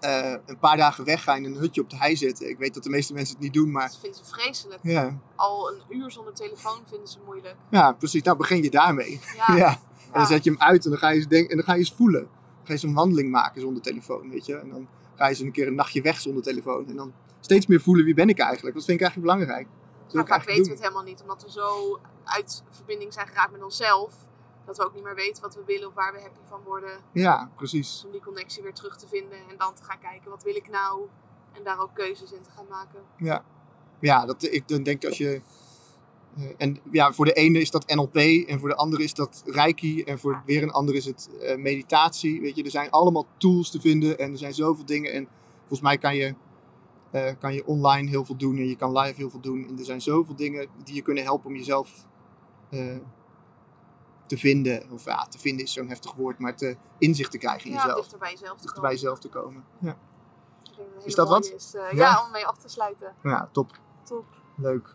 eh, 0.00 0.34
een 0.46 0.58
paar 0.58 0.76
dagen 0.76 1.04
weg, 1.04 1.22
ga 1.22 1.34
in 1.34 1.44
een 1.44 1.54
hutje 1.54 1.80
op 1.80 1.90
de 1.90 1.96
hei 1.96 2.16
zitten. 2.16 2.48
Ik 2.48 2.58
weet 2.58 2.74
dat 2.74 2.82
de 2.82 2.90
meeste 2.90 3.12
mensen 3.14 3.34
het 3.34 3.42
niet 3.42 3.52
doen, 3.52 3.70
maar 3.70 3.86
Dat 3.88 3.98
vinden 4.00 4.18
ze 4.24 4.32
vreselijk. 4.32 4.78
ja, 4.82 5.18
Al 5.36 5.68
een 5.72 5.96
uur 5.98 6.10
zonder 6.10 6.34
telefoon 6.34 6.78
vinden 6.88 7.08
ze 7.08 7.18
moeilijk. 7.24 7.56
ja 7.70 7.92
precies. 7.92 8.22
Nou, 8.22 8.36
begin 8.36 8.62
je 8.62 8.70
daarmee. 8.70 9.20
Ja, 9.46 9.56
Ja. 9.64 9.68
En 10.12 10.20
dan 10.20 10.26
zet 10.26 10.44
je 10.44 10.50
hem 10.50 10.60
uit 10.60 10.84
en 10.84 10.90
dan 10.90 10.98
ga 10.98 11.08
je 11.08 11.16
eens, 11.16 11.28
denk, 11.28 11.50
en 11.50 11.56
dan 11.56 11.64
ga 11.64 11.72
je 11.72 11.78
eens 11.78 11.92
voelen. 11.96 12.20
Dan 12.20 12.30
ga 12.62 12.66
je 12.66 12.72
eens 12.72 12.82
een 12.82 12.94
wandeling 12.94 13.30
maken 13.30 13.60
zonder 13.60 13.82
telefoon, 13.82 14.30
weet 14.30 14.46
je. 14.46 14.54
En 14.56 14.68
dan 14.68 14.88
ga 15.16 15.24
je 15.24 15.30
eens 15.30 15.38
een 15.38 15.52
keer 15.52 15.66
een 15.66 15.74
nachtje 15.74 16.02
weg 16.02 16.20
zonder 16.20 16.42
telefoon. 16.42 16.88
En 16.88 16.96
dan 16.96 17.12
steeds 17.40 17.66
meer 17.66 17.80
voelen, 17.80 18.04
wie 18.04 18.14
ben 18.14 18.28
ik 18.28 18.38
eigenlijk? 18.38 18.76
Wat 18.76 18.84
vind 18.84 19.00
ik 19.00 19.06
eigenlijk 19.06 19.34
belangrijk? 19.34 19.66
Maar 20.12 20.22
ik 20.22 20.28
vaak 20.28 20.44
weten 20.44 20.64
we 20.64 20.70
het 20.70 20.80
helemaal 20.80 21.02
niet, 21.02 21.20
omdat 21.20 21.42
we 21.42 21.50
zo 21.50 21.98
uit 22.24 22.62
verbinding 22.70 23.12
zijn 23.12 23.26
geraakt 23.26 23.52
met 23.52 23.62
onszelf. 23.62 24.14
Dat 24.66 24.76
we 24.76 24.84
ook 24.84 24.94
niet 24.94 25.04
meer 25.04 25.14
weten 25.14 25.42
wat 25.42 25.54
we 25.54 25.62
willen 25.66 25.88
of 25.88 25.94
waar 25.94 26.12
we 26.12 26.20
happy 26.20 26.40
van 26.48 26.60
worden. 26.64 26.98
Ja, 27.12 27.50
precies. 27.56 27.92
Dus 27.92 28.04
om 28.04 28.10
die 28.10 28.20
connectie 28.20 28.62
weer 28.62 28.74
terug 28.74 28.96
te 28.96 29.08
vinden 29.08 29.38
en 29.38 29.56
dan 29.58 29.74
te 29.74 29.84
gaan 29.84 29.98
kijken, 29.98 30.30
wat 30.30 30.42
wil 30.42 30.56
ik 30.56 30.68
nou? 30.68 31.08
En 31.52 31.64
daar 31.64 31.80
ook 31.80 31.94
keuzes 31.94 32.32
in 32.32 32.42
te 32.42 32.50
gaan 32.50 32.66
maken. 32.68 33.00
Ja, 34.00 34.26
dat, 34.26 34.42
ik 34.42 34.68
dan 34.68 34.82
denk 34.82 35.04
als 35.04 35.18
je... 35.18 35.40
eh, 36.36 36.42
en 36.56 36.78
ja, 36.90 37.12
voor 37.12 37.24
de 37.24 37.32
ene 37.32 37.58
is 37.60 37.70
dat 37.70 37.94
NLP 37.94 38.16
en 38.16 38.58
voor 38.60 38.68
de 38.68 38.76
andere 38.76 39.02
is 39.02 39.14
dat 39.14 39.42
Reiki 39.46 40.02
en 40.02 40.18
voor 40.18 40.42
weer 40.46 40.62
een 40.62 40.70
ander 40.70 40.94
is 40.94 41.04
het 41.04 41.30
eh, 41.40 41.56
meditatie. 41.56 42.40
Weet 42.40 42.56
je, 42.56 42.62
er 42.62 42.70
zijn 42.70 42.90
allemaal 42.90 43.26
tools 43.36 43.70
te 43.70 43.80
vinden 43.80 44.18
en 44.18 44.32
er 44.32 44.38
zijn 44.38 44.54
zoveel 44.54 44.84
dingen. 44.84 45.12
En 45.12 45.28
volgens 45.58 45.80
mij 45.80 45.98
kan 45.98 46.16
je, 46.16 46.34
eh, 47.10 47.32
kan 47.38 47.54
je 47.54 47.66
online 47.66 48.08
heel 48.08 48.24
veel 48.24 48.36
doen 48.36 48.56
en 48.56 48.68
je 48.68 48.76
kan 48.76 48.98
live 48.98 49.14
heel 49.16 49.30
veel 49.30 49.40
doen. 49.40 49.66
En 49.68 49.78
er 49.78 49.84
zijn 49.84 50.00
zoveel 50.00 50.36
dingen 50.36 50.66
die 50.84 50.94
je 50.94 51.02
kunnen 51.02 51.24
helpen 51.24 51.46
om 51.50 51.56
jezelf 51.56 52.06
te 54.26 54.36
vinden. 54.36 54.90
Of 54.90 55.04
ja, 55.04 55.26
te 55.26 55.38
vinden 55.38 55.64
is 55.64 55.72
zo'n 55.72 55.88
heftig 55.88 56.12
woord, 56.14 56.38
maar 56.38 56.56
te 56.56 56.76
inzicht 56.98 57.30
te 57.30 57.38
krijgen 57.38 57.66
in 57.70 57.72
Ja, 57.76 57.80
jezelf. 57.82 57.96
dichter 58.00 58.18
bij 58.18 58.30
jezelf 58.30 58.56
te 58.56 58.62
Dichter 58.62 58.74
komen. 58.74 58.82
bij 58.90 58.92
jezelf 59.00 59.18
te 59.18 59.28
komen. 59.28 59.64
Ja, 59.78 59.96
Is 61.04 61.14
dat 61.14 61.28
wat? 61.28 61.52
Is, 61.56 61.72
Ja. 61.72 61.90
ja. 61.90 62.24
om 62.24 62.30
mee 62.32 62.46
af 62.46 62.58
te 62.58 62.68
sluiten. 62.68 63.14
ja 63.22 63.48
top. 63.52 63.78
Top. 64.04 64.24
Leuk. 64.56 64.94